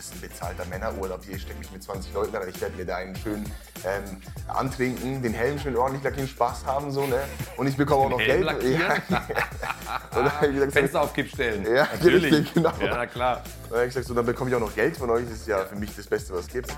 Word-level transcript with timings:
das 0.00 0.06
ist 0.06 0.14
ein 0.14 0.20
bezahlter 0.22 0.64
Männerurlaub, 0.64 1.22
hier 1.26 1.38
stecke 1.38 1.58
ich 1.60 1.70
mit 1.70 1.82
20 1.82 2.14
Leuten 2.14 2.34
rein, 2.34 2.48
ich 2.48 2.58
werde 2.58 2.74
mir 2.74 2.86
da 2.86 2.96
einen 2.96 3.14
schön 3.16 3.44
ähm, 3.84 4.16
antrinken, 4.48 5.22
den 5.22 5.34
Helm 5.34 5.58
schön 5.58 5.76
ordentlich 5.76 6.02
lackieren, 6.02 6.26
Spaß 6.26 6.64
haben 6.64 6.90
so, 6.90 7.06
ne? 7.06 7.20
Und 7.58 7.66
ich 7.66 7.76
bekomme 7.76 8.06
auch 8.06 8.10
noch 8.10 8.20
Helm 8.20 8.46
Geld. 8.46 8.62
wie 10.42 10.54
gesagt, 10.54 10.72
Fenster 10.72 11.02
auf 11.02 11.12
Kipp 11.12 11.28
stellen. 11.28 11.66
Ja, 11.66 11.86
natürlich. 11.92 12.32
richtig, 12.32 12.54
genau. 12.54 12.72
Ja, 12.80 13.04
klar. 13.04 13.42
dann 13.68 13.72
habe 13.72 13.82
ich 13.82 13.88
gesagt, 13.88 14.06
so, 14.06 14.14
dann 14.14 14.24
bekomme 14.24 14.48
ich 14.48 14.56
auch 14.56 14.60
noch 14.60 14.74
Geld 14.74 14.96
von 14.96 15.10
euch, 15.10 15.24
das 15.24 15.40
ist 15.40 15.48
ja 15.48 15.66
für 15.66 15.76
mich 15.76 15.94
das 15.94 16.06
Beste, 16.06 16.32
was 16.32 16.46
es 16.46 16.48
gibt. 16.48 16.74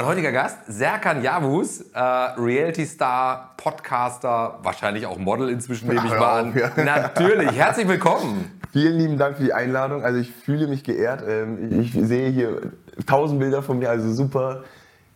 Mein 0.00 0.08
heutiger 0.08 0.32
Gast, 0.32 0.56
Serkan 0.66 1.22
Yavuz, 1.22 1.84
äh, 1.92 1.98
Reality-Star, 1.98 3.52
Podcaster, 3.58 4.58
wahrscheinlich 4.62 5.04
auch 5.04 5.18
Model 5.18 5.50
inzwischen, 5.50 5.88
nehme 5.88 6.00
ich 6.06 6.18
mal 6.18 6.40
an. 6.40 6.54
ja. 6.56 6.72
Natürlich, 6.82 7.52
herzlich 7.52 7.86
willkommen. 7.86 8.50
Vielen 8.72 8.96
lieben 8.96 9.18
Dank 9.18 9.36
für 9.36 9.42
die 9.42 9.52
Einladung. 9.52 10.02
Also 10.02 10.18
ich 10.18 10.32
fühle 10.32 10.68
mich 10.68 10.84
geehrt. 10.84 11.22
Ähm, 11.28 11.82
Ich 11.82 11.94
ich 11.94 12.06
sehe 12.06 12.30
hier 12.30 12.72
tausend 13.06 13.40
Bilder 13.40 13.62
von 13.62 13.78
mir, 13.78 13.90
also 13.90 14.10
super. 14.10 14.64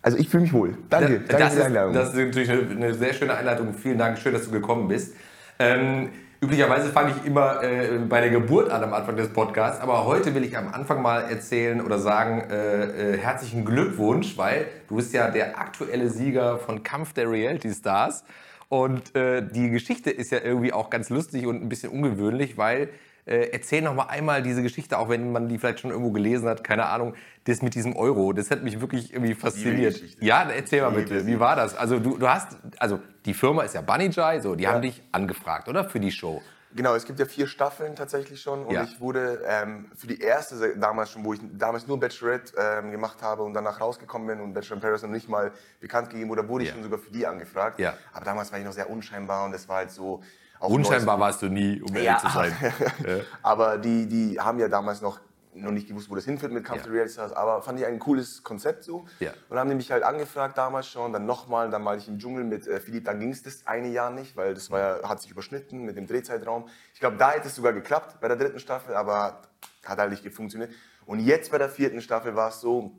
Also 0.02 0.18
ich 0.18 0.28
fühle 0.28 0.42
mich 0.42 0.52
wohl. 0.52 0.76
Danke, 0.90 1.20
danke 1.20 1.36
das, 1.44 1.54
für 1.54 1.60
die 1.60 1.64
Einladung. 1.64 1.94
ist, 1.94 2.00
das 2.00 2.08
ist 2.14 2.26
natürlich 2.26 2.50
eine, 2.50 2.70
eine 2.70 2.92
sehr 2.92 3.14
schöne 3.14 3.34
Einleitung. 3.34 3.72
Vielen 3.72 3.96
Dank, 3.96 4.18
schön, 4.18 4.34
dass 4.34 4.44
du 4.44 4.50
gekommen 4.50 4.88
bist. 4.88 5.14
Ähm, 5.58 6.10
üblicherweise 6.44 6.90
fange 6.90 7.14
ich 7.16 7.26
immer 7.26 7.62
äh, 7.62 7.98
bei 8.06 8.20
der 8.20 8.28
Geburt 8.28 8.70
an 8.70 8.82
am 8.82 8.92
Anfang 8.92 9.16
des 9.16 9.28
Podcasts, 9.28 9.80
aber 9.80 10.04
heute 10.04 10.34
will 10.34 10.44
ich 10.44 10.56
am 10.58 10.68
Anfang 10.68 11.00
mal 11.00 11.20
erzählen 11.20 11.80
oder 11.80 11.98
sagen, 11.98 12.50
äh, 12.50 13.14
äh, 13.14 13.18
herzlichen 13.18 13.64
Glückwunsch, 13.64 14.36
weil 14.36 14.66
du 14.88 14.96
bist 14.96 15.14
ja 15.14 15.30
der 15.30 15.58
aktuelle 15.58 16.10
Sieger 16.10 16.58
von 16.58 16.82
Kampf 16.82 17.14
der 17.14 17.30
Reality 17.30 17.72
Stars. 17.72 18.24
Und 18.68 19.14
äh, 19.16 19.42
die 19.46 19.70
Geschichte 19.70 20.10
ist 20.10 20.32
ja 20.32 20.38
irgendwie 20.42 20.72
auch 20.72 20.90
ganz 20.90 21.08
lustig 21.08 21.46
und 21.46 21.62
ein 21.62 21.68
bisschen 21.68 21.90
ungewöhnlich, 21.90 22.58
weil 22.58 22.90
äh, 23.26 23.48
erzähl 23.52 23.80
noch 23.82 23.94
mal 23.94 24.04
einmal 24.06 24.42
diese 24.42 24.62
Geschichte, 24.62 24.98
auch 24.98 25.08
wenn 25.08 25.32
man 25.32 25.48
die 25.48 25.58
vielleicht 25.58 25.80
schon 25.80 25.90
irgendwo 25.90 26.10
gelesen 26.10 26.48
hat, 26.48 26.62
keine 26.62 26.86
Ahnung, 26.86 27.14
das 27.44 27.62
mit 27.62 27.74
diesem 27.74 27.96
Euro, 27.96 28.32
das 28.32 28.50
hat 28.50 28.62
mich 28.62 28.80
wirklich 28.80 29.12
irgendwie 29.12 29.34
fasziniert. 29.34 30.00
Ja, 30.20 30.42
erzähl 30.50 30.82
mal 30.82 30.90
bitte, 30.90 31.26
wie 31.26 31.38
war 31.40 31.56
das? 31.56 31.74
Also 31.76 31.98
du, 31.98 32.18
du 32.18 32.28
hast, 32.28 32.56
also 32.78 33.00
die 33.24 33.34
Firma 33.34 33.62
ist 33.62 33.74
ja 33.74 33.80
Bunny 33.80 34.10
Jai, 34.10 34.40
so, 34.40 34.54
die 34.54 34.64
Ja. 34.64 34.72
haben 34.72 34.82
dich 34.82 35.02
angefragt, 35.12 35.68
oder? 35.68 35.84
Für 35.88 36.00
die 36.00 36.10
Show. 36.10 36.42
Genau, 36.76 36.96
es 36.96 37.04
gibt 37.04 37.20
ja 37.20 37.24
vier 37.26 37.46
Staffeln 37.46 37.94
tatsächlich 37.94 38.42
schon 38.42 38.64
und 38.64 38.74
Ja. 38.74 38.82
ich 38.82 38.98
wurde 39.00 39.40
ähm, 39.46 39.86
für 39.94 40.08
die 40.08 40.20
erste 40.20 40.76
damals 40.76 41.12
schon, 41.12 41.24
wo 41.24 41.32
ich 41.32 41.40
damals 41.56 41.86
nur 41.86 42.00
Bachelorette 42.00 42.52
ähm, 42.58 42.90
gemacht 42.90 43.22
habe 43.22 43.44
und 43.44 43.54
danach 43.54 43.80
rausgekommen 43.80 44.26
bin 44.26 44.40
und 44.40 44.54
Bachelor 44.54 44.76
in 44.76 44.80
Paris 44.82 45.02
noch 45.02 45.08
nicht 45.10 45.28
mal 45.28 45.52
bekannt 45.80 46.10
gegeben 46.10 46.30
wurde, 46.30 46.48
wurde 46.48 46.64
ich 46.64 46.70
Ja. 46.70 46.74
schon 46.74 46.82
sogar 46.82 46.98
für 46.98 47.12
die 47.12 47.26
angefragt. 47.26 47.78
Ja. 47.78 47.94
Aber 48.12 48.24
damals 48.24 48.50
war 48.50 48.58
ich 48.58 48.64
noch 48.64 48.72
sehr 48.72 48.90
unscheinbar 48.90 49.44
und 49.44 49.52
das 49.52 49.68
war 49.68 49.76
halt 49.76 49.92
so... 49.92 50.20
Unscheinbar 50.60 51.18
warst 51.20 51.42
du 51.42 51.48
nie, 51.48 51.80
um 51.80 51.88
ehrlich 51.94 52.04
Ja, 52.04 52.18
zu 52.18 52.28
sein. 52.28 52.54
aber 53.42 53.78
die, 53.78 54.06
die 54.06 54.40
haben 54.40 54.58
ja 54.58 54.68
damals 54.68 55.02
noch, 55.02 55.20
noch 55.52 55.70
nicht 55.70 55.86
gewusst, 55.88 56.10
wo 56.10 56.14
das 56.14 56.24
hinführt 56.24 56.52
mit 56.52 56.64
Kampf 56.64 56.86
Ja. 56.86 56.90
Reality 56.92 57.12
Stars, 57.14 57.32
aber 57.32 57.60
fand 57.62 57.78
ich 57.78 57.86
ein 57.86 57.98
cooles 57.98 58.42
Konzept 58.42 58.84
so. 58.84 59.04
Ja. 59.20 59.32
Und 59.48 59.58
haben 59.58 59.68
die 59.68 59.76
mich 59.76 59.90
halt 59.92 60.02
angefragt 60.02 60.56
damals 60.56 60.88
schon, 60.88 61.12
dann 61.12 61.26
nochmal, 61.26 61.70
dann 61.70 61.84
war 61.84 61.96
ich 61.96 62.08
im 62.08 62.18
Dschungel 62.18 62.44
mit 62.44 62.66
äh, 62.66 62.80
Philipp, 62.80 63.04
dann 63.04 63.20
ging 63.20 63.30
es 63.30 63.42
das 63.42 63.66
eine 63.66 63.88
Jahr 63.88 64.10
nicht, 64.10 64.36
weil 64.36 64.54
das 64.54 64.70
war 64.70 64.80
ja, 64.80 65.08
hat 65.08 65.20
sich 65.20 65.30
überschnitten 65.30 65.84
mit 65.84 65.96
dem 65.96 66.06
Drehzeitraum. 66.06 66.68
Ich 66.94 67.00
glaube, 67.00 67.16
da 67.16 67.32
hätte 67.32 67.48
es 67.48 67.54
sogar 67.54 67.72
geklappt 67.72 68.20
bei 68.20 68.28
der 68.28 68.36
dritten 68.36 68.58
Staffel, 68.58 68.94
aber 68.94 69.42
hat 69.84 69.98
halt 69.98 70.10
nicht 70.10 70.34
funktioniert. 70.34 70.72
Und 71.06 71.20
jetzt 71.20 71.50
bei 71.50 71.58
der 71.58 71.68
vierten 71.68 72.00
Staffel 72.00 72.34
war 72.34 72.48
es 72.48 72.60
so, 72.60 72.92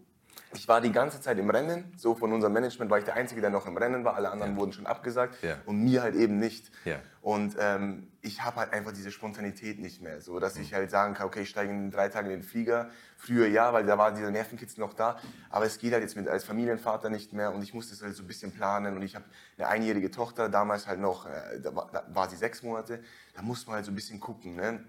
ich 0.54 0.68
war 0.68 0.82
die 0.82 0.92
ganze 0.92 1.22
Zeit 1.22 1.38
im 1.38 1.50
Rennen, 1.50 1.94
so 1.98 2.16
von 2.16 2.32
unserem 2.32 2.54
Management 2.54 2.90
war 2.90 2.98
ich 2.98 3.06
der 3.06 3.16
Einzige, 3.16 3.42
der 3.42 3.50
noch 3.50 3.66
im 3.68 3.78
Rennen 3.78 4.04
war, 4.04 4.16
alle 4.16 4.30
anderen 4.30 4.56
wurden 4.56 4.74
schon 4.74 4.86
abgesagt. 4.86 5.42
Ja. 5.44 5.58
und 5.66 5.84
mir 5.84 6.02
halt 6.02 6.16
eben 6.16 6.40
nicht. 6.40 6.72
Ja. 6.86 7.00
Und 7.22 7.56
ähm, 7.60 8.08
ich 8.22 8.44
habe 8.44 8.58
halt 8.58 8.74
einfach 8.74 8.92
diese 8.92 9.12
Spontanität 9.12 9.80
nicht 9.80 10.02
mehr, 10.02 10.22
so 10.22 10.40
dass 10.40 10.58
ich 10.58 10.74
halt 10.74 10.92
sagen 10.92 11.14
kann, 11.14 11.28
okay, 11.28 11.42
ich 11.42 11.50
steige 11.50 11.72
in 11.72 11.92
drei 11.92 12.10
Tagen 12.10 12.28
in 12.28 12.40
den 12.40 12.44
Flieger. 12.44 12.90
Früher 13.18 13.48
ja, 13.48 13.74
weil 13.74 13.86
da 13.86 13.98
war 13.98 14.14
dieser 14.14 14.32
Nervenkitzel 14.32 14.80
noch 14.80 14.94
da, 14.94 15.20
aber 15.50 15.66
es 15.66 15.80
geht 15.80 15.94
halt 15.94 16.04
jetzt 16.04 16.16
mit 16.16 16.28
als 16.28 16.44
Familienvater 16.44 17.10
nicht 17.10 17.34
mehr. 17.34 17.54
Und 17.54 17.64
ich 17.64 17.74
muss 17.74 17.90
das 17.90 18.02
halt 18.02 18.16
so 18.16 18.24
ein 18.24 18.28
bisschen 18.28 18.52
planen. 18.52 18.96
Und 18.96 19.02
ich 19.02 19.16
habe 19.16 19.26
eine 19.58 19.68
einjährige 19.68 20.12
Tochter, 20.12 20.50
damals 20.50 20.88
halt 20.88 21.00
noch, 21.00 21.26
äh, 21.26 21.60
da, 21.62 21.76
war, 21.76 21.90
da 21.92 22.06
war 22.14 22.30
sie 22.30 22.36
sechs 22.36 22.62
Monate, 22.62 23.00
da 23.36 23.42
muss 23.42 23.66
man 23.66 23.78
halt 23.78 23.86
so 23.86 23.92
ein 23.92 23.96
bisschen 23.96 24.20
gucken, 24.20 24.56
ne? 24.56 24.84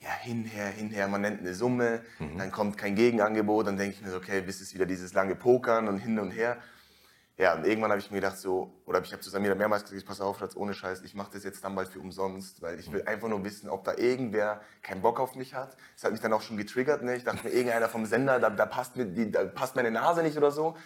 Ja, 0.00 0.10
hinher, 0.22 0.66
hinher, 0.66 1.08
man 1.08 1.20
nennt 1.20 1.40
eine 1.40 1.54
Summe, 1.54 2.02
dann 2.18 2.50
kommt 2.50 2.78
kein 2.78 2.94
Gegenangebot, 2.94 3.66
dann 3.66 3.76
denke 3.76 3.96
ich 3.96 4.02
mir 4.02 4.10
so, 4.10 4.16
okay, 4.16 4.40
bis 4.40 4.60
es 4.60 4.74
wieder 4.74 4.86
dieses 4.86 5.12
lange 5.12 5.36
Pokern 5.36 5.88
und 5.88 5.98
hin 5.98 6.18
und 6.18 6.30
her. 6.30 6.56
Ja, 7.36 7.54
und 7.54 7.66
irgendwann 7.66 7.90
habe 7.90 8.00
ich 8.00 8.10
mir 8.10 8.18
gedacht 8.18 8.36
so, 8.36 8.70
oder 8.84 9.00
ich 9.02 9.12
habe 9.12 9.22
zu 9.22 9.30
Samira 9.30 9.54
mehrmals 9.54 9.84
gesagt, 9.84 10.06
pass 10.06 10.20
auf, 10.20 10.38
Schatz, 10.38 10.56
ohne 10.56 10.74
Scheiß, 10.74 11.02
ich 11.02 11.14
mache 11.14 11.30
das 11.32 11.44
jetzt 11.44 11.64
dann 11.64 11.74
bald 11.74 11.88
für 11.88 11.98
umsonst, 11.98 12.60
weil 12.60 12.78
ich 12.78 12.92
will 12.92 13.02
einfach 13.06 13.28
nur 13.28 13.42
wissen, 13.44 13.70
ob 13.70 13.84
da 13.84 13.94
irgendwer 13.94 14.60
keinen 14.82 15.00
Bock 15.00 15.18
auf 15.20 15.34
mich 15.36 15.54
hat. 15.54 15.74
Das 15.94 16.04
hat 16.04 16.12
mich 16.12 16.20
dann 16.20 16.34
auch 16.34 16.42
schon 16.42 16.58
getriggert, 16.58 17.02
ne? 17.02 17.16
Ich 17.16 17.24
dachte 17.24 17.44
mir, 17.44 17.54
irgendeiner 17.54 17.88
vom 17.88 18.04
Sender, 18.04 18.40
da, 18.40 18.50
da, 18.50 18.66
passt 18.66 18.96
mir 18.96 19.06
die, 19.06 19.30
da 19.30 19.44
passt 19.44 19.74
meine 19.74 19.90
Nase 19.90 20.22
nicht 20.22 20.36
oder 20.36 20.50
so. 20.50 20.76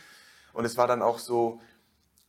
Und 0.53 0.65
es 0.65 0.77
war 0.77 0.87
dann 0.87 1.03
auch 1.03 1.19
so, 1.19 1.61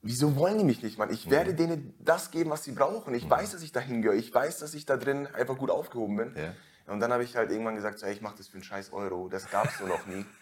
wieso 0.01 0.35
wollen 0.35 0.57
die 0.57 0.63
mich 0.63 0.81
nicht, 0.81 0.97
Mann? 0.97 1.11
Ich 1.11 1.29
werde 1.29 1.53
denen 1.53 1.93
das 1.99 2.31
geben, 2.31 2.49
was 2.49 2.63
sie 2.63 2.71
brauchen. 2.71 3.13
Ich 3.13 3.29
weiß, 3.29 3.51
dass 3.51 3.61
ich 3.61 3.73
da 3.73 3.79
hingehöre. 3.79 4.15
Ich 4.15 4.33
weiß, 4.33 4.57
dass 4.57 4.73
ich 4.73 4.87
da 4.87 4.97
drin 4.97 5.27
einfach 5.27 5.57
gut 5.57 5.69
aufgehoben 5.69 6.17
bin. 6.17 6.35
Ja. 6.35 6.53
Und 6.87 6.99
dann 6.99 7.11
habe 7.11 7.23
ich 7.23 7.35
halt 7.35 7.51
irgendwann 7.51 7.75
gesagt, 7.75 7.99
so, 7.99 8.05
hey, 8.05 8.13
ich 8.13 8.21
mache 8.21 8.35
das 8.37 8.47
für 8.47 8.55
einen 8.55 8.63
scheiß 8.63 8.93
Euro. 8.93 9.27
Das 9.29 9.49
gab 9.49 9.65
es 9.65 9.77
so 9.77 9.87
noch 9.87 10.05
nie. 10.05 10.25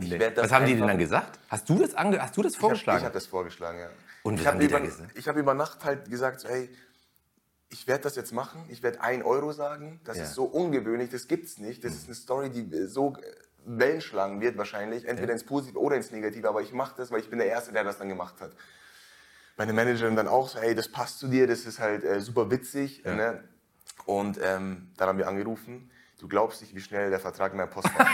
Ich 0.00 0.10
Nee. 0.10 0.32
Was 0.36 0.52
haben 0.52 0.64
die 0.66 0.76
denn 0.76 0.86
dann 0.86 0.98
gesagt? 0.98 1.40
Hast 1.48 1.68
du 1.68 1.76
das, 1.78 1.94
ange 1.94 2.22
hast 2.22 2.36
du 2.36 2.42
das 2.42 2.52
Ich 2.52 2.58
vorgeschlagen? 2.58 2.98
habe 2.98 3.06
hab 3.06 3.12
das 3.14 3.26
vorgeschlagen, 3.26 3.80
ja. 3.80 3.88
Und 4.22 4.38
ich 4.38 4.46
habe 4.46 4.62
über, 4.62 4.80
ich 5.14 5.26
hab 5.28 5.36
über 5.36 5.54
Nacht 5.54 5.82
halt 5.84 6.08
gesagt, 6.08 6.38
so, 6.40 6.48
hey, 6.48 6.70
ich 7.70 7.88
werde 7.88 8.04
das 8.04 8.14
jetzt 8.14 8.32
machen. 8.32 8.64
Ich 8.68 8.82
werde 8.84 9.00
1 9.00 9.24
Euro 9.24 9.50
sagen. 9.52 10.00
Das 10.04 10.16
Ja. 10.18 10.22
ist 10.24 10.34
so 10.34 10.44
ungewöhnlich, 10.44 11.10
das 11.10 11.26
gibt's 11.26 11.58
nicht. 11.58 11.82
Das 11.82 11.94
ist 11.94 12.04
eine 12.06 12.14
Story, 12.14 12.50
die 12.50 12.86
so 12.86 13.16
äh, 13.16 13.22
Wellen 13.64 14.00
schlagen 14.00 14.40
wird 14.40 14.56
wahrscheinlich. 14.56 15.04
Entweder 15.04 15.32
ins 15.32 15.42
Positive 15.44 15.78
oder 15.80 15.96
ins 15.96 16.12
Negative. 16.12 16.48
Aber 16.48 16.62
ich 16.62 16.72
mache 16.72 16.94
das, 16.96 17.10
weil 17.10 17.20
ich 17.20 17.28
bin 17.30 17.38
der 17.40 17.48
Erste, 17.48 17.72
der 17.72 17.82
das 17.82 17.98
dann 17.98 18.08
gemacht 18.08 18.40
hat. 18.40 18.52
Meine 19.56 19.72
Managerin 19.72 20.14
dann 20.14 20.28
auch 20.28 20.48
so, 20.48 20.60
hey, 20.60 20.76
das 20.76 20.88
passt 20.92 21.18
zu 21.18 21.26
dir, 21.26 21.48
das 21.48 21.64
ist 21.66 21.80
halt 21.80 22.04
äh, 22.04 22.20
super 22.20 22.50
witzig. 22.52 23.02
Ja. 23.04 23.14
Ne? 23.16 23.44
Und 24.06 24.38
ähm, 24.42 24.88
dann 24.96 25.08
haben 25.08 25.18
wir 25.18 25.28
angerufen. 25.28 25.90
Du 26.18 26.28
glaubst 26.28 26.60
nicht, 26.62 26.74
wie 26.74 26.80
schnell 26.80 27.10
der 27.10 27.20
Vertrag 27.20 27.52
in 27.52 27.58
meinem 27.58 27.70
Postfach 27.70 28.06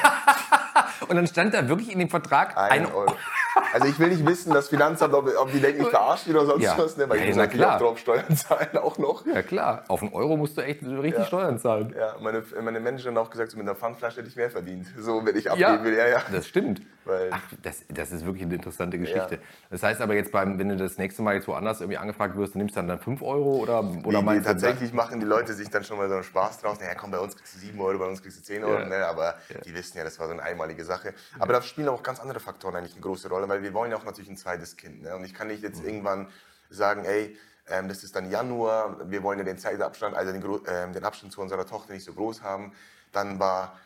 Und 1.09 1.17
dann 1.17 1.27
stand 1.27 1.55
da 1.55 1.69
wirklich 1.69 1.91
in 1.91 1.99
dem 1.99 2.11
Vertrag 2.11 2.57
Ein 2.57 2.87
ein 2.87 2.93
Euro. 2.93 3.17
Also 3.75 3.89
ich 3.89 3.99
will 3.99 4.09
nicht 4.09 4.25
wissen, 4.25 4.53
das 4.55 4.69
Finanzamt, 4.69 5.13
ob, 5.15 5.29
ob 5.37 5.51
die 5.51 5.61
denken, 5.61 5.83
ich 5.83 5.89
verarsche 5.89 6.31
oder 6.31 6.47
sonst 6.47 6.63
Ja. 6.63 6.79
was, 6.79 6.97
ne? 6.97 7.09
weil 7.09 7.17
Ja, 7.19 7.23
ich 7.25 7.29
muss 7.31 7.37
na 7.37 7.43
natürlich 7.43 7.61
klar. 7.67 7.77
auch 7.77 7.81
drauf 7.81 7.99
Steuern 7.99 8.37
zahlen 8.37 8.77
auch 8.79 8.99
noch. 8.99 9.27
Ja 9.27 9.43
klar, 9.43 9.85
auf 9.89 10.01
einen 10.03 10.13
Euro 10.13 10.37
musst 10.37 10.57
du 10.57 10.61
echt 10.63 10.83
richtig 10.85 11.19
Ja. 11.19 11.25
Steuern 11.27 11.59
zahlen. 11.59 11.95
Ja, 11.99 12.15
meine, 12.21 12.43
meine 12.63 12.79
Managerin 12.81 13.17
hat 13.19 13.27
auch 13.27 13.31
gesagt, 13.31 13.51
so 13.51 13.57
mit 13.59 13.67
einer 13.67 13.75
Pfandflasche 13.75 14.19
hätte 14.19 14.29
ich 14.29 14.37
mehr 14.37 14.51
verdient. 14.51 14.87
So, 14.99 15.27
wenn 15.27 15.37
ich 15.37 15.51
abgeben 15.51 15.85
will, 15.85 15.97
ja, 15.97 16.07
ja. 16.09 16.23
das 16.33 16.47
stimmt. 16.47 16.83
Weil- 17.05 17.29
Ach, 17.33 17.41
das, 17.63 17.83
das 17.89 18.13
ist 18.13 18.25
wirklich 18.25 18.45
eine 18.45 18.55
interessante 18.55 18.99
Geschichte. 18.99 19.39
Das 19.71 19.83
heißt 19.83 20.01
aber 20.01 20.15
jetzt, 20.15 20.33
beim, 20.33 20.59
wenn 20.59 20.69
du 20.71 20.77
das 20.77 20.97
nächste 20.97 21.21
Mal 21.23 21.35
jetzt 21.35 21.49
woanders 21.49 21.81
irgendwie 21.81 21.99
angefragt 21.99 22.35
wirst, 22.37 22.55
du 22.55 22.59
nimmst 22.59 22.77
dann 22.77 22.89
dann 22.89 22.99
5 23.01 23.21
Euro 23.23 23.57
oder, 23.57 23.81
oder 24.05 24.23
Nee, 24.23 24.31
nee, 24.35 24.39
du- 24.39 24.45
tatsächlich 24.45 24.93
machen 24.95 25.21
die 25.21 25.27
Leute 25.27 25.53
sich 25.53 25.69
dann 25.69 25.85
schon 25.85 25.99
mal 25.99 26.09
so 26.09 26.15
einen 26.15 26.23
Spaß 26.25 26.61
draus. 26.61 26.79
Naja, 26.81 26.95
komm, 26.95 27.11
bei 27.11 27.19
uns 27.19 27.37
kriegst 27.37 27.57
du 27.57 27.59
7 27.59 27.79
Euro, 27.81 27.99
bei 27.99 28.07
uns 28.07 28.23
kriegst 28.23 28.39
du 28.39 28.43
10 28.45 28.63
Euro. 28.65 28.79
Ja. 28.81 28.87
Ne? 28.89 29.07
Aber 29.07 29.35
die 29.67 29.75
wissen 29.75 29.99
ja, 29.99 30.05
das 30.05 30.19
war 30.21 30.29
so 30.29 30.33
eine 30.33 30.43
einmalige 30.43 30.85
Sache. 30.85 31.13
Aber 31.39 31.53
da 31.53 31.61
spielen 31.61 31.89
auch 31.89 32.03
ganz 32.03 32.21
andere 32.21 32.41
Faktoren 32.41 32.77
eigentlich 32.77 32.93
eine 32.95 33.03
große 33.03 33.29
Rolle, 33.29 33.49
weil 33.49 33.63
wir 33.65 33.75
wollen 33.75 33.91
ja 33.91 33.97
auch 33.97 34.05
natürlich 34.05 34.31
ein 34.31 34.37
zweites 34.37 34.77
Kind. 34.77 35.03
Ne? 35.03 35.17
Und 35.17 35.25
ich 35.25 35.35
kann 35.35 35.49
nicht 35.49 35.63
jetzt 35.65 35.81
Mhm. 35.83 35.89
irgendwann 35.89 36.29
sagen, 36.71 37.05
ey, 37.05 37.37
ähm, 37.69 37.89
das 37.89 38.05
ist 38.05 38.15
dann 38.15 38.31
Januar, 38.31 39.11
wir 39.11 39.23
wollen 39.23 39.39
ja 39.39 39.45
den 39.45 39.59
Zeitabstand, 39.59 40.15
also 40.17 40.33
den, 40.33 40.43
ähm, 40.69 40.93
den 40.93 41.05
Abstand 41.05 41.33
zu 41.33 41.41
unserer 41.41 41.67
Tochter 41.67 41.93
nicht 41.95 42.05
so 42.05 42.13
groß 42.13 42.43
haben. 42.43 42.73
Dann 43.13 43.39
war 43.41 43.79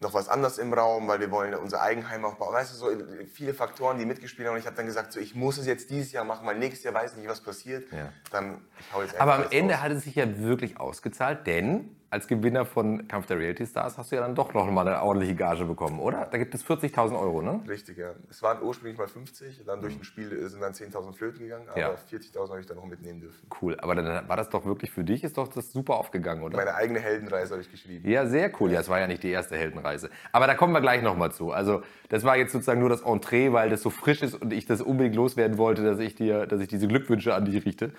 noch 0.00 0.12
was 0.12 0.28
anderes 0.28 0.58
im 0.58 0.72
Raum, 0.74 1.08
weil 1.08 1.20
wir 1.20 1.30
wollen 1.30 1.54
unser 1.54 1.80
Eigenheim 1.80 2.24
aufbauen. 2.26 2.52
Weißt 2.54 2.72
du, 2.72 2.76
so 2.76 2.90
viele 3.32 3.54
Faktoren, 3.54 3.98
die 3.98 4.04
mitgespielt 4.04 4.46
haben. 4.46 4.54
Und 4.54 4.60
ich 4.60 4.66
habe 4.66 4.76
dann 4.76 4.84
gesagt, 4.86 5.12
so, 5.12 5.20
ich 5.20 5.34
muss 5.34 5.56
es 5.56 5.66
jetzt 5.66 5.88
dieses 5.88 6.12
Jahr 6.12 6.24
machen, 6.24 6.46
weil 6.46 6.58
nächstes 6.58 6.84
Jahr 6.84 6.92
weiß 6.94 7.12
ich 7.12 7.18
nicht, 7.18 7.28
was 7.28 7.40
passiert. 7.40 7.90
Ja. 7.92 8.12
Dann, 8.30 8.60
ich 8.78 8.92
hau 8.92 9.00
jetzt 9.02 9.18
Aber 9.18 9.34
am 9.36 9.44
Ende 9.50 9.74
raus. 9.74 9.82
hat 9.82 9.92
es 9.92 10.04
sich 10.04 10.14
ja 10.14 10.38
wirklich 10.38 10.78
ausgezahlt, 10.78 11.46
denn 11.46 11.96
als 12.16 12.26
Gewinner 12.26 12.64
von 12.64 13.06
Kampf 13.08 13.26
der 13.26 13.38
Reality 13.38 13.66
Stars 13.66 13.98
hast 13.98 14.10
du 14.10 14.16
ja 14.16 14.22
dann 14.22 14.34
doch 14.34 14.54
noch 14.54 14.70
mal 14.70 14.88
eine 14.88 15.02
ordentliche 15.02 15.34
Gage 15.34 15.66
bekommen, 15.66 16.00
oder? 16.00 16.26
Da 16.30 16.38
gibt 16.38 16.54
es 16.54 16.64
40.000 16.64 17.20
Euro, 17.20 17.42
ne? 17.42 17.60
Richtig, 17.68 17.98
ja. 17.98 18.12
Es 18.30 18.42
waren 18.42 18.62
ursprünglich 18.62 18.98
mal 18.98 19.06
50, 19.06 19.64
dann 19.66 19.82
durch 19.82 19.94
ein 19.96 20.02
Spiel 20.04 20.48
sind 20.48 20.62
dann 20.62 20.72
10.000 20.72 21.12
Flöten 21.12 21.40
gegangen, 21.40 21.68
aber 21.68 21.78
Ja. 21.78 21.90
40.000 22.10 22.48
habe 22.48 22.60
ich 22.60 22.66
dann 22.66 22.78
noch 22.78 22.86
mitnehmen 22.86 23.20
dürfen. 23.20 23.46
Cool, 23.60 23.78
aber 23.80 23.94
dann 23.94 24.26
war 24.28 24.36
das 24.36 24.48
doch 24.48 24.64
wirklich 24.64 24.90
für 24.90 25.04
dich, 25.04 25.24
ist 25.24 25.36
doch 25.36 25.48
das 25.48 25.72
super 25.72 25.96
aufgegangen, 25.96 26.42
oder? 26.42 26.56
Meine 26.56 26.74
eigene 26.74 27.00
Heldenreise 27.00 27.52
habe 27.52 27.62
ich 27.62 27.70
geschrieben. 27.70 28.08
Ja, 28.08 28.26
sehr 28.26 28.50
cool. 28.60 28.72
Ja, 28.72 28.80
es 28.80 28.88
war 28.88 28.98
ja 28.98 29.06
nicht 29.06 29.22
die 29.22 29.30
erste 29.30 29.56
Heldenreise. 29.56 30.08
Aber 30.32 30.46
da 30.46 30.54
kommen 30.54 30.72
wir 30.72 30.80
gleich 30.80 31.02
nochmal 31.02 31.32
zu. 31.32 31.52
Also, 31.52 31.82
das 32.08 32.24
war 32.24 32.38
jetzt 32.38 32.52
sozusagen 32.52 32.80
nur 32.80 32.88
das 32.88 33.02
Entree, 33.02 33.52
weil 33.52 33.68
das 33.68 33.82
so 33.82 33.90
frisch 33.90 34.22
ist 34.22 34.40
und 34.40 34.52
ich 34.54 34.64
das 34.64 34.80
unbedingt 34.80 35.16
loswerden 35.16 35.58
wollte, 35.58 35.84
dass 35.84 35.98
ich 35.98 36.14
dir, 36.14 36.46
dass 36.46 36.60
ich 36.60 36.68
diese 36.68 36.88
Glückwünsche 36.88 37.34
an 37.34 37.44
dich 37.44 37.64
richte. 37.66 37.92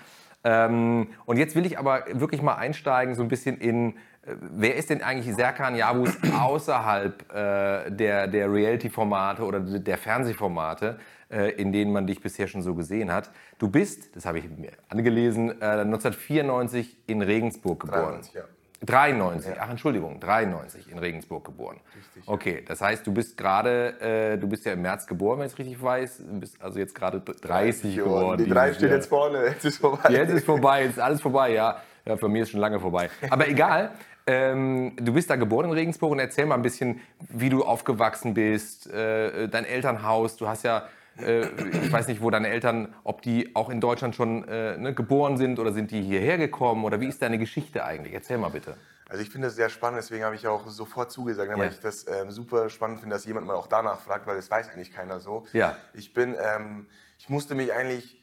Ähm, 0.48 1.10
und 1.26 1.38
jetzt 1.38 1.56
will 1.56 1.66
ich 1.66 1.78
aber 1.78 2.06
wirklich 2.14 2.42
mal 2.42 2.56
einsteigen, 2.56 3.16
so 3.16 3.22
ein 3.22 3.28
bisschen 3.28 3.58
in, 3.58 3.98
äh, 4.22 4.36
wer 4.40 4.76
ist 4.76 4.90
denn 4.90 5.04
eigentlich 5.04 5.36
Serkan 5.36 5.76
Yavuz 5.76 6.18
außerhalb 6.40 7.34
äh, 7.34 7.92
der, 7.92 8.28
der 8.28 8.52
Reality-Formate 8.52 9.44
oder 9.44 9.60
der 9.60 9.98
Fernsehformate, 9.98 11.00
äh, 11.30 11.52
in 11.52 11.74
denen 11.74 11.92
man 11.92 12.08
dich 12.08 12.22
bisher 12.22 12.48
schon 12.48 12.62
so 12.62 12.76
gesehen 12.76 13.12
hat? 13.12 13.30
Du 13.60 13.68
bist, 13.68 14.16
das 14.16 14.26
habe 14.26 14.40
ich 14.40 14.50
mir 14.50 14.72
angelesen, 14.88 15.50
äh, 15.62 15.82
1994 15.82 16.98
in 17.08 17.22
Regensburg 17.22 17.82
geboren. 17.82 18.22
93, 18.22 18.34
ja. 18.36 18.44
93, 18.86 19.56
ach 19.60 19.70
Entschuldigung, 19.70 20.20
93 20.20 20.92
in 20.92 21.00
Regensburg 21.00 21.44
geboren. 21.46 21.78
Richtig, 21.96 22.28
Okay, 22.28 22.64
das 22.68 22.82
heißt, 22.82 23.06
du 23.08 23.14
bist 23.14 23.36
gerade, 23.38 24.00
äh, 24.02 24.38
du 24.38 24.48
bist 24.48 24.66
ja 24.66 24.74
im 24.74 24.82
März 24.82 25.08
geboren, 25.08 25.40
wenn 25.40 25.48
ich 25.48 25.54
es 25.54 25.60
richtig 25.60 25.82
weiß. 25.82 26.18
Du 26.20 26.40
bist 26.40 26.62
also 26.62 26.78
jetzt 26.80 26.94
gerade 26.94 27.20
30 27.20 27.96
geworden. 27.96 28.44
Die 28.44 28.50
drei 28.50 28.68
dieses 28.68 28.78
steht 28.78 28.90
Jahr. 28.90 28.98
jetzt 28.98 29.08
vorne, 29.10 29.46
jetzt 29.48 29.66
ist 29.66 29.78
vorbei. 29.78 30.10
Jetzt 30.12 30.32
ist 30.32 30.46
vorbei, 30.46 30.84
jetzt 30.84 30.92
ist 30.94 31.00
alles 31.00 31.22
vorbei, 31.22 31.52
ja. 31.54 31.82
Ja, 32.06 32.18
für 32.18 32.30
mich 32.30 32.44
ist 32.44 32.52
schon 32.52 32.60
lange 32.60 32.80
vorbei. 32.80 33.10
Aber 33.30 33.48
egal. 33.48 33.92
Ähm, 34.30 34.92
du 34.98 35.14
bist 35.14 35.30
da 35.30 35.38
geboren 35.38 35.68
in 35.68 35.72
Regensburg 35.72 36.12
und 36.12 36.20
erzähl 36.20 36.46
mal 36.46 36.56
ein 36.56 36.62
bisschen, 36.62 37.00
wie 37.30 37.50
du 37.50 37.64
aufgewachsen 37.64 38.34
bist, 38.34 38.86
äh, 38.92 39.48
dein 39.48 39.64
Elternhaus. 39.64 40.36
Du 40.36 40.50
hast 40.50 40.64
ja, 40.64 40.84
äh, 41.20 41.48
ich 41.84 41.92
weiß 41.92 42.08
nicht, 42.08 42.22
wo 42.22 42.30
deine 42.30 42.48
Eltern, 42.50 42.94
ob 43.04 43.22
die 43.22 43.56
auch 43.56 43.70
in 43.70 43.82
Deutschland 43.82 44.16
schon 44.16 44.48
äh, 44.48 44.78
ne, 44.78 44.94
geboren 44.94 45.38
sind 45.38 45.60
oder 45.60 45.72
sind 45.74 45.92
die 45.92 46.02
hierher 46.02 46.38
gekommen 46.38 46.84
oder 46.86 47.00
wie 47.00 47.08
ist 47.08 47.22
deine 47.22 47.38
Geschichte 47.38 47.84
eigentlich? 47.86 48.14
Erzähl 48.14 48.38
mal 48.38 48.50
bitte. 48.50 48.76
Also 49.10 49.24
ich 49.24 49.30
finde 49.30 49.48
das 49.48 49.56
sehr 49.56 49.70
spannend, 49.70 50.00
deswegen 50.00 50.26
habe 50.26 50.36
ich 50.36 50.48
auch 50.48 50.68
sofort 50.68 51.12
zugesagt, 51.12 51.50
ne, 51.50 51.58
weil 51.58 51.66
Ja. 51.68 51.72
ich 51.72 51.80
das 51.80 52.06
ähm, 52.08 52.30
super 52.32 52.70
spannend 52.70 53.00
finde, 53.00 53.16
dass 53.16 53.26
jemand 53.26 53.48
mal 53.48 53.56
auch 53.56 53.68
danach 53.68 54.00
fragt, 54.00 54.28
weil 54.28 54.36
das 54.36 54.52
weiß 54.52 54.70
eigentlich 54.70 54.92
keiner 54.92 55.20
so. 55.20 55.46
Ja. 55.54 55.78
Ich 55.94 56.14
bin, 56.14 56.36
ähm, 56.40 56.88
ich 57.18 57.30
musste 57.30 57.56
mich 57.56 57.72
eigentlich 57.74 58.22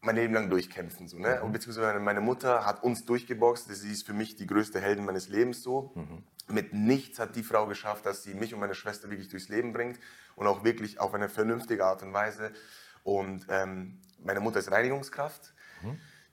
mein 0.00 0.16
Leben 0.16 0.34
lang 0.34 0.50
durchkämpfen, 0.50 1.08
so, 1.08 1.18
ne? 1.18 1.40
Und 1.42 1.52
beziehungsweise 1.52 1.98
meine 1.98 2.20
Mutter 2.20 2.66
hat 2.66 2.82
uns 2.82 3.06
durchgeboxt, 3.06 3.74
sie 3.74 3.90
ist 3.92 4.06
für 4.06 4.12
mich 4.12 4.36
die 4.36 4.46
größte 4.46 4.78
Heldin 4.80 5.04
meines 5.06 5.28
Lebens 5.30 5.62
so. 5.62 5.94
Mit 6.48 6.74
nichts 6.74 7.18
hat 7.18 7.36
die 7.36 7.42
Frau 7.42 7.66
geschafft, 7.66 8.04
dass 8.06 8.22
sie 8.22 8.34
mich 8.34 8.52
und 8.52 8.60
meine 8.60 8.74
Schwester 8.74 9.08
wirklich 9.10 9.28
durchs 9.28 9.48
Leben 9.48 9.72
bringt 9.72 9.98
und 10.36 10.46
auch 10.46 10.62
wirklich 10.64 11.00
auf 11.00 11.14
eine 11.14 11.28
vernünftige 11.28 11.84
Art 11.84 12.02
und 12.02 12.12
Weise. 12.12 12.52
Und 13.02 13.46
ähm, 13.48 13.98
meine 14.22 14.40
Mutter 14.40 14.58
ist 14.58 14.70
Reinigungskraft. 14.70 15.52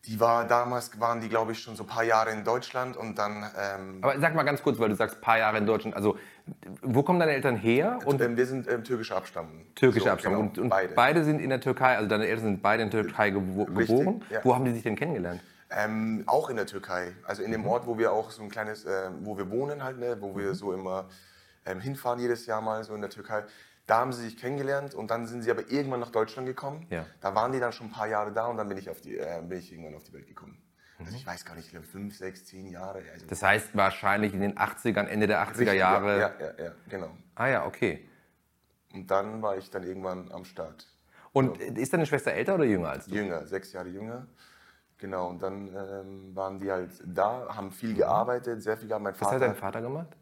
Die 0.05 0.19
war 0.19 0.47
damals, 0.47 0.99
waren 0.99 1.21
die 1.21 1.29
glaube 1.29 1.51
ich 1.51 1.59
schon 1.59 1.75
so 1.75 1.83
ein 1.83 1.87
paar 1.87 2.03
Jahre 2.03 2.31
in 2.31 2.43
Deutschland 2.43 2.97
und 2.97 3.19
dann 3.19 3.45
ähm, 3.55 3.99
Aber 4.01 4.19
sag 4.19 4.33
mal 4.33 4.41
ganz 4.43 4.63
kurz, 4.63 4.79
weil 4.79 4.89
du 4.89 4.95
sagst, 4.95 5.21
paar 5.21 5.37
Jahre 5.37 5.59
in 5.59 5.65
Deutschland. 5.67 5.95
Also, 5.95 6.17
wo 6.81 7.03
kommen 7.03 7.19
deine 7.19 7.33
Eltern 7.33 7.55
her? 7.55 7.99
Und 7.99 8.15
Und 8.15 8.21
ähm, 8.21 8.35
wir 8.35 8.47
sind 8.47 8.67
ähm, 8.67 8.83
türkischer 8.83 9.15
Abstammung. 9.17 9.65
türkische 9.75 10.05
So, 10.05 10.09
Abstammung. 10.11 10.37
genau, 10.39 10.49
und 10.49 10.57
und 10.59 10.69
beide. 10.69 10.93
beide. 10.95 11.23
sind 11.23 11.39
in 11.39 11.49
der 11.51 11.61
Türkei, 11.61 11.95
also 11.97 12.09
deine 12.09 12.25
Eltern 12.25 12.45
sind 12.45 12.61
beide 12.63 12.81
in 12.83 12.89
der 12.89 13.03
Türkei 13.03 13.29
gebo 13.29 13.63
Richtig, 13.63 13.87
geboren. 13.95 14.25
ja. 14.31 14.39
Wo 14.43 14.55
haben 14.55 14.65
die 14.65 14.71
sich 14.71 14.81
denn 14.83 14.95
kennengelernt? 14.95 15.41
Ähm, 15.73 16.23
auch 16.27 16.49
in 16.49 16.57
der 16.57 16.65
Türkei. 16.65 17.13
Also 17.23 17.41
Mhm. 17.41 17.45
in 17.45 17.51
dem 17.53 17.65
Ort, 17.65 17.85
wo 17.87 17.97
wir 17.97 18.11
auch 18.11 18.29
so 18.31 18.43
ein 18.43 18.49
kleines, 18.49 18.85
ähm, 18.85 19.19
wo 19.25 19.37
wir 19.37 19.49
wohnen 19.49 19.83
halt, 19.83 19.97
ne, 19.99 20.17
wo 20.19 20.33
Mhm. 20.33 20.37
wir 20.39 20.53
so 20.55 20.73
immer 20.73 21.07
ähm, 21.65 21.79
hinfahren 21.79 22.19
jedes 22.19 22.45
Jahr 22.45 22.59
mal 22.61 22.83
so 22.83 22.93
in 22.95 23.01
der 23.01 23.09
Türkei. 23.09 23.43
Da 23.87 23.99
haben 23.99 24.11
sie 24.13 24.23
sich 24.23 24.37
kennengelernt 24.37 24.93
und 24.95 25.11
dann 25.11 25.27
sind 25.27 25.43
sie 25.43 25.51
aber 25.51 25.69
irgendwann 25.69 25.99
nach 25.99 26.09
Deutschland 26.11 26.47
gekommen. 26.47 26.87
Ja. 26.89 27.05
Da 27.21 27.35
waren 27.35 27.51
die 27.51 27.59
dann 27.59 27.71
schon 27.71 27.87
ein 27.87 27.91
paar 27.91 28.07
Jahre 28.07 28.31
da 28.33 28.47
und 28.47 28.57
dann 28.57 28.67
bin 28.67 28.77
ich, 28.77 28.89
auf 28.89 28.99
die, 29.01 29.17
äh, 29.17 29.41
bin 29.47 29.59
ich 29.59 29.71
irgendwann 29.71 29.95
auf 29.95 30.03
die 30.03 30.13
Welt 30.13 30.27
gekommen. 30.27 30.61
Mhm. 30.99 31.05
Also 31.05 31.17
ich 31.17 31.25
weiß 31.25 31.45
gar 31.45 31.55
nicht, 31.55 31.65
ich 31.65 31.71
glaube 31.71 31.85
fünf, 31.85 32.17
sechs, 32.17 32.45
zehn 32.45 32.67
Jahre. 32.67 33.01
Also 33.13 33.25
Das 33.27 33.41
heißt 33.43 33.75
wahrscheinlich 33.75 34.33
in 34.33 34.41
den 34.41 34.57
80ern, 34.57 35.05
Ende 35.07 35.27
der 35.27 35.41
80er 35.41 35.59
Richtig, 35.59 35.79
Jahre. 35.79 36.19
Ja, 36.19 36.31
ja, 36.39 36.63
ja, 36.65 36.71
genau. 36.89 37.15
Ah 37.35 37.47
ja, 37.47 37.65
okay. 37.65 38.09
Und 38.93 39.09
dann 39.09 39.41
war 39.41 39.55
ich 39.57 39.69
dann 39.69 39.83
irgendwann 39.83 40.31
am 40.31 40.43
Start. 40.45 40.87
Und 41.31 41.59
ist 41.61 41.93
deine 41.93 42.05
Schwester 42.05 42.31
älter 42.33 42.55
oder 42.55 42.65
jünger 42.65 42.89
als 42.89 43.05
du? 43.05 43.15
Jünger, 43.15 43.45
sechs 43.47 43.71
Jahre 43.71 43.87
jünger. 43.87 44.27
Genau, 45.01 45.27
und 45.27 45.41
dann 45.41 45.67
ähm, 45.67 46.35
waren 46.35 46.59
die 46.59 46.71
halt 46.71 46.91
da, 47.03 47.47
haben 47.49 47.71
viel 47.71 47.95
gearbeitet, 47.95 48.61
sehr 48.63 48.77
viel 48.77 48.87
gearbeitet. 48.87 49.19
Mein 49.19 49.27
Was 49.27 49.33
hat 49.35 49.41
dein 49.41 49.55
Vater 49.55 49.81
gemacht? 49.81 50.15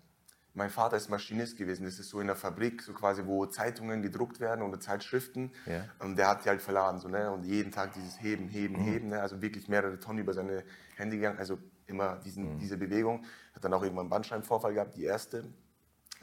mein 0.59 0.69
Vater 0.69 0.97
ist 0.97 1.09
Maschinist 1.09 1.57
gewesen. 1.57 1.85
Das 1.85 1.99
ist 1.99 2.09
so 2.09 2.19
in 2.19 2.27
der 2.27 2.35
Fabrik, 2.35 2.81
so 2.81 2.93
quasi, 2.93 3.25
wo 3.25 3.45
Zeitungen 3.45 4.01
gedruckt 4.01 4.39
werden 4.39 4.61
oder 4.61 4.79
Zeitschriften. 4.79 5.51
Ja. 5.65 5.85
Und 5.99 6.17
der 6.17 6.27
hat 6.27 6.43
die 6.43 6.49
halt 6.49 6.61
verladen, 6.61 6.99
so, 6.99 7.07
ne? 7.07 7.31
Und 7.31 7.45
jeden 7.45 7.71
Tag 7.71 7.93
dieses 7.93 8.21
Heben, 8.21 8.47
Heben, 8.47 8.75
Heben, 8.75 9.09
ne? 9.09 9.21
Also 9.21 9.41
wirklich 9.41 9.67
mehrere 9.67 9.99
Tonnen 9.99 10.19
über 10.19 10.33
seine 10.33 10.63
Hände 10.95 11.15
gegangen. 11.15 11.37
Also 11.37 11.59
immer 11.87 12.17
diesen, 12.17 12.57
diese 12.57 12.77
Bewegung. 12.77 13.25
Hat 13.55 13.63
dann 13.63 13.73
auch 13.73 13.83
irgendwann 13.83 14.03
einen 14.03 14.09
Bandscheibenvorfall 14.09 14.73
gehabt, 14.73 14.97
die 14.97 15.05
erste. 15.05 15.45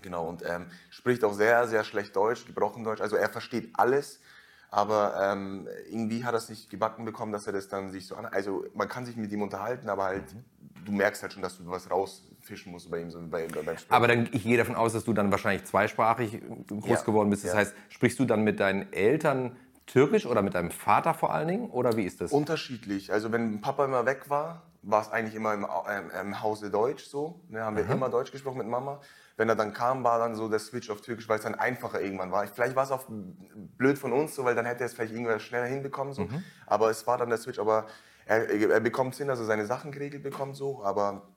Genau, 0.02 0.28
und 0.28 0.44
ähm, 0.46 0.66
spricht 0.90 1.24
auch 1.24 1.32
sehr, 1.32 1.66
sehr 1.66 1.82
schlecht 1.82 2.14
Deutsch, 2.14 2.46
gebrochen 2.46 2.84
Deutsch. 2.84 3.00
Also 3.00 3.16
er 3.16 3.30
versteht 3.30 3.70
alles, 3.74 4.20
aber 4.70 5.14
ähm, 5.22 5.68
irgendwie 5.88 6.24
hat 6.24 6.34
er 6.34 6.38
es 6.38 6.48
nicht 6.48 6.70
gebacken 6.70 7.04
bekommen, 7.04 7.32
dass 7.32 7.46
er 7.46 7.52
das 7.52 7.68
dann 7.68 7.90
sich 7.90 8.06
so 8.06 8.16
an. 8.16 8.26
Also 8.26 8.64
man 8.74 8.88
kann 8.88 9.06
sich 9.06 9.16
mit 9.16 9.30
ihm 9.32 9.42
unterhalten, 9.42 9.88
aber 9.88 10.04
halt, 10.04 10.24
du 10.84 10.92
merkst 10.92 11.22
halt 11.22 11.32
schon, 11.32 11.42
dass 11.42 11.58
du 11.58 11.66
was 11.66 11.90
rausfischen 11.90 12.72
musst 12.72 12.90
bei 12.90 13.00
ihm, 13.00 13.10
so 13.10 13.20
bei, 13.20 13.46
bei, 13.46 13.62
beim 13.62 13.78
Sprechen. 13.78 13.92
Aber 13.92 14.08
dann, 14.08 14.28
ich 14.32 14.42
gehe 14.42 14.56
davon 14.56 14.74
aus, 14.74 14.92
dass 14.92 15.04
du 15.04 15.12
dann 15.12 15.30
wahrscheinlich 15.30 15.64
zweisprachig 15.64 16.42
groß 16.68 16.88
Ja, 16.88 17.00
geworden 17.02 17.30
bist. 17.30 17.44
Das 17.44 17.52
ja. 17.52 17.58
heißt, 17.58 17.74
sprichst 17.88 18.18
du 18.18 18.24
dann 18.24 18.42
mit 18.42 18.60
deinen 18.60 18.92
Eltern 18.92 19.56
Türkisch 19.86 20.26
oder 20.26 20.42
mit 20.42 20.54
deinem 20.54 20.70
Vater 20.70 21.14
vor 21.14 21.32
allen 21.32 21.48
Dingen? 21.48 21.70
Oder 21.70 21.96
wie 21.96 22.04
ist 22.04 22.20
das? 22.20 22.32
Unterschiedlich. 22.32 23.12
Also 23.12 23.30
wenn 23.30 23.60
Papa 23.60 23.84
immer 23.84 24.04
weg 24.04 24.28
war, 24.28 24.62
war 24.86 25.02
es 25.02 25.10
eigentlich 25.10 25.34
immer 25.34 25.52
im, 25.52 25.66
ähm, 25.88 26.10
im 26.20 26.42
Hause 26.42 26.70
Deutsch 26.70 27.04
so. 27.04 27.40
Ne, 27.48 27.62
haben 27.62 27.76
wir 27.76 27.88
immer 27.90 28.08
Deutsch 28.08 28.30
gesprochen 28.30 28.58
mit 28.58 28.68
Mama. 28.68 29.00
Wenn 29.36 29.48
er 29.48 29.56
dann 29.56 29.72
kam, 29.72 30.04
war 30.04 30.18
dann 30.18 30.34
so 30.34 30.48
der 30.48 30.60
Switch 30.60 30.88
auf 30.90 31.00
Türkisch, 31.00 31.28
weil 31.28 31.38
es 31.38 31.44
dann 31.44 31.56
einfacher 31.56 32.00
irgendwann 32.00 32.30
war. 32.30 32.46
Vielleicht 32.46 32.76
war 32.76 32.84
es 32.84 32.90
auch 32.90 33.04
blöd 33.76 33.98
von 33.98 34.12
uns, 34.12 34.34
so, 34.34 34.44
weil 34.44 34.54
dann 34.54 34.64
hätte 34.64 34.80
er 34.80 34.86
es 34.86 34.94
vielleicht 34.94 35.12
irgendwann 35.12 35.40
schneller 35.40 35.66
hinbekommen. 35.66 36.14
So. 36.14 36.28
Aber 36.66 36.88
es 36.88 37.06
war 37.06 37.18
dann 37.18 37.28
der 37.28 37.38
Switch. 37.38 37.58
Aber 37.58 37.86
er, 38.24 38.48
er 38.48 38.80
bekommt 38.80 39.14
Sinn, 39.14 39.28
dass 39.28 39.38
er 39.38 39.44
seine 39.44 39.66
Sachen 39.66 39.92
geregelt 39.92 40.22
bekommt, 40.22 40.56
so. 40.56 40.82
Aber 40.84 41.28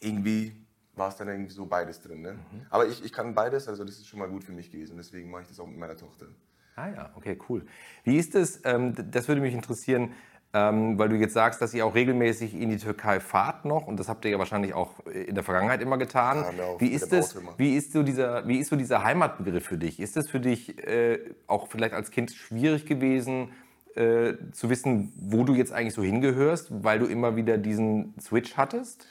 irgendwie 0.00 0.64
war 0.94 1.08
es 1.08 1.16
dann 1.16 1.28
irgendwie 1.28 1.52
so 1.52 1.66
beides 1.66 2.00
drin. 2.00 2.22
Ne? 2.22 2.38
Aber 2.70 2.86
ich, 2.86 3.04
ich 3.04 3.12
kann 3.12 3.34
beides, 3.34 3.68
also 3.68 3.84
das 3.84 3.96
ist 3.96 4.06
schon 4.06 4.20
mal 4.20 4.28
gut 4.28 4.44
für 4.44 4.52
mich 4.52 4.70
gewesen. 4.70 4.96
Deswegen 4.96 5.30
mache 5.30 5.42
ich 5.42 5.48
das 5.48 5.60
auch 5.60 5.66
mit 5.66 5.78
meiner 5.78 5.96
Tochter. 5.96 6.26
Ah 6.74 6.88
ja, 6.88 7.10
okay, 7.16 7.38
cool. 7.48 7.66
Wie 8.04 8.16
ist 8.16 8.34
es, 8.34 8.62
ähm, 8.64 8.94
das 9.10 9.28
würde 9.28 9.40
mich 9.40 9.52
interessieren, 9.52 10.14
ähm, 10.54 10.98
weil 10.98 11.08
du 11.08 11.16
jetzt 11.16 11.32
sagst, 11.32 11.62
dass 11.62 11.72
ihr 11.72 11.86
auch 11.86 11.94
regelmäßig 11.94 12.54
in 12.54 12.68
die 12.68 12.76
Türkei 12.76 13.20
fahrt 13.20 13.64
noch 13.64 13.86
und 13.86 13.98
das 13.98 14.08
habt 14.08 14.24
ihr 14.24 14.30
ja 14.30 14.38
wahrscheinlich 14.38 14.74
auch 14.74 15.00
in 15.06 15.34
der 15.34 15.44
Vergangenheit 15.44 15.80
immer 15.80 15.96
getan. 15.96 16.44
Ja, 16.56 16.64
wie, 16.78 16.88
ist 16.88 17.10
immer. 17.12 17.54
wie, 17.56 17.74
ist 17.76 17.92
so 17.92 18.02
dieser, 18.02 18.46
wie 18.46 18.58
ist 18.58 18.68
so 18.68 18.76
dieser 18.76 19.02
Heimatbegriff 19.02 19.64
für 19.64 19.78
dich? 19.78 19.98
Ist 19.98 20.16
es 20.16 20.28
für 20.28 20.40
dich 20.40 20.86
äh, 20.86 21.20
auch 21.46 21.68
vielleicht 21.68 21.94
als 21.94 22.10
Kind 22.10 22.32
schwierig 22.32 22.84
gewesen, 22.84 23.52
äh, 23.94 24.34
zu 24.52 24.68
wissen, 24.68 25.12
wo 25.16 25.44
du 25.44 25.54
jetzt 25.54 25.72
eigentlich 25.72 25.94
so 25.94 26.02
hingehörst, 26.02 26.68
weil 26.70 26.98
du 26.98 27.06
immer 27.06 27.36
wieder 27.36 27.56
diesen 27.56 28.14
Switch 28.20 28.56
hattest? 28.56 29.06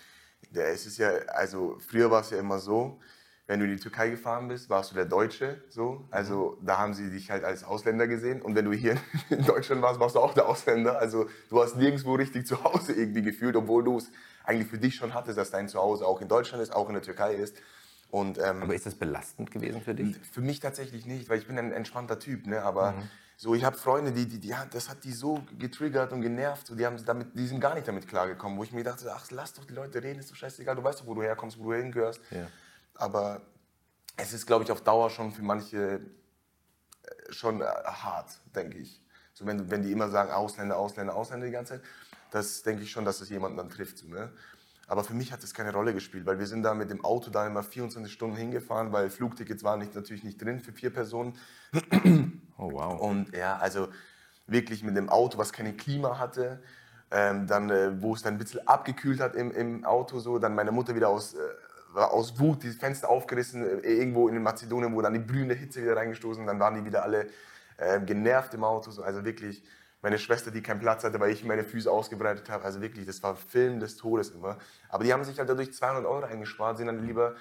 Ja, 0.51 0.63
es 0.63 0.85
ist 0.85 0.97
ja, 0.97 1.09
also 1.27 1.77
früher 1.88 2.11
war 2.11 2.21
es 2.21 2.29
ja 2.29 2.39
immer 2.39 2.59
so, 2.59 2.99
wenn 3.51 3.59
du 3.59 3.65
in 3.65 3.75
die 3.75 3.83
Türkei 3.83 4.09
gefahren 4.09 4.48
bist, 4.48 4.69
warst 4.69 4.92
du 4.92 4.95
der 4.95 5.03
Deutsche, 5.03 5.62
so. 5.68 6.06
Also 6.09 6.57
da 6.62 6.77
haben 6.77 6.94
sie 6.94 7.09
dich 7.09 7.30
halt 7.30 7.44
als 7.44 7.65
Ausländer 7.65 8.07
gesehen. 8.07 8.42
Und 8.42 8.56
wenn 8.56 8.63
du 8.63 8.71
hier 8.71 8.95
in 9.30 9.44
Deutschland 9.44 9.81
warst, 9.81 10.00
warst 10.00 10.15
du 10.15 10.21
auch 10.21 10.33
der 10.33 10.48
Ausländer. 10.48 11.00
Also 11.00 11.27
du 11.50 11.62
hast 11.62 11.75
nirgendwo 11.75 12.15
richtig 12.15 12.48
zu 12.48 12.63
Hause 12.63 12.94
irgendwie 12.94 13.21
gefühlt, 13.21 13.57
obwohl 13.57 13.83
du 13.83 13.98
es 13.98 14.09
eigentlich 14.45 14.69
für 14.69 14.77
dich 14.77 14.95
schon 14.95 15.13
hattest, 15.13 15.38
dass 15.38 15.51
dein 15.51 15.68
Zuhause 15.68 16.07
auch 16.07 16.21
in 16.21 16.30
Deutschland 16.30 16.63
ist, 16.63 16.74
auch 16.74 16.88
in 16.88 16.94
der 16.94 17.03
Türkei 17.03 17.33
ist. 17.33 17.57
Und 18.10 18.38
ähm, 18.38 18.63
Aber 18.63 18.74
ist 18.74 18.86
das 18.86 18.96
belastend 18.96 19.51
gewesen 19.51 19.81
für 19.81 19.96
dich? 19.96 20.15
für 20.31 20.39
mich 20.39 20.62
tatsächlich 20.62 21.05
nicht, 21.05 21.27
weil 21.27 21.38
ich 21.38 21.48
bin 21.48 21.60
ein 21.60 21.74
entspannter 21.74 22.20
Typ, 22.20 22.48
ne? 22.48 22.62
Aber 22.62 22.93
so, 23.36 23.53
ich 23.53 23.65
habe 23.65 23.75
Freunde, 23.75 24.13
die, 24.13 24.27
die, 24.27 24.39
die, 24.39 24.53
das 24.72 24.88
hat 24.88 25.03
die 25.03 25.12
so 25.12 25.43
getriggert 25.60 26.13
und 26.13 26.22
genervt, 26.22 26.67
so, 26.67 26.75
die, 26.75 26.86
haben 26.86 27.03
damit, 27.05 27.38
die 27.38 27.48
sind 27.48 27.60
gar 27.60 27.75
nicht 27.75 27.88
damit 27.88 28.08
klargekommen, 28.08 28.58
wo 28.58 28.63
ich 28.63 28.72
mir 28.72 28.84
dachte, 28.84 29.12
ach, 29.13 29.25
lass 29.31 29.53
doch 29.53 29.65
die 29.65 29.74
Leute 29.74 30.01
reden, 30.01 30.20
ist 30.20 30.31
doch 30.31 30.36
scheißegal, 30.38 30.75
du 30.75 30.84
weißt 30.84 31.01
doch, 31.01 31.08
wo 31.08 31.15
du 31.15 31.24
herkommst, 31.24 31.60
wo 31.60 31.72
du 31.72 31.74
hingehörst. 31.74 32.22
Ja. 32.31 32.48
Aber 32.95 33.41
es 34.17 34.33
ist, 34.33 34.45
glaube 34.45 34.63
ich, 34.63 34.71
auf 34.71 34.81
Dauer 34.81 35.10
schon 35.10 35.31
für 35.31 35.41
manche 35.41 36.01
äh, 37.03 37.33
schon 37.33 37.62
äh, 37.62 37.65
hart, 37.65 38.39
denke 38.55 38.77
ich. 38.77 39.01
So, 39.33 39.45
wenn, 39.45 39.71
wenn 39.71 39.83
die 39.83 39.91
immer 39.91 40.10
sagen, 40.10 40.31
Ausländer, 40.31 40.77
Ausländer, 40.77 41.15
Ausländer 41.15 41.45
die 41.45 41.51
ganze 41.51 41.75
Zeit, 41.75 41.83
das 42.31 42.63
denke 42.63 42.83
ich 42.83 42.91
schon, 42.91 43.05
dass 43.05 43.21
es 43.21 43.29
jemanden 43.29 43.57
dann 43.57 43.69
trifft. 43.69 43.98
So, 43.98 44.07
ne? 44.07 44.31
Aber 44.88 45.03
für 45.03 45.13
mich 45.13 45.31
hat 45.31 45.41
das 45.41 45.53
keine 45.53 45.71
Rolle 45.71 45.93
gespielt, 45.93 46.25
weil 46.25 46.38
wir 46.38 46.48
sind 46.48 46.63
da 46.63 46.74
mit 46.74 46.89
dem 46.89 47.05
Auto 47.05 47.29
da 47.29 47.48
immer 47.48 47.63
24 47.63 48.12
Stunden 48.12 48.36
hingefahren, 48.36 48.91
weil 48.91 49.10
Flugtickets 49.10 49.63
waren 49.63 49.79
nicht, 49.79 49.95
natürlich 49.95 50.24
nicht 50.24 50.41
drin 50.41 50.60
für 50.60 50.74
vier 50.74 50.91
Personen. 50.91 51.38
Oh 52.57 52.74
wow. 52.74 53.00
Und 53.00 53.36
ja, 53.36 53.57
also 53.57 53.88
wirklich 54.45 54.83
mit 54.83 54.95
dem 54.95 55.10
Auto, 55.10 55.39
was 55.39 55.51
keine 55.51 55.74
Klima 55.74 56.19
hatte, 56.19 56.62
ähm, 57.10 57.48
dann, 57.48 57.71
äh, 57.71 58.00
wo 58.01 58.13
es 58.13 58.21
dann 58.21 58.36
ein 58.36 58.38
bisschen 58.38 58.67
abgekühlt 58.67 59.19
hat 59.19 59.36
im, 59.36 59.50
im 59.50 59.83
Auto, 59.83 60.19
so, 60.19 60.38
dann 60.38 60.53
meine 60.53 60.71
Mutter 60.71 60.93
wieder 60.93 61.10
aus, 61.10 61.33
äh, 61.33 61.39
aus 61.95 62.39
Wut 62.39 62.63
die 62.63 62.69
Fenster 62.69 63.10
aufgerissen, 63.10 63.63
äh, 63.63 63.88
irgendwo 63.88 64.27
in 64.27 64.41
Mazedonien, 64.41 64.95
wo 64.95 65.01
dann 65.01 65.13
die 65.13 65.19
blühende 65.19 65.55
Hitze 65.55 65.81
wieder 65.81 65.95
reingestoßen, 65.95 66.45
dann 66.45 66.60
waren 66.60 66.75
die 66.75 66.86
wieder 66.86 67.03
alle 67.03 67.27
äh, 67.77 68.00
genervt 68.01 68.53
im 68.53 68.63
Auto, 68.63 68.91
so, 68.91 69.03
also 69.03 69.24
wirklich 69.25 69.63
meine 70.01 70.17
Schwester, 70.17 70.50
die 70.51 70.62
keinen 70.62 70.79
Platz 70.79 71.03
hatte, 71.03 71.19
weil 71.19 71.31
ich 71.31 71.43
meine 71.43 71.63
Füße 71.63 71.89
ausgebreitet 71.91 72.50
habe, 72.50 72.63
also 72.63 72.81
wirklich, 72.81 73.05
das 73.05 73.21
war 73.21 73.36
Film 73.36 73.79
des 73.79 73.98
Todes 73.98 74.31
immer. 74.31 74.57
Aber 74.89 75.03
die 75.03 75.13
haben 75.13 75.24
sich 75.24 75.38
halt 75.38 75.48
dadurch 75.48 75.74
200 75.74 76.05
Euro 76.05 76.25
eingespart, 76.25 76.77
sind 76.77 76.88
dann 76.88 77.05
lieber 77.05 77.36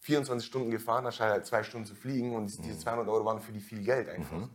24 0.00 0.46
Stunden 0.46 0.70
gefahren, 0.70 1.04
anstatt 1.04 1.30
halt 1.30 1.46
zwei 1.46 1.62
Stunden 1.62 1.86
zu 1.86 1.94
fliegen 1.94 2.34
und 2.34 2.46
diese 2.64 2.78
200 2.78 3.08
Euro 3.08 3.24
waren 3.24 3.40
für 3.40 3.52
die 3.52 3.60
viel 3.60 3.82
Geld 3.82 4.08
einfach. 4.08 4.48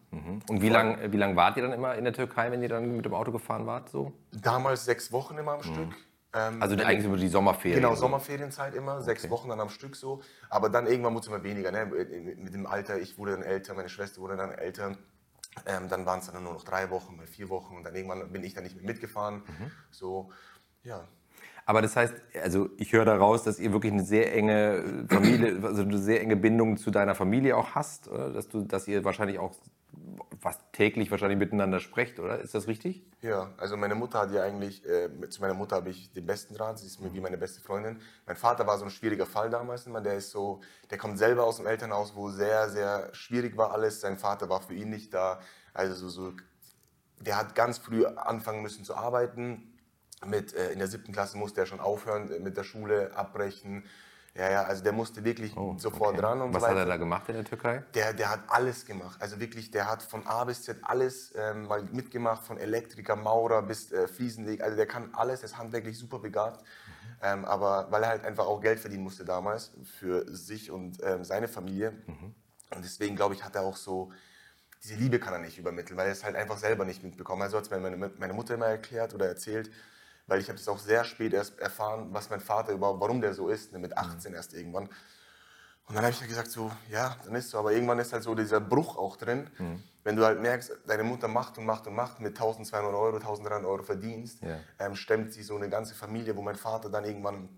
Und 0.50 0.62
wie 0.62 0.70
lange 0.70 1.12
wie 1.12 1.18
lang 1.18 1.36
wart 1.36 1.58
ihr 1.58 1.64
dann 1.64 1.74
immer 1.74 1.96
in 1.96 2.06
der 2.06 2.14
Türkei, 2.14 2.50
wenn 2.52 2.62
ihr 2.64 2.70
dann 2.70 2.96
mit 2.96 3.06
dem 3.06 3.14
Auto 3.14 3.32
gefahren 3.32 3.66
wart? 3.68 3.90
So? 3.90 4.14
Damals 4.32 4.86
sechs 4.86 5.12
Wochen 5.12 5.38
immer 5.38 5.54
am 5.54 5.64
Stück. 5.64 5.94
Ähm, 6.34 6.62
Also 6.62 6.76
eigentlich 6.76 7.06
über 7.06 7.18
die 7.18 7.28
Sommerferien. 7.28 7.82
Genau, 7.82 7.96
so. 7.96 8.02
Sommerferienzeit 8.02 8.74
immer, 8.76 9.02
sechs 9.02 9.30
Wochen 9.30 9.50
dann 9.50 9.60
am 9.60 9.70
Stück 9.70 9.96
so. 9.96 10.22
Aber 10.50 10.70
dann 10.70 10.88
irgendwann 10.88 11.14
wurde 11.14 11.22
es 11.22 11.28
immer 11.28 11.44
weniger. 11.44 11.72
Ne? 11.72 11.86
Mit 11.86 12.54
dem 12.54 12.66
Alter, 12.66 13.00
ich 13.00 13.18
wurde 13.18 13.34
dann 13.34 13.44
älter, 13.44 13.74
meine 13.74 13.90
Schwester 13.90 14.22
wurde 14.22 14.38
dann 14.38 14.52
älter. 14.52 14.98
Ähm, 15.66 15.90
dann 15.90 16.06
waren 16.06 16.20
es 16.20 16.32
dann 16.32 16.42
nur 16.44 16.54
noch 16.54 16.64
drei 16.64 16.90
Wochen, 16.90 17.18
mal 17.18 17.28
vier 17.28 17.50
Wochen 17.50 17.76
und 17.76 17.84
dann 17.84 17.94
irgendwann 17.94 18.32
bin 18.32 18.44
ich 18.44 18.54
dann 18.54 18.64
nicht 18.64 18.78
mehr 18.78 18.86
mitgefahren. 18.86 19.44
Mhm. 19.46 19.72
So, 19.90 20.32
ja. 20.84 21.06
Aber 21.66 21.82
das 21.82 21.96
heißt, 21.96 22.14
also 22.42 22.70
ich 22.78 22.94
höre 22.94 23.06
daraus, 23.06 23.44
dass 23.44 23.60
ihr 23.60 23.72
wirklich 23.74 23.92
eine 23.92 24.04
sehr 24.04 24.34
enge 24.34 25.06
Familie, 25.10 25.60
also 25.64 25.82
eine 25.82 25.98
sehr 25.98 26.22
enge 26.22 26.36
Bindung 26.36 26.78
zu 26.78 26.90
deiner 26.90 27.16
Familie 27.16 27.58
auch 27.58 27.76
hast? 27.76 28.08
Dass, 28.08 28.48
du, 28.48 28.64
dass 28.64 28.88
ihr 28.88 29.04
wahrscheinlich 29.04 29.40
auch 29.40 29.52
fast 30.42 30.60
täglich 30.74 31.12
wahrscheinlich 31.12 31.38
miteinander 31.38 31.80
sprecht, 31.80 32.20
oder? 32.20 32.40
Ist 32.40 32.56
das 32.56 32.68
richtig? 32.68 33.06
Ja, 33.22 33.54
also 33.58 33.78
meine 33.78 33.94
Mutter 33.94 34.20
hat 34.20 34.32
ja 34.32 34.42
eigentlich, 34.42 34.84
äh, 34.88 35.30
zu 35.30 35.40
meiner 35.40 35.54
Mutter 35.54 35.76
habe 35.76 35.92
ich 35.92 36.12
den 36.14 36.26
besten 36.26 36.56
Draht, 36.56 36.80
sie 36.80 36.88
ist 36.88 37.00
mir 37.00 37.14
wie 37.14 37.22
meine 37.22 37.38
beste 37.38 37.62
Freundin. 37.62 38.02
Mein 38.26 38.36
Vater 38.36 38.66
war 38.66 38.80
so 38.80 38.86
ein 38.86 38.90
schwieriger 38.90 39.28
Fall 39.28 39.52
damals 39.52 39.86
immer, 39.86 40.02
der 40.02 40.16
ist 40.16 40.32
so, 40.32 40.62
der 40.90 40.98
kommt 40.98 41.20
selber 41.20 41.44
aus 41.44 41.58
dem 41.58 41.68
Elternhaus, 41.68 42.16
wo 42.16 42.32
sehr, 42.32 42.70
sehr 42.70 43.14
schwierig 43.14 43.56
war 43.56 43.72
alles. 43.72 44.02
Sein 44.02 44.18
Vater 44.18 44.50
war 44.50 44.62
für 44.62 44.74
ihn 44.74 44.90
nicht 44.90 45.14
da, 45.14 45.40
also 45.76 45.94
so, 45.94 46.10
so 46.10 46.34
der 47.20 47.38
hat 47.38 47.54
ganz 47.54 47.78
früh 47.78 48.04
anfangen 48.06 48.64
müssen 48.64 48.84
zu 48.84 48.96
arbeiten. 48.96 49.78
Mit, 50.26 50.56
äh, 50.56 50.72
in 50.72 50.80
der 50.80 50.88
siebten 50.88 51.14
Klasse 51.14 51.38
musste 51.38 51.62
er 51.62 51.68
schon 51.68 51.80
aufhören 51.80 52.32
äh, 52.32 52.40
mit 52.40 52.58
der 52.58 52.64
Schule, 52.64 53.16
abbrechen. 53.16 53.84
Ja, 54.34 54.50
ja, 54.50 54.64
also 54.64 54.82
der 54.82 54.94
musste 54.94 55.26
wirklich 55.26 55.56
oh, 55.58 55.76
sofort 55.78 56.14
okay. 56.14 56.26
ran 56.26 56.42
und 56.42 56.54
Was 56.54 56.64
so 56.64 56.70
hat 56.70 56.78
er 56.78 56.86
da 56.86 56.96
gemacht 56.96 57.28
in 57.28 57.36
der 57.36 57.44
Türkei? 57.44 57.84
Der, 57.94 58.14
der 58.14 58.30
hat 58.30 58.40
alles 58.48 58.86
gemacht. 58.86 59.22
Also 59.22 59.40
wirklich, 59.42 59.72
der 59.72 59.90
hat 59.90 60.02
von 60.02 60.26
A 60.26 60.46
bis 60.46 60.64
Z 60.64 60.78
alles 60.84 61.34
ähm, 61.36 61.68
mal 61.68 61.84
mitgemacht, 61.92 62.46
von 62.46 62.58
Elektriker, 62.58 63.18
Maurer 63.18 63.62
bis 63.62 63.92
äh, 63.92 64.08
Fliesenleg. 64.08 64.62
Also 64.62 64.78
der 64.78 64.86
kann 64.86 65.10
alles, 65.14 65.42
der 65.42 65.50
ist 65.50 65.58
handwerklich 65.58 65.98
super 65.98 66.20
begabt. 66.20 66.62
Mhm. 66.62 66.66
Ähm, 67.24 67.46
aber 67.46 67.88
weil 67.92 68.04
er 68.04 68.10
halt 68.10 68.26
einfach 68.26 68.46
auch 68.46 68.62
Geld 68.62 68.80
verdienen 68.80 69.04
musste 69.04 69.26
damals 69.26 69.74
für 69.84 70.26
sich 70.34 70.72
und 70.72 71.04
ähm, 71.04 71.26
seine 71.26 71.50
Familie. 71.50 71.92
Mhm. 72.08 72.34
Und 72.74 72.86
deswegen, 72.86 73.18
glaube 73.18 73.36
ich, 73.36 73.44
hat 73.44 73.56
er 73.56 73.64
auch 73.64 73.76
so 73.76 74.14
diese 74.84 74.96
Liebe 74.96 75.20
kann 75.20 75.34
er 75.34 75.40
nicht 75.40 75.60
übermitteln, 75.60 75.96
weil 75.98 76.08
er 76.08 76.14
es 76.14 76.24
halt 76.24 76.36
einfach 76.36 76.58
selber 76.58 76.86
nicht 76.86 77.04
mitbekommen. 77.04 77.42
Also 77.42 77.58
hat 77.58 77.66
es 77.66 77.70
mir 77.70 77.80
meine, 77.80 78.12
meine 78.18 78.34
Mutter 78.34 78.56
immer 78.56 78.68
erklärt 78.68 79.14
oder 79.14 79.28
erzählt, 79.28 79.70
weil 80.28 80.40
ich 80.40 80.48
habe 80.48 80.58
das 80.58 80.68
auch 80.68 80.80
sehr 80.80 81.04
spät 81.04 81.34
erst 81.34 81.60
erfahren, 81.60 82.10
was 82.12 82.30
mein 82.30 82.40
Vater 82.40 82.72
überhaupt, 82.74 83.02
warum 83.02 83.22
der 83.22 83.34
so 83.34 83.50
ist, 83.50 83.74
ne, 83.74 83.80
mit 83.80 83.98
18 83.98 84.32
mhm. 84.32 84.36
erst 84.36 84.54
irgendwann. 84.54 84.90
Und 85.88 85.96
dann 85.96 86.06
habe 86.06 86.14
ich 86.14 86.22
ja 86.22 86.28
gesagt, 86.28 86.50
so, 86.50 86.72
ja, 86.90 87.18
dann 87.26 87.36
ist 87.36 87.50
so, 87.50 87.58
aber 87.58 87.74
irgendwann 87.74 88.00
ist 88.00 88.14
halt 88.14 88.24
so 88.24 88.34
dieser 88.34 88.62
Bruch 88.62 88.98
auch 88.98 89.18
drin, 89.18 89.50
mhm. 89.58 89.84
wenn 90.04 90.16
du 90.16 90.24
halt 90.24 90.40
merkst, 90.40 90.72
deine 90.88 91.04
Mutter 91.04 91.28
macht 91.28 91.58
und 91.58 91.66
macht 91.66 91.86
und 91.88 91.96
macht, 91.96 92.22
mit 92.22 92.32
1200 92.32 92.94
Euro, 92.94 93.18
1300 93.18 93.66
Euro 93.66 93.84
verdienst, 93.84 94.42
ja. 94.42 94.58
ähm, 94.80 94.96
stemmt 94.96 95.34
sie 95.34 95.44
so 95.44 95.56
eine 95.56 95.70
ganze 95.70 95.94
Familie, 95.94 96.36
wo 96.38 96.42
mein 96.42 96.56
Vater 96.56 96.90
dann 96.90 97.04
irgendwann 97.04 97.50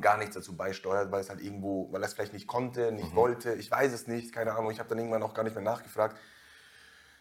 gar 0.00 0.18
nichts 0.18 0.34
dazu 0.34 0.56
beisteuert, 0.56 1.10
weil 1.10 1.20
es 1.20 1.30
halt 1.30 1.40
irgendwo, 1.40 1.92
weil 1.92 2.02
er 2.02 2.06
es 2.06 2.14
vielleicht 2.14 2.32
nicht 2.32 2.46
konnte, 2.46 2.92
nicht 2.92 3.12
mhm. 3.12 3.16
wollte, 3.16 3.54
ich 3.54 3.70
weiß 3.70 3.92
es 3.92 4.06
nicht, 4.06 4.32
keine 4.32 4.52
Ahnung, 4.52 4.70
ich 4.70 4.78
habe 4.78 4.88
dann 4.88 4.98
irgendwann 4.98 5.22
auch 5.22 5.34
gar 5.34 5.42
nicht 5.42 5.54
mehr 5.54 5.64
nachgefragt. 5.64 6.16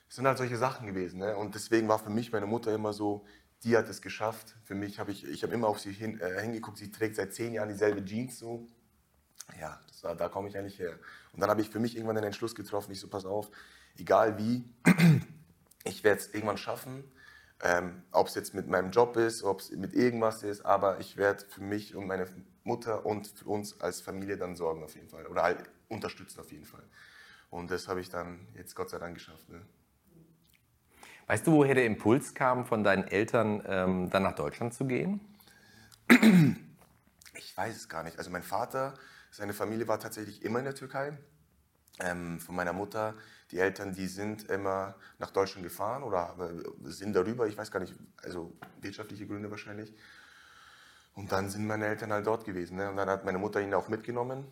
Es 0.10 0.18
sind 0.18 0.28
halt 0.28 0.38
solche 0.38 0.58
Sachen 0.58 0.86
gewesen. 0.86 1.20
Ne? 1.20 1.36
Und 1.36 1.56
deswegen 1.56 1.88
war 1.88 1.98
für 1.98 2.12
mich 2.12 2.32
meine 2.32 2.46
Mutter 2.46 2.74
immer 2.74 2.94
so, 2.94 3.26
die 3.64 3.78
hat 3.78 3.88
es 3.90 4.02
geschafft. 4.02 4.56
Für 4.64 4.76
mich 4.76 5.00
habe 5.00 5.12
ich, 5.12 5.26
ich 5.26 5.44
habe 5.44 5.54
immer 5.54 5.68
auf 5.68 5.80
sie 5.80 5.92
hin, 5.92 6.20
äh, 6.20 6.42
hingeguckt, 6.42 6.78
sie 6.78 6.92
trägt 6.92 7.16
seit 7.16 7.34
zehn 7.34 7.54
Jahren 7.54 7.70
dieselbe 7.70 8.04
Jeans 8.04 8.38
so. 8.38 8.68
Ja, 9.60 9.80
war, 10.04 10.16
da 10.16 10.30
komme 10.30 10.50
ich 10.50 10.58
eigentlich 10.58 10.80
her. 10.80 11.00
Und 11.32 11.42
dann 11.42 11.50
habe 11.50 11.62
ich 11.62 11.70
für 11.70 11.80
mich 11.80 11.96
irgendwann 11.96 12.16
den 12.16 12.26
Entschluss 12.26 12.56
getroffen, 12.56 12.92
ich 12.92 13.00
so, 13.00 13.08
pass 13.08 13.26
auf, 13.26 13.50
egal 13.98 14.38
wie, 14.38 14.64
ich 15.84 16.04
werde 16.04 16.20
es 16.20 16.34
irgendwann 16.34 16.58
schaffen. 16.58 17.04
Ähm, 17.62 18.04
ob 18.12 18.28
es 18.28 18.36
jetzt 18.36 18.54
mit 18.54 18.68
meinem 18.68 18.92
Job 18.92 19.16
ist, 19.16 19.44
ob 19.44 19.62
es 19.62 19.72
mit 19.72 19.94
irgendwas 19.94 20.44
ist, 20.44 20.66
aber 20.66 21.00
ich 21.00 21.16
werde 21.16 21.46
für 21.46 21.62
mich 21.62 21.96
und 21.96 22.08
meine 22.08 22.28
Mutter 22.64 23.06
und 23.06 23.28
für 23.28 23.46
uns 23.46 23.80
als 23.80 24.02
Familie 24.02 24.38
dann 24.38 24.58
sorgen 24.58 24.84
auf 24.84 24.96
jeden 24.96 25.08
Fall. 25.08 25.28
Oder 25.28 25.44
halt 25.44 25.64
unterstützen 25.88 26.42
auf 26.42 26.52
jeden 26.52 26.66
Fall. 26.66 26.84
Und 27.50 27.72
das 27.72 27.88
habe 27.88 28.02
ich 28.02 28.10
dann 28.10 28.48
jetzt 28.56 28.76
Gott 28.76 28.90
sei 28.90 29.00
Dank 29.00 29.14
geschafft. 29.14 29.48
Ne? 29.48 29.62
Weißt 31.28 31.48
du, 31.48 31.54
woher 31.54 31.76
der 31.76 31.86
Impuls 31.86 32.34
kam, 32.34 32.66
von 32.66 32.84
deinen 32.84 33.08
Eltern 33.08 33.64
ähm, 33.66 34.10
dann 34.10 34.24
nach 34.24 34.36
Deutschland 34.36 34.74
zu 34.74 34.86
gehen? 34.86 35.22
Ich 37.36 37.56
weiß 37.56 37.76
es 37.76 37.90
gar 37.90 38.04
nicht. 38.04 38.18
Also 38.18 38.30
mein 38.30 38.44
Vater, 38.44 38.94
seine 39.32 39.54
Familie 39.54 39.88
war 39.88 40.00
tatsächlich 40.00 40.44
immer 40.44 40.60
in 40.60 40.66
der 40.66 40.76
Türkei. 40.76 41.18
Ähm, 42.00 42.40
von 42.40 42.56
meiner 42.56 42.74
Mutter, 42.74 43.14
die 43.52 43.60
Eltern, 43.60 43.94
die 43.94 44.08
sind 44.08 44.50
immer 44.50 44.96
nach 45.20 45.30
Deutschland 45.30 45.64
gefahren 45.64 46.04
oder 46.04 46.36
sind 46.84 47.14
darüber, 47.14 47.48
ich 47.48 47.56
weiß 47.56 47.70
gar 47.70 47.80
nicht, 47.80 47.94
also 48.24 48.52
wirtschaftliche 48.82 49.28
Gründe 49.28 49.52
wahrscheinlich. 49.52 49.94
Und 51.14 51.32
dann 51.32 51.50
sind 51.50 51.68
meine 51.68 51.86
Eltern 51.86 52.12
halt 52.12 52.26
dort 52.26 52.46
gewesen. 52.46 52.78
Ne? 52.78 52.90
Und 52.90 52.98
dann 52.98 53.10
hat 53.10 53.24
meine 53.24 53.38
Mutter 53.38 53.62
ihn 53.62 53.74
auch 53.74 53.88
mitgenommen. 53.88 54.46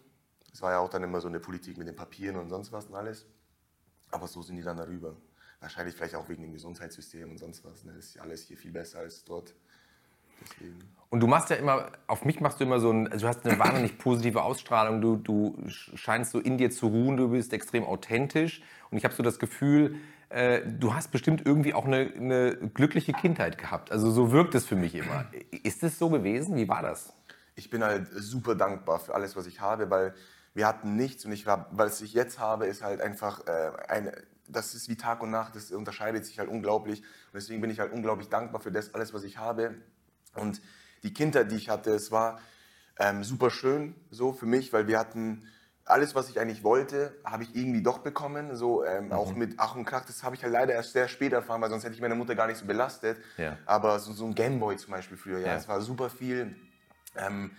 Es 0.54 0.62
war 0.62 0.72
ja 0.72 0.80
auch 0.80 0.90
dann 0.90 1.04
immer 1.04 1.20
so 1.20 1.28
eine 1.28 1.40
Politik 1.40 1.78
mit 1.78 1.88
den 1.88 1.96
Papieren 1.96 2.36
und 2.38 2.50
sonst 2.50 2.72
was 2.72 2.86
und 2.86 2.96
alles. 2.96 3.26
Aber 4.12 4.28
so 4.28 4.42
sind 4.42 4.58
die 4.58 4.64
dann 4.64 4.78
darüber. 4.78 5.16
Wahrscheinlich 5.62 5.96
vielleicht 5.96 6.16
auch 6.16 6.28
wegen 6.28 6.42
dem 6.42 6.54
Gesundheitssystem 6.54 7.30
und 7.30 7.38
sonst 7.38 7.64
was. 7.64 7.84
Ne? 7.86 7.94
Ist 7.94 8.20
alles 8.20 8.48
hier 8.48 8.58
viel 8.58 8.72
besser 8.72 9.00
als 9.00 9.24
dort. 9.24 9.54
Deswegen. 10.42 10.80
Und 11.10 11.20
du 11.20 11.28
machst 11.28 11.50
ja 11.50 11.56
immer, 11.58 11.92
auf 12.08 12.26
mich 12.26 12.40
machst 12.40 12.60
du 12.60 12.64
immer 12.64 12.80
so 12.80 12.90
ein, 12.90 13.08
also 13.12 13.26
du 13.26 13.28
hast 13.28 13.46
eine 13.46 13.60
wahnsinnig 13.60 13.98
positive 13.98 14.42
Ausstrahlung, 14.44 15.02
du, 15.02 15.18
du 15.18 15.56
scheinst 15.68 16.32
so 16.32 16.40
in 16.40 16.58
dir 16.58 16.72
zu 16.72 16.88
ruhen, 16.88 17.18
du 17.18 17.30
bist 17.30 17.54
extrem 17.54 17.84
authentisch 17.84 18.64
und 18.90 18.98
ich 18.98 19.04
habe 19.04 19.14
so 19.14 19.22
das 19.22 19.38
Gefühl, 19.38 19.98
äh, 20.30 20.62
du 20.66 20.94
hast 20.94 21.12
bestimmt 21.12 21.46
irgendwie 21.46 21.74
auch 21.74 21.86
eine, 21.86 22.12
eine, 22.16 22.56
glückliche 22.74 23.14
Kindheit 23.14 23.58
gehabt. 23.58 23.92
Also 23.92 24.10
so 24.10 24.32
wirkt 24.32 24.56
es 24.56 24.66
für 24.66 24.78
mich 24.78 24.96
immer. 24.96 25.26
Ist 25.64 25.84
es 25.84 26.00
so 26.00 26.10
gewesen? 26.10 26.56
Wie 26.56 26.70
war 26.70 26.82
das? 26.82 27.14
Ich 27.56 27.70
bin 27.70 27.84
halt 27.84 28.08
super 28.12 28.56
dankbar 28.56 29.00
für 29.00 29.14
alles, 29.14 29.36
was 29.36 29.46
ich 29.46 29.60
habe, 29.60 29.90
weil 29.90 30.16
wir 30.54 30.66
hatten 30.66 30.96
nichts 30.96 31.26
und 31.26 31.34
ich 31.34 31.46
war, 31.46 31.68
was 31.72 32.02
ich 32.02 32.14
jetzt 32.14 32.40
habe, 32.40 32.66
ist 32.66 32.82
halt 32.82 33.02
einfach 33.02 33.46
äh, 33.48 33.72
eine 33.90 34.14
das 34.52 34.76
ist 34.76 34.90
wie 34.90 34.98
Tag 34.98 35.22
und 35.22 35.32
Nacht, 35.32 35.56
das 35.56 35.72
unterscheidet 35.72 36.26
sich 36.26 36.40
halt 36.40 36.50
unglaublich. 36.50 37.02
Und 37.02 37.36
deswegen 37.36 37.62
bin 37.62 37.70
ich 37.70 37.80
halt 37.80 37.92
unglaublich 37.92 38.30
dankbar 38.30 38.62
für 38.62 38.72
das 38.72 38.94
alles, 38.94 39.14
was 39.14 39.24
ich 39.24 39.38
habe. 39.38 39.76
Und 40.36 40.62
die 41.04 41.14
Kindheit, 41.14 41.52
die 41.52 41.56
ich 41.56 41.70
hatte, 41.70 41.92
es 41.92 42.12
war 42.12 42.40
ähm, 43.00 43.24
super 43.24 43.50
schön 43.50 43.96
so 44.10 44.34
für 44.34 44.46
mich, 44.46 44.72
weil 44.74 44.88
wir 44.88 45.00
hatten 45.00 45.48
alles, 45.86 46.16
was 46.16 46.30
ich 46.30 46.40
eigentlich 46.40 46.64
wollte, 46.64 47.16
habe 47.26 47.44
ich 47.44 47.56
irgendwie 47.56 47.82
doch 47.82 48.00
bekommen. 48.00 48.56
So 48.56 48.86
ähm, 48.86 49.06
mhm. 49.08 49.12
auch 49.14 49.34
mit 49.36 49.56
Ach 49.58 49.76
und 49.76 49.86
Krach, 49.86 50.06
das 50.06 50.24
habe 50.24 50.36
ich 50.36 50.44
halt 50.44 50.54
leider 50.54 50.74
erst 50.74 50.94
sehr 50.94 51.08
spät 51.08 51.34
erfahren, 51.34 51.62
weil 51.62 51.70
sonst 51.70 51.84
hätte 51.84 51.96
ich 51.96 52.02
meine 52.02 52.16
Mutter 52.16 52.36
gar 52.36 52.48
nicht 52.48 52.58
so 52.58 52.66
belastet. 52.66 53.18
Ja. 53.38 53.58
Aber 53.66 54.00
so, 54.00 54.14
so 54.14 54.26
ein 54.26 54.36
Gameboy 54.36 54.78
zum 54.78 54.92
Beispiel 54.92 55.18
früher, 55.18 55.40
ja, 55.40 55.56
es 55.56 55.68
war 55.68 55.82
super 55.82 56.10
viel. 56.10 56.56
Ähm, 57.16 57.52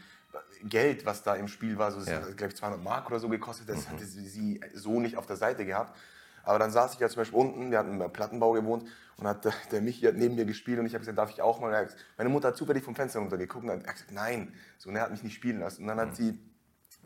Geld, 0.65 1.05
was 1.05 1.23
da 1.23 1.35
im 1.35 1.49
Spiel 1.49 1.77
war, 1.77 1.91
so, 1.91 1.99
das 1.99 2.09
ja. 2.09 2.15
hat, 2.17 2.37
glaube 2.37 2.53
ich, 2.53 2.57
200 2.57 2.83
Mark 2.83 3.07
oder 3.09 3.19
so 3.19 3.29
gekostet, 3.29 3.69
das 3.69 3.87
mhm. 3.87 3.93
hatte 3.93 4.05
sie 4.07 4.61
so 4.75 5.01
nicht 5.01 5.17
auf 5.17 5.27
der 5.27 5.37
Seite 5.37 5.67
gehabt. 5.67 5.99
Aber 6.45 6.59
dann 6.59 6.71
saß 6.71 6.95
ich 6.95 7.01
ja 7.01 7.09
zum 7.09 7.21
Beispiel 7.21 7.39
unten, 7.39 7.71
wir 7.71 7.79
hatten 7.79 8.01
im 8.01 8.13
Plattenbau 8.13 8.53
gewohnt 8.53 8.85
und 9.17 9.27
hat 9.27 9.47
der, 9.71 9.81
Michi 9.81 10.07
hat 10.07 10.17
neben 10.17 10.35
mir 10.35 10.45
gespielt 10.45 10.79
und 10.79 10.87
ich 10.87 10.95
habe 10.95 11.01
gesagt, 11.01 11.19
darf 11.19 11.31
ich 11.31 11.43
auch 11.43 11.61
mal? 11.61 11.71
Gesagt, 11.71 11.97
meine 12.17 12.31
Mutter 12.31 12.49
hat 12.49 12.57
zufällig 12.57 12.83
vom 12.83 12.95
Fenster 12.95 13.21
runtergeguckt 13.21 13.65
und 13.65 13.71
hat 13.71 13.85
gesagt, 13.85 14.13
nein, 14.13 14.55
so, 14.79 14.89
und 14.89 14.97
er 14.97 15.03
hat 15.03 15.11
mich 15.11 15.23
nicht 15.23 15.35
spielen 15.35 15.61
lassen. 15.61 15.83
Und 15.83 15.89
dann 15.89 16.01
hat 16.01 16.11
mhm. 16.11 16.15
sie, 16.15 16.39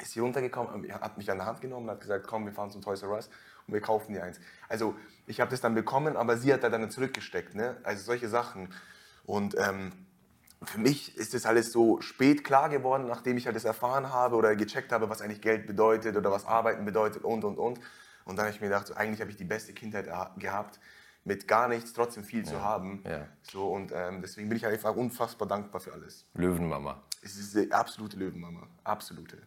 ist 0.01 0.13
sie 0.13 0.21
runtergekommen, 0.21 0.93
hat 0.93 1.19
mich 1.19 1.31
an 1.31 1.39
der 1.39 1.47
Hand 1.47 1.61
genommen 1.61 1.87
und 1.87 1.93
hat 1.93 2.01
gesagt, 2.01 2.27
komm, 2.27 2.47
wir 2.47 2.53
fahren 2.53 2.71
zum 2.71 2.83
Toys 2.83 3.03
R 3.03 3.11
Us 3.11 3.29
und 3.67 3.75
wir 3.75 3.81
kaufen 3.81 4.13
dir 4.13 4.23
eins. 4.23 4.41
Also 4.69 4.95
ich 5.27 5.41
habe 5.41 5.51
das 5.51 5.61
dann 5.61 5.75
bekommen, 5.75 6.17
aber 6.17 6.37
sie 6.37 6.53
hat 6.53 6.63
da 6.63 6.71
dann 6.71 6.91
zurückgesteckt. 6.91 7.55
Ne? 7.55 7.77
Also 7.83 8.03
solche 8.05 8.29
Sachen. 8.29 8.73
Und 9.25 9.57
ähm, 9.59 9.93
für 10.63 10.79
mich 10.79 11.17
ist 11.17 11.35
das 11.35 11.47
alles 11.47 11.73
so 11.73 12.01
spät 12.01 12.45
klar 12.45 12.69
geworden, 12.69 13.07
nachdem 13.07 13.37
ich 13.37 13.47
halt 13.47 13.57
das 13.57 13.65
erfahren 13.65 14.13
habe 14.13 14.37
oder 14.37 14.57
gecheckt 14.57 14.93
habe, 14.93 15.11
was 15.11 15.21
eigentlich 15.21 15.43
Geld 15.43 15.67
bedeutet 15.67 16.17
oder 16.17 16.31
was 16.31 16.47
Arbeiten 16.47 16.85
bedeutet 16.85 17.25
und, 17.25 17.45
und, 17.45 17.59
und. 17.59 17.81
Und 18.27 18.37
dann 18.37 18.47
habe 18.47 18.55
ich 18.55 18.61
mir 18.61 18.67
gedacht, 18.67 18.89
so, 18.89 18.95
eigentlich 18.95 19.21
habe 19.21 19.31
ich 19.31 19.37
die 19.37 19.45
beste 19.45 19.73
Kindheit 19.73 20.11
gehabt, 20.39 20.81
mit 21.25 21.49
gar 21.49 21.69
nichts 21.69 21.93
trotzdem 21.93 22.25
viel 22.25 22.41
ja. 22.41 22.45
zu 22.45 22.61
haben. 22.61 23.03
Ja. 23.09 23.27
So, 23.43 23.69
und 23.69 23.93
ähm, 23.95 24.21
deswegen 24.21 24.49
bin 24.49 24.59
ich 24.59 24.67
einfach 24.67 24.95
unfassbar 24.95 25.49
dankbar 25.49 25.81
für 25.81 25.93
alles. 25.93 26.27
Löwenmama. 26.35 27.03
Es 27.23 27.37
ist 27.37 27.57
eine 27.57 27.73
absolute 27.73 28.17
Löwenmama. 28.17 28.67
Absolute. 28.85 29.39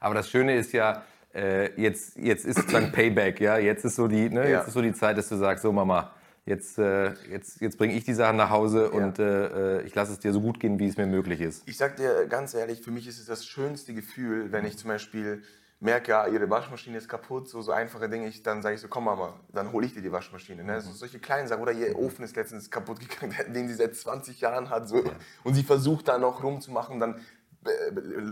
Aber 0.00 0.14
das 0.14 0.30
Schöne 0.30 0.56
ist 0.56 0.72
ja, 0.72 1.02
äh, 1.34 1.80
jetzt, 1.80 2.16
jetzt 2.16 2.44
ist 2.46 2.56
sozusagen 2.56 2.92
Payback, 2.92 3.40
ja. 3.40 3.58
Jetzt 3.58 3.84
ist, 3.84 3.96
so 3.96 4.08
die, 4.08 4.30
ne, 4.30 4.44
ja. 4.48 4.58
jetzt 4.58 4.68
ist 4.68 4.74
so 4.74 4.82
die 4.82 4.94
Zeit, 4.94 5.18
dass 5.18 5.28
du 5.28 5.36
sagst, 5.36 5.62
so 5.62 5.72
Mama, 5.72 6.12
jetzt, 6.46 6.78
äh, 6.78 7.12
jetzt, 7.30 7.60
jetzt 7.60 7.76
bringe 7.76 7.94
ich 7.94 8.04
die 8.04 8.14
Sachen 8.14 8.36
nach 8.36 8.50
Hause 8.50 8.90
und 8.90 9.18
äh, 9.18 9.78
äh, 9.78 9.82
ich 9.82 9.94
lasse 9.94 10.12
es 10.12 10.18
dir 10.18 10.32
so 10.32 10.40
gut 10.40 10.58
gehen, 10.58 10.78
wie 10.78 10.86
es 10.86 10.96
mir 10.96 11.06
möglich 11.06 11.40
ist. 11.40 11.68
Ich 11.68 11.76
sag 11.76 11.96
dir 11.96 12.26
ganz 12.26 12.54
ehrlich, 12.54 12.82
für 12.82 12.90
mich 12.90 13.06
ist 13.06 13.18
es 13.18 13.26
das 13.26 13.46
schönste 13.46 13.94
Gefühl, 13.94 14.50
wenn 14.52 14.64
ich 14.64 14.76
zum 14.78 14.88
Beispiel 14.88 15.42
merke, 15.80 16.10
ja, 16.10 16.26
ihre 16.26 16.50
Waschmaschine 16.50 16.98
ist 16.98 17.08
kaputt, 17.08 17.48
so, 17.48 17.62
so 17.62 17.70
einfache 17.70 18.08
Dinge, 18.08 18.26
ich, 18.26 18.42
dann 18.42 18.62
sage 18.62 18.74
ich 18.74 18.80
so, 18.80 18.88
komm 18.88 19.04
Mama, 19.04 19.38
dann 19.52 19.70
hole 19.72 19.86
ich 19.86 19.94
dir 19.94 20.02
die 20.02 20.10
Waschmaschine. 20.10 20.64
Ne? 20.64 20.80
So, 20.80 20.90
solche 20.92 21.20
kleinen 21.20 21.46
Sachen, 21.46 21.62
oder 21.62 21.72
ihr 21.72 21.96
Ofen 21.96 22.24
ist 22.24 22.34
letztens 22.34 22.70
kaputt 22.70 22.98
gegangen, 23.00 23.34
den 23.54 23.68
sie 23.68 23.74
seit 23.74 23.94
20 23.94 24.40
Jahren 24.40 24.70
hat, 24.70 24.88
so, 24.88 25.04
und 25.44 25.54
sie 25.54 25.62
versucht 25.62 26.08
da 26.08 26.18
noch 26.18 26.42
rumzumachen, 26.42 26.98
dann, 26.98 27.20
äh, 27.64 27.70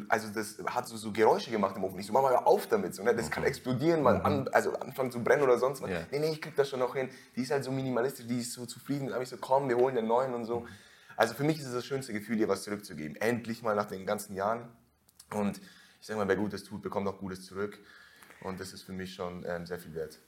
also 0.09 0.29
das 0.35 0.59
hat 0.67 0.89
so, 0.89 0.97
so 0.97 1.13
Geräusche 1.13 1.53
gemacht 1.53 1.77
im 1.77 1.85
Ofen. 1.85 2.01
Ich 2.01 2.07
so, 2.07 2.13
Mama, 2.13 2.31
hör 2.31 2.47
auf 2.49 2.67
damit, 2.67 2.97
so, 2.97 3.05
ne? 3.05 3.15
das 3.15 3.31
kann 3.31 3.45
explodieren, 3.45 4.03
mal 4.03 4.21
an, 4.23 4.41
mhm. 4.41 4.49
also 4.53 4.73
anfangen 4.75 5.13
zu 5.13 5.23
brennen 5.23 5.43
oder 5.43 5.59
sonst 5.59 5.83
was. 5.83 5.91
Ja. 5.91 6.01
Nee, 6.11 6.19
nee, 6.19 6.33
ich 6.33 6.43
krieg 6.43 6.57
das 6.57 6.69
schon 6.69 6.81
noch 6.81 6.97
hin. 6.97 7.09
Die 7.37 7.43
ist 7.43 7.53
halt 7.53 7.63
so 7.63 7.71
minimalistisch, 7.71 8.27
die 8.27 8.41
ist 8.41 8.55
so 8.55 8.67
zufrieden, 8.67 9.07
dann 9.07 9.15
habe 9.15 9.23
ich 9.23 9.31
so, 9.31 9.37
komm, 9.37 9.69
wir 9.69 9.77
holen 9.77 9.95
den 9.95 10.09
neuen 10.09 10.35
und 10.35 10.47
so. 10.47 10.67
Also 11.17 11.35
für 11.35 11.45
mich 11.45 11.59
ist 11.61 11.67
es 11.67 11.73
das 11.73 11.87
schönste 11.87 12.13
Gefühl, 12.13 12.39
ihr 12.41 12.49
was 12.49 12.65
zurückzugeben. 12.65 13.17
Endlich 13.17 13.63
mal 13.63 13.75
nach 13.75 13.87
den 13.87 14.05
ganzen 14.05 14.35
Jahren. 14.35 14.69
Und 15.33 15.61
ich 16.07 16.09
sage 16.09 16.21
mal, 16.21 16.29
wer 16.29 16.37
Gutes 16.37 16.63
tut, 16.63 16.83
bekommt 16.83 17.09
auch 17.09 17.19
Gutes 17.19 17.45
zurück. 17.45 17.81
Und 18.43 18.61
das 18.61 18.73
ist 18.73 18.83
für 18.83 18.93
mich 18.93 19.13
schon 19.13 19.45
ähm, 19.45 19.67
sehr 19.67 19.81
viel 19.81 19.93
wert. 19.93 20.21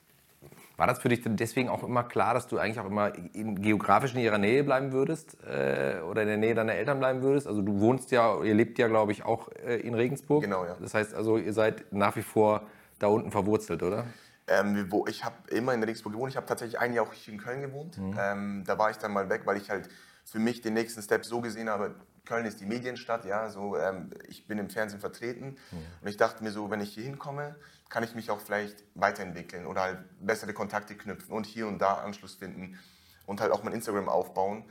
War 0.77 0.89
das 0.89 0.99
für 0.99 1.09
dich 1.09 1.23
denn 1.23 1.37
deswegen 1.37 1.69
auch 1.69 1.85
immer 1.85 2.03
klar, 2.03 2.35
dass 2.35 2.49
du 2.49 2.59
eigentlich 2.59 2.81
auch 2.81 2.87
immer 2.87 3.15
in, 3.15 3.63
geografisch 3.63 4.13
in 4.13 4.19
ihrer 4.19 4.39
Nähe 4.39 4.65
bleiben 4.65 4.91
würdest 4.91 5.37
äh, 5.45 6.01
oder 6.01 6.23
in 6.23 6.29
der 6.29 6.37
Nähe 6.37 6.57
deiner 6.57 6.75
Eltern 6.75 6.99
bleiben 6.99 7.23
würdest? 7.23 7.47
Also 7.47 7.63
du 7.63 7.79
wohnst 7.79 8.11
ja, 8.11 8.43
ihr 8.43 8.55
lebt 8.55 8.77
ja, 8.81 8.89
glaube 8.89 9.13
ich, 9.13 9.25
auch 9.25 9.51
äh, 9.65 9.77
in 9.77 9.95
Regensburg. 9.95 10.43
Genau, 10.43 10.65
ja. 10.65 10.77
Das 10.81 10.95
heißt 10.95 11.15
also, 11.15 11.39
ihr 11.39 11.53
seid 11.53 11.93
nach 11.93 12.17
wie 12.17 12.23
vor 12.23 12.67
da 12.99 13.07
unten 13.07 13.31
verwurzelt, 13.31 13.85
oder? 13.85 14.05
Ähm, 14.49 14.91
wo, 14.91 15.07
ich 15.07 15.25
habe 15.25 15.37
immer 15.51 15.75
in 15.75 15.83
Regensburg 15.85 16.13
gewohnt. 16.13 16.33
Ich 16.33 16.37
habe 16.37 16.47
tatsächlich 16.47 16.81
ein 16.81 16.93
Jahr 16.93 17.07
auch 17.07 17.13
hier 17.13 17.35
in 17.35 17.39
Köln 17.39 17.63
gewohnt. 17.63 17.99
Mhm. 17.99 18.19
Ähm, 18.19 18.65
da 18.67 18.77
war 18.79 18.91
ich 18.91 18.97
dann 18.97 19.13
mal 19.13 19.29
weg, 19.29 19.43
weil 19.45 19.59
ich 19.59 19.71
halt 19.71 19.89
für 20.25 20.41
mich 20.41 20.61
den 20.61 20.75
nächsten 20.75 21.03
Step 21.03 21.25
so 21.25 21.41
gesehen 21.41 21.69
habe, 21.69 21.95
Köln 22.29 22.45
ist 22.47 22.61
die 22.61 22.67
Medienstadt, 22.67 23.25
ja, 23.25 23.49
so, 23.49 23.77
ähm, 23.77 24.11
ich 24.29 24.47
bin 24.47 24.59
im 24.59 24.69
Fernsehen 24.71 25.01
vertreten 25.01 25.57
Mhm. 25.73 25.79
und 26.03 26.09
ich 26.09 26.17
dachte 26.19 26.45
mir 26.45 26.51
so, 26.53 26.71
wenn 26.71 26.81
ich 26.81 26.93
hier 26.93 27.05
hinkomme, 27.05 27.57
kann 27.89 28.03
ich 28.05 28.15
mich 28.15 28.31
auch 28.31 28.39
vielleicht 28.41 28.85
weiterentwickeln 28.95 29.67
oder 29.67 29.81
halt 29.83 29.99
bessere 30.21 30.53
Kontakte 30.53 30.95
knüpfen 30.95 31.33
und 31.35 31.47
hier 31.47 31.67
und 31.67 31.79
da 31.79 31.95
Anschluss 31.95 32.35
finden 32.35 32.79
und 33.27 33.41
halt 33.41 33.51
auch 33.51 33.63
mein 33.63 33.73
Instagram 33.73 34.09
aufbauen. 34.11 34.65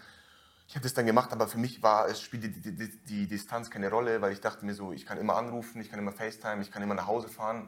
Ich 0.67 0.75
habe 0.75 0.83
das 0.83 0.93
dann 0.93 1.05
gemacht, 1.07 1.31
aber 1.31 1.47
für 1.47 1.57
mich 1.57 1.81
war 1.81 2.07
es 2.07 2.21
spielte 2.21 2.49
die, 2.49 2.75
die, 2.75 2.89
die 3.05 3.27
Distanz 3.27 3.69
keine 3.71 3.89
Rolle, 3.89 4.21
weil 4.21 4.33
ich 4.33 4.41
dachte 4.41 4.65
mir 4.65 4.73
so, 4.75 4.91
ich 4.91 5.05
kann 5.05 5.17
immer 5.17 5.35
anrufen, 5.35 5.81
ich 5.81 5.89
kann 5.89 5.97
immer 5.97 6.11
FaceTime, 6.11 6.61
ich 6.61 6.71
kann 6.71 6.83
immer 6.83 6.93
nach 6.93 7.07
Hause 7.07 7.27
fahren. 7.29 7.67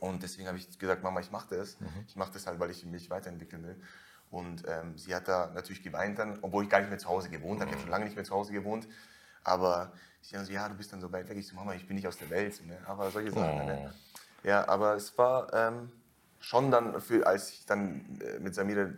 Und 0.00 0.22
deswegen 0.22 0.48
habe 0.48 0.58
ich 0.58 0.78
gesagt, 0.78 1.02
Mama, 1.02 1.20
ich 1.20 1.30
mache 1.30 1.56
das. 1.56 1.78
Ich 2.08 2.16
mache 2.16 2.32
das 2.32 2.46
halt, 2.46 2.58
weil 2.60 2.70
ich 2.70 2.84
mich 2.84 3.08
weiterentwickeln 3.08 3.62
will. 3.64 3.80
Und 4.30 4.64
ähm, 4.66 4.98
sie 4.98 5.14
hat 5.14 5.28
da 5.28 5.52
natürlich 5.54 5.82
geweint 5.84 6.18
dann, 6.18 6.38
obwohl 6.42 6.64
ich 6.64 6.68
gar 6.70 6.80
nicht 6.80 6.90
mehr 6.90 6.98
zu 6.98 7.08
Hause 7.08 7.30
gewohnt 7.30 7.60
habe. 7.60 7.70
Ich 7.70 7.74
habe 7.76 7.82
schon 7.82 7.90
lange 7.90 8.04
nicht 8.04 8.16
mehr 8.16 8.24
zu 8.24 8.34
Hause 8.34 8.52
gewohnt. 8.52 8.88
Aber 9.44 9.92
sie 10.20 10.34
dann 10.34 10.44
so, 10.44 10.52
ja, 10.52 10.68
du 10.68 10.74
bist 10.74 10.92
dann 10.92 11.00
so 11.00 11.12
weit 11.12 11.28
weg. 11.28 11.36
Ich 11.38 11.46
so, 11.46 11.54
Mama, 11.54 11.74
ich 11.74 11.86
bin 11.86 11.96
nicht 11.96 12.08
aus 12.08 12.16
der 12.16 12.30
Welt. 12.30 12.64
Ne? 12.66 12.78
Aber 12.86 13.10
solche 13.10 13.30
Sachen. 13.30 13.66
Ne? 13.66 13.94
Ja, 14.42 14.66
aber 14.68 14.94
es 14.94 15.16
war 15.16 15.52
ähm, 15.52 15.90
schon 16.40 16.70
dann, 16.70 17.00
für, 17.00 17.26
als 17.26 17.50
ich 17.50 17.66
dann 17.66 18.18
äh, 18.20 18.38
mit 18.40 18.54
Samira 18.54 18.90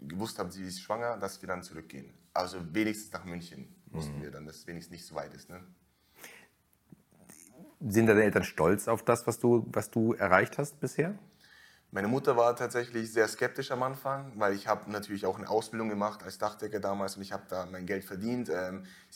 gewusst 0.00 0.38
habe, 0.38 0.50
sie 0.50 0.64
ist 0.64 0.80
schwanger, 0.80 1.16
dass 1.16 1.40
wir 1.40 1.48
dann 1.48 1.62
zurückgehen. 1.62 2.12
Also 2.34 2.58
wenigstens 2.74 3.12
nach 3.12 3.24
München 3.24 3.74
mussten 3.90 4.22
wir 4.22 4.30
dann, 4.30 4.46
dass 4.46 4.56
es 4.56 4.66
wenigstens 4.66 4.92
nicht 4.92 5.06
so 5.06 5.14
weit 5.14 5.32
ist. 5.34 5.48
Ne? 5.48 5.60
Sind 7.80 8.06
deine 8.06 8.22
Eltern 8.22 8.44
stolz 8.44 8.88
auf 8.88 9.02
das, 9.02 9.26
was 9.26 9.38
du, 9.38 9.66
was 9.72 9.90
du 9.90 10.12
erreicht 10.14 10.58
hast 10.58 10.80
bisher? 10.80 11.18
Meine 11.92 12.08
Mutter 12.08 12.36
war 12.36 12.54
tatsächlich 12.56 13.12
sehr 13.12 13.28
skeptisch 13.28 13.70
am 13.70 13.82
Anfang, 13.82 14.32
weil 14.36 14.54
ich 14.54 14.66
habe 14.66 14.90
natürlich 14.90 15.24
auch 15.24 15.38
eine 15.38 15.48
Ausbildung 15.48 15.88
gemacht 15.88 16.22
als 16.22 16.36
Dachdecker 16.36 16.80
damals 16.80 17.16
und 17.16 17.22
ich 17.22 17.32
habe 17.32 17.44
da 17.48 17.66
mein 17.70 17.86
Geld 17.86 18.04
verdient. 18.04 18.50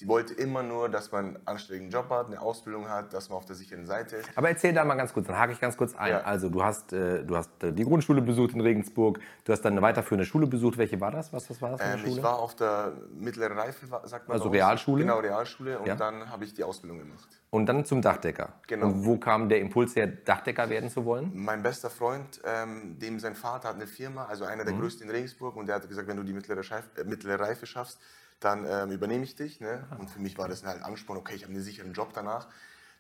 Sie 0.00 0.09
wollte 0.09 0.33
immer 0.33 0.62
nur, 0.62 0.88
dass 0.88 1.12
man 1.12 1.26
einen 1.37 1.38
anständigen 1.47 1.90
Job 1.90 2.09
hat, 2.09 2.28
eine 2.28 2.40
Ausbildung 2.40 2.88
hat, 2.88 3.12
dass 3.12 3.28
man 3.28 3.37
auf 3.37 3.45
der 3.45 3.54
sicheren 3.54 3.85
Seite 3.85 4.16
ist. 4.16 4.30
Aber 4.35 4.49
erzähl 4.49 4.73
da 4.73 4.83
mal 4.83 4.95
ganz 4.95 5.12
kurz, 5.12 5.26
dann 5.26 5.38
hake 5.38 5.52
ich 5.52 5.61
ganz 5.61 5.76
kurz 5.76 5.95
ein. 5.95 6.12
Ja. 6.12 6.21
Also 6.23 6.49
du 6.49 6.64
hast, 6.64 6.95
äh, 6.95 7.23
du 7.23 7.37
hast 7.37 7.50
äh, 7.62 7.71
die 7.71 7.85
Grundschule 7.85 8.23
besucht 8.23 8.54
in 8.54 8.62
Regensburg, 8.62 9.21
du 9.45 9.52
hast 9.52 9.61
dann 9.61 9.75
eine 9.75 9.83
weiterführende 9.83 10.25
Schule 10.25 10.47
besucht. 10.47 10.78
Welche 10.78 10.99
war 11.02 11.11
das? 11.11 11.35
Was, 11.35 11.50
was 11.50 11.61
war 11.61 11.73
das 11.73 11.80
für 11.83 11.87
eine 11.87 11.95
Ähm, 11.97 12.00
Schule? 12.00 12.12
ich 12.16 12.23
war 12.23 12.38
auf 12.38 12.57
der 12.57 12.92
mittleren 13.12 13.59
Reife, 13.59 13.85
sagt 14.04 14.26
man. 14.26 14.38
Also. 14.38 14.49
Realschule? 14.49 15.02
Genau, 15.04 15.19
Realschule 15.19 15.78
und 15.78 15.87
Ja. 15.87 15.97
dann 15.97 16.30
habe 16.30 16.45
ich 16.45 16.54
die 16.54 16.64
Ausbildung 16.64 17.00
gemacht. 17.00 17.28
Und 17.50 17.66
dann 17.66 17.85
zum 17.85 18.00
Dachdecker. 18.00 18.54
Genau. 18.69 18.87
Und 18.87 19.04
wo 19.04 19.19
kam 19.19 19.50
der 19.50 19.59
Impuls 19.61 19.95
her, 19.97 20.07
Dachdecker 20.07 20.71
werden 20.71 20.88
zu 20.88 21.04
wollen? 21.04 21.30
Mein 21.35 21.62
bester 21.62 21.90
Freund, 21.90 22.40
ähm, 22.47 22.99
dem 22.99 23.21
sein 23.21 23.35
Vater 23.35 23.69
hat 23.69 23.75
eine 23.75 23.87
Firma, 23.87 24.25
also 24.25 24.45
einer 24.47 24.62
Mhm. 24.62 24.69
der 24.69 24.76
größten 24.78 25.07
in 25.07 25.14
Regensburg, 25.14 25.57
und 25.57 25.66
der 25.66 25.75
hat 25.75 25.87
gesagt, 25.87 26.09
wenn 26.09 26.16
du 26.16 26.23
die 26.23 26.33
mittlere, 26.33 26.62
Scheif 26.62 26.85
äh, 26.97 27.04
mittlere 27.04 27.38
Reife 27.38 27.66
schaffst, 27.66 28.00
dann 28.41 28.67
ähm, 28.67 28.91
übernehme 28.91 29.25
ich 29.25 29.37
dich. 29.37 29.61
Ne? 29.61 29.87
Und 29.99 30.11
für 30.11 30.19
mich 30.19 30.37
war 30.39 30.49
das 30.49 30.65
halt 30.65 30.83
Ansporn, 30.83 31.19
okay, 31.19 31.35
ich 31.35 31.43
habe 31.43 31.53
einen 31.53 31.63
sicheren 31.63 31.93
Job 31.93 32.13
danach. 32.15 32.49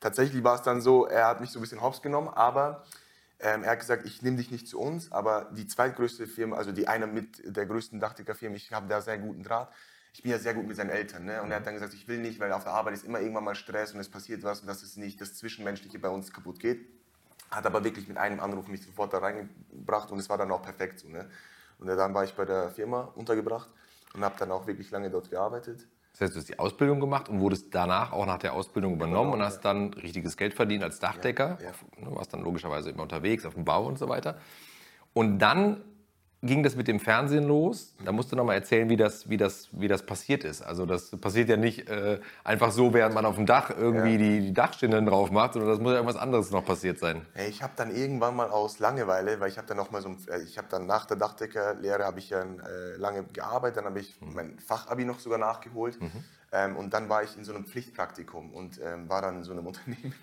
Tatsächlich 0.00 0.44
war 0.44 0.54
es 0.54 0.62
dann 0.62 0.80
so, 0.80 1.06
er 1.06 1.26
hat 1.26 1.40
mich 1.40 1.50
so 1.50 1.58
ein 1.58 1.62
bisschen 1.62 1.82
hops 1.82 2.00
genommen, 2.00 2.28
aber 2.28 2.84
ähm, 3.38 3.64
er 3.64 3.72
hat 3.72 3.80
gesagt, 3.80 4.06
ich 4.06 4.22
nehme 4.22 4.36
dich 4.36 4.50
nicht 4.50 4.68
zu 4.68 4.78
uns, 4.78 5.12
aber 5.12 5.50
die 5.52 5.66
zweitgrößte 5.66 6.26
Firma, 6.26 6.56
also 6.56 6.72
die 6.72 6.88
eine 6.88 7.06
mit 7.06 7.42
der 7.44 7.66
größten 7.66 8.00
Dachdeckerfirma, 8.00 8.56
ich 8.56 8.72
habe 8.72 8.86
da 8.86 9.00
sehr 9.00 9.18
guten 9.18 9.42
Draht. 9.42 9.70
Ich 10.12 10.22
bin 10.22 10.32
ja 10.32 10.38
sehr 10.38 10.54
gut 10.54 10.66
mit 10.66 10.76
seinen 10.76 10.90
Eltern. 10.90 11.24
Ne? 11.24 11.40
Und 11.40 11.50
er 11.50 11.58
hat 11.58 11.66
dann 11.66 11.74
gesagt, 11.74 11.94
ich 11.94 12.08
will 12.08 12.18
nicht, 12.18 12.40
weil 12.40 12.52
auf 12.52 12.64
der 12.64 12.72
Arbeit 12.72 12.94
ist 12.94 13.04
immer 13.04 13.20
irgendwann 13.20 13.44
mal 13.44 13.54
Stress 13.54 13.94
und 13.94 14.00
es 14.00 14.08
passiert 14.08 14.42
was 14.42 14.60
und 14.60 14.66
dass 14.66 14.82
es 14.82 14.96
nicht 14.96 15.20
das 15.20 15.34
Zwischenmenschliche 15.34 15.98
bei 15.98 16.08
uns 16.08 16.32
kaputt 16.32 16.58
geht. 16.58 16.86
Hat 17.50 17.64
aber 17.64 17.84
wirklich 17.84 18.08
mit 18.08 18.18
einem 18.18 18.40
Anruf 18.40 18.68
mich 18.68 18.84
sofort 18.84 19.12
da 19.12 19.18
reingebracht 19.18 20.10
und 20.10 20.18
es 20.18 20.28
war 20.28 20.36
dann 20.36 20.50
auch 20.50 20.62
perfekt 20.62 20.98
so. 20.98 21.08
Ne? 21.08 21.30
Und 21.78 21.86
dann 21.86 22.12
war 22.12 22.24
ich 22.24 22.34
bei 22.34 22.44
der 22.44 22.70
Firma 22.70 23.02
untergebracht 23.14 23.70
und 24.14 24.24
habe 24.24 24.34
dann 24.38 24.50
auch 24.50 24.66
wirklich 24.66 24.90
lange 24.90 25.10
dort 25.10 25.30
gearbeitet. 25.30 25.86
Das 26.12 26.22
heißt, 26.22 26.34
du 26.34 26.38
hast 26.40 26.48
die 26.48 26.58
Ausbildung 26.58 27.00
gemacht 27.00 27.28
und 27.28 27.40
wurdest 27.40 27.74
danach 27.74 28.12
auch 28.12 28.26
nach 28.26 28.38
der 28.38 28.52
Ausbildung 28.54 28.94
übernommen 28.94 29.32
Genau, 29.32 29.42
und 29.42 29.42
hast 29.42 29.60
dann 29.64 29.94
richtiges 29.94 30.36
Geld 30.36 30.54
verdient 30.54 30.82
als 30.82 30.98
Dachdecker. 30.98 31.58
Ja, 31.62 31.70
Du 32.04 32.14
warst 32.16 32.32
dann 32.32 32.42
logischerweise 32.42 32.90
immer 32.90 33.04
unterwegs 33.04 33.46
auf 33.46 33.54
dem 33.54 33.64
Bau 33.64 33.86
und 33.86 33.98
so 33.98 34.08
weiter. 34.08 34.38
Und 35.12 35.38
dann 35.38 35.82
ging 36.42 36.62
das 36.62 36.74
mit 36.74 36.88
dem 36.88 37.00
Fernsehen 37.00 37.44
los. 37.44 37.94
Da 38.04 38.12
musst 38.12 38.32
du 38.32 38.36
noch 38.36 38.44
mal 38.44 38.54
erzählen, 38.54 38.88
wie 38.88 38.96
das, 38.96 39.28
wie 39.28 39.36
das, 39.36 39.68
wie 39.72 39.88
das 39.88 40.02
passiert 40.04 40.42
ist. 40.44 40.62
Also 40.62 40.86
das 40.86 41.10
passiert 41.10 41.48
ja 41.50 41.56
nicht 41.58 41.88
äh, 41.90 42.18
einfach 42.44 42.70
so, 42.72 42.94
während 42.94 43.14
man 43.14 43.26
auf 43.26 43.34
dem 43.36 43.44
Dach 43.46 43.70
irgendwie 43.70 44.12
Ja. 44.12 44.18
die, 44.18 44.40
die 44.40 44.54
Dachstände 44.54 45.02
drauf 45.02 45.30
macht, 45.30 45.52
sondern 45.52 45.70
das 45.70 45.80
muss 45.80 45.90
ja 45.90 45.96
irgendwas 45.98 46.16
anderes 46.20 46.50
noch 46.50 46.64
passiert 46.64 46.98
sein. 46.98 47.26
Hey, 47.34 47.50
ich 47.50 47.62
habe 47.62 47.74
dann 47.76 47.94
irgendwann 47.94 48.34
mal 48.36 48.48
aus 48.50 48.78
Langeweile, 48.78 49.38
weil 49.38 49.48
ich 49.50 49.58
habe 49.58 49.66
dann 49.68 49.76
noch 49.76 49.90
mal 49.90 50.00
so, 50.00 50.08
äh, 50.30 50.40
ich 50.42 50.56
habe 50.56 50.68
dann 50.70 50.86
nach 50.86 51.04
der 51.04 51.18
Dachdeckerlehre 51.18 52.04
habe 52.04 52.18
ich 52.20 52.30
ja 52.30 52.40
äh, 52.42 52.96
lange 52.96 53.24
gearbeitet, 53.24 53.76
dann 53.78 53.84
habe 53.84 54.00
ich 54.00 54.16
mein 54.20 54.58
Fachabi 54.60 55.04
noch 55.04 55.20
sogar 55.20 55.38
nachgeholt 55.38 55.98
ähm, 56.52 56.76
und 56.76 56.94
dann 56.94 57.08
war 57.10 57.22
ich 57.22 57.36
in 57.36 57.44
so 57.44 57.52
einem 57.54 57.66
Pflichtpraktikum 57.66 58.52
und 58.54 58.80
ähm, 58.82 59.08
war 59.10 59.20
dann 59.20 59.36
in 59.36 59.44
so 59.44 59.52
einem 59.52 59.66
Unternehmen 59.66 60.14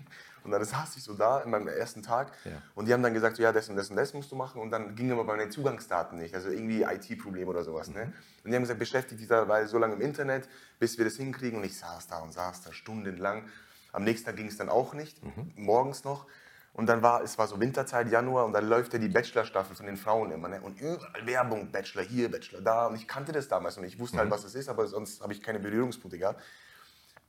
und 0.47 0.51
dann 0.53 0.65
saß 0.65 0.97
ich 0.97 1.03
so 1.03 1.13
da 1.13 1.41
in 1.41 1.51
meinem 1.51 1.67
ersten 1.67 2.01
Tag 2.01 2.31
Ja. 2.45 2.51
und 2.73 2.87
die 2.87 2.93
haben 2.93 3.03
dann 3.03 3.13
gesagt, 3.13 3.35
so, 3.35 3.43
ja 3.43 3.51
das 3.51 3.69
und 3.69 3.75
das 3.75 3.89
und 3.89 3.95
das 3.97 4.13
musst 4.13 4.31
du 4.31 4.35
machen 4.35 4.61
und 4.61 4.71
dann 4.71 4.95
ging 4.95 5.11
aber 5.11 5.23
bei 5.25 5.35
meinen 5.35 5.51
Zugangsdaten 5.51 6.17
nicht, 6.17 6.33
also 6.33 6.49
irgendwie 6.49 6.81
IT-Problem 6.83 7.47
oder 7.47 7.63
sowas. 7.63 7.89
Ne? 7.89 8.11
Und 8.43 8.49
die 8.51 8.55
haben 8.55 8.63
gesagt, 8.63 8.79
beschäftigt 8.79 9.21
dich 9.21 9.27
dabei 9.27 9.65
so 9.65 9.77
lange 9.77 9.93
im 9.95 10.01
Internet, 10.01 10.47
bis 10.79 10.97
wir 10.97 11.05
das 11.05 11.15
hinkriegen 11.17 11.59
und 11.59 11.65
ich 11.65 11.77
saß 11.77 12.07
da 12.07 12.19
und 12.19 12.33
saß 12.33 12.63
da 12.63 12.73
stundenlang. 12.73 13.43
Am 13.91 14.03
nächsten 14.03 14.25
Tag 14.25 14.35
ging 14.37 14.47
es 14.47 14.57
dann 14.57 14.69
auch 14.69 14.93
nicht, 14.93 15.17
morgens 15.55 16.03
noch. 16.03 16.25
Und 16.73 16.85
dann 16.87 17.01
war, 17.01 17.23
es 17.23 17.39
war 17.39 17.47
so 17.47 17.59
Winterzeit, 17.59 18.11
Januar, 18.11 18.45
und 18.45 18.53
dann 18.53 18.67
läuft 18.69 18.93
ja 18.93 18.99
die 18.99 19.07
Bachelor-Staffel 19.07 19.75
von 19.75 19.87
den 19.87 19.97
Frauen 19.97 20.29
immer. 20.31 20.47
Ne? 20.47 20.61
Und 20.61 20.79
überall 20.79 21.25
Werbung, 21.25 21.71
Bachelor 21.71 22.03
hier, 22.03 22.29
Bachelor 22.29 22.61
da. 22.61 22.85
Und 22.85 22.95
ich 22.95 23.07
kannte 23.07 23.31
das 23.31 23.47
damals 23.47 23.77
und 23.77 23.83
ich 23.85 23.97
wusste 23.97 24.19
halt, 24.19 24.29
was 24.29 24.43
das 24.43 24.53
ist, 24.53 24.69
aber 24.69 24.85
sonst 24.85 25.21
habe 25.21 25.33
ich 25.33 25.41
keine 25.41 25.57
Berührungspunkte 25.57 26.19
gehabt. 26.19 26.39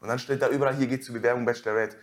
Und 0.00 0.09
dann 0.09 0.18
steht 0.18 0.42
da 0.42 0.48
überall, 0.50 0.76
hier 0.76 0.87
geht 0.87 1.02
zur 1.02 1.14
Bewerbung 1.14 1.46
Bachelorette. 1.46 1.96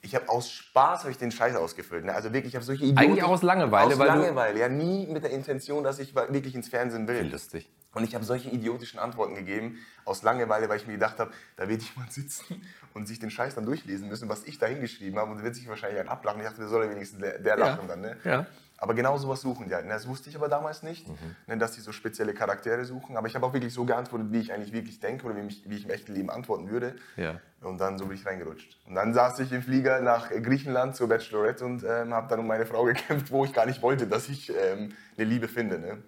Ich 0.00 0.14
habe 0.14 0.28
aus 0.28 0.50
Spaß 0.50 1.00
habe 1.00 1.10
ich 1.10 1.18
den 1.18 1.32
Scheiß 1.32 1.56
ausgefüllt. 1.56 2.04
Ne? 2.04 2.14
Also 2.14 2.32
wirklich, 2.32 2.52
ich 2.52 2.54
habe 2.54 2.64
solche 2.64 2.84
Idioten. 2.84 2.98
Eigentlich 2.98 3.24
auch 3.24 3.30
aus 3.30 3.42
Langeweile, 3.42 3.94
Aus 3.94 3.98
Langeweile, 3.98 4.58
ja, 4.60 4.68
nie 4.68 5.06
mit 5.06 5.24
der 5.24 5.30
Intention, 5.30 5.82
dass 5.82 5.98
ich 5.98 6.14
wirklich 6.14 6.54
ins 6.54 6.68
Fernsehen 6.68 7.08
will. 7.08 7.28
Lustig. 7.30 7.68
Und 7.94 8.04
ich 8.04 8.14
habe 8.14 8.24
solche 8.24 8.50
idiotischen 8.50 8.98
Antworten 8.98 9.34
gegeben, 9.34 9.78
aus 10.04 10.22
Langeweile, 10.22 10.68
weil 10.68 10.76
ich 10.76 10.86
mir 10.86 10.94
gedacht 10.94 11.18
habe, 11.18 11.32
da 11.56 11.68
wird 11.68 11.82
jemand 11.82 12.12
sitzen 12.12 12.62
und 12.94 13.08
sich 13.08 13.18
den 13.18 13.30
Scheiß 13.30 13.54
dann 13.54 13.66
durchlesen 13.66 14.08
müssen, 14.08 14.28
was 14.28 14.44
ich 14.44 14.58
da 14.58 14.66
hingeschrieben 14.66 15.18
habe. 15.18 15.30
Und 15.30 15.38
der 15.38 15.44
wird 15.44 15.54
sich 15.54 15.68
wahrscheinlich 15.68 16.00
einen 16.00 16.08
ablachen. 16.08 16.40
Ich 16.40 16.46
dachte, 16.46 16.60
der 16.60 16.68
soll 16.68 16.84
ja 16.84 16.90
wenigstens 16.90 17.20
der, 17.20 17.38
der 17.38 17.56
lachen 17.56 17.88
dann. 17.88 18.00
Ne? 18.00 18.16
ja. 18.24 18.46
Aber 18.80 18.94
genau 18.94 19.18
sowas 19.18 19.40
suchen 19.40 19.68
die 19.68 19.74
halt. 19.74 19.86
ne? 19.86 19.92
Das 19.92 20.06
wusste 20.06 20.30
ich 20.30 20.36
aber 20.36 20.48
damals 20.48 20.84
nicht, 20.84 21.04
ne, 21.48 21.58
dass 21.58 21.72
die 21.72 21.80
so 21.80 21.90
spezielle 21.90 22.32
Charaktere 22.32 22.84
suchen. 22.84 23.16
Aber 23.16 23.26
ich 23.26 23.34
habe 23.34 23.44
auch 23.44 23.52
wirklich 23.52 23.74
so 23.74 23.84
geantwortet, 23.84 24.28
wie 24.30 24.38
ich 24.38 24.52
eigentlich 24.52 24.72
wirklich 24.72 25.00
denke 25.00 25.26
oder 25.26 25.34
wie, 25.36 25.42
mich, 25.42 25.68
wie 25.68 25.76
ich 25.76 25.84
im 25.84 25.90
echten 25.90 26.14
Leben 26.14 26.30
antworten 26.30 26.70
würde. 26.70 26.94
Ja. 27.16 27.40
Und 27.60 27.80
dann 27.80 27.98
so 27.98 28.06
bin 28.06 28.16
ich 28.16 28.24
reingerutscht. 28.24 28.78
Und 28.86 28.94
dann 28.94 29.14
saß 29.14 29.40
ich 29.40 29.50
im 29.50 29.62
Flieger 29.62 30.00
nach 30.00 30.30
Griechenland 30.30 30.94
zur 30.94 31.08
Bachelorette 31.08 31.64
und 31.64 31.82
ähm, 31.82 32.14
habe 32.14 32.28
dann 32.28 32.38
um 32.38 32.46
meine 32.46 32.66
Frau 32.66 32.84
gekämpft, 32.84 33.32
wo 33.32 33.44
ich 33.44 33.52
gar 33.52 33.66
nicht 33.66 33.82
wollte, 33.82 34.06
dass 34.06 34.28
ich 34.28 34.50
ähm, 34.50 34.94
eine 35.16 35.26
Liebe 35.26 35.48
finde. 35.48 35.80
Ne? 35.80 35.98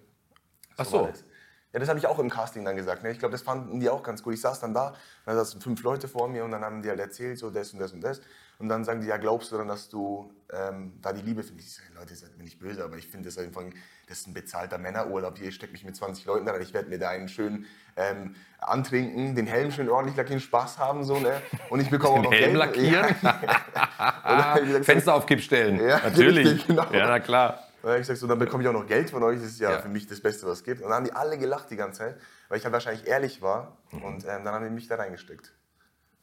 Ach 0.75 0.79
war 0.79 0.85
so. 0.85 1.09
Ja, 1.73 1.79
das 1.79 1.87
habe 1.87 1.99
ich 1.99 2.05
auch 2.07 2.19
im 2.19 2.29
Casting 2.29 2.65
dann 2.65 2.75
gesagt. 2.75 3.01
Ne? 3.03 3.11
Ich 3.11 3.19
glaube, 3.19 3.31
das 3.31 3.41
fanden 3.43 3.79
die 3.79 3.89
auch 3.89 4.03
ganz 4.03 4.21
gut. 4.23 4.33
Ich 4.33 4.41
saß 4.41 4.59
dann 4.59 4.73
da, 4.73 4.93
dann 5.25 5.37
saßen 5.37 5.61
fünf 5.61 5.81
Leute 5.83 6.09
vor 6.09 6.27
mir 6.27 6.43
und 6.43 6.51
dann 6.51 6.63
haben 6.65 6.81
die 6.81 6.89
halt 6.89 6.99
erzählt, 6.99 7.39
so 7.39 7.49
das 7.49 7.71
und 7.71 7.79
das 7.79 7.93
und 7.93 8.01
das. 8.01 8.19
Und 8.59 8.67
dann 8.69 8.83
sagen 8.83 9.01
die, 9.01 9.07
ja, 9.07 9.17
glaubst 9.17 9.51
du 9.51 9.57
dann, 9.57 9.69
dass 9.69 9.89
du 9.89 10.31
ähm, 10.51 10.93
da 11.01 11.13
die 11.13 11.21
Liebe 11.21 11.41
findest? 11.43 11.69
Ich 11.69 11.75
sage, 11.77 11.87
Leute, 11.97 12.13
seid 12.13 12.37
mir 12.37 12.43
nicht 12.43 12.59
böse, 12.59 12.83
aber 12.83 12.97
ich 12.97 13.07
finde 13.07 13.29
das 13.29 13.37
einfach, 13.37 13.63
das 14.07 14.19
ist 14.19 14.27
ein 14.27 14.33
bezahlter 14.33 14.77
Männerurlaub. 14.77 15.37
Hier 15.37 15.51
steckt 15.51 15.71
mich 15.71 15.85
mit 15.85 15.95
20 15.95 16.25
Leuten 16.25 16.47
rein. 16.47 16.61
Ich 16.61 16.73
werde 16.73 16.89
mir 16.89 16.99
da 16.99 17.09
einen 17.09 17.29
schön 17.29 17.65
ähm, 17.95 18.35
antrinken, 18.59 19.33
den 19.35 19.47
Helm 19.47 19.71
schön 19.71 19.89
ordentlich 19.89 20.17
lackieren, 20.17 20.41
Spaß 20.41 20.77
haben, 20.77 21.03
so, 21.05 21.19
ne? 21.19 21.41
Und 21.69 21.79
ich 21.79 21.89
bekomme 21.89 22.15
auch 22.27 22.31
Den 22.31 22.53
noch 22.53 22.65
Helm 22.65 22.73
Geld. 22.73 23.23
lackieren? 23.23 24.65
Gesagt, 24.65 24.85
Fenster 24.85 25.13
auf 25.15 25.25
Kipp 25.25 25.41
stellen. 25.41 25.79
Ja, 25.79 25.99
Natürlich. 26.03 26.45
richtig, 26.47 26.67
genau. 26.67 26.85
Ja, 26.91 27.07
na 27.07 27.19
klar. 27.19 27.63
Und 27.81 27.85
dann 27.85 27.91
habe 27.93 28.01
ich 28.01 28.07
gesagt, 28.07 28.19
so, 28.19 28.27
dann 28.27 28.39
bekomme 28.39 28.63
ich 28.63 28.69
auch 28.69 28.73
noch 28.73 28.85
Geld 28.87 29.09
von 29.09 29.23
euch. 29.23 29.39
Das 29.39 29.47
ist 29.51 29.59
ja, 29.59 29.71
Ja. 29.71 29.79
für 29.79 29.89
mich 29.89 30.05
das 30.07 30.21
Beste, 30.21 30.45
was 30.45 30.59
es 30.59 30.63
gibt. 30.63 30.81
Und 30.81 30.89
dann 30.89 30.97
haben 30.97 31.05
die 31.05 31.13
alle 31.13 31.37
gelacht 31.37 31.69
die 31.71 31.75
ganze 31.75 31.99
Zeit, 31.99 32.17
weil 32.49 32.57
ich 32.59 32.63
halt 32.63 32.73
wahrscheinlich 32.73 33.07
ehrlich 33.07 33.41
war. 33.41 33.77
Mhm. 33.91 34.03
Und 34.03 34.23
ähm, 34.25 34.43
dann 34.45 34.53
haben 34.53 34.63
die 34.65 34.69
mich 34.71 34.87
da 34.87 34.95
reingesteckt. 34.95 35.51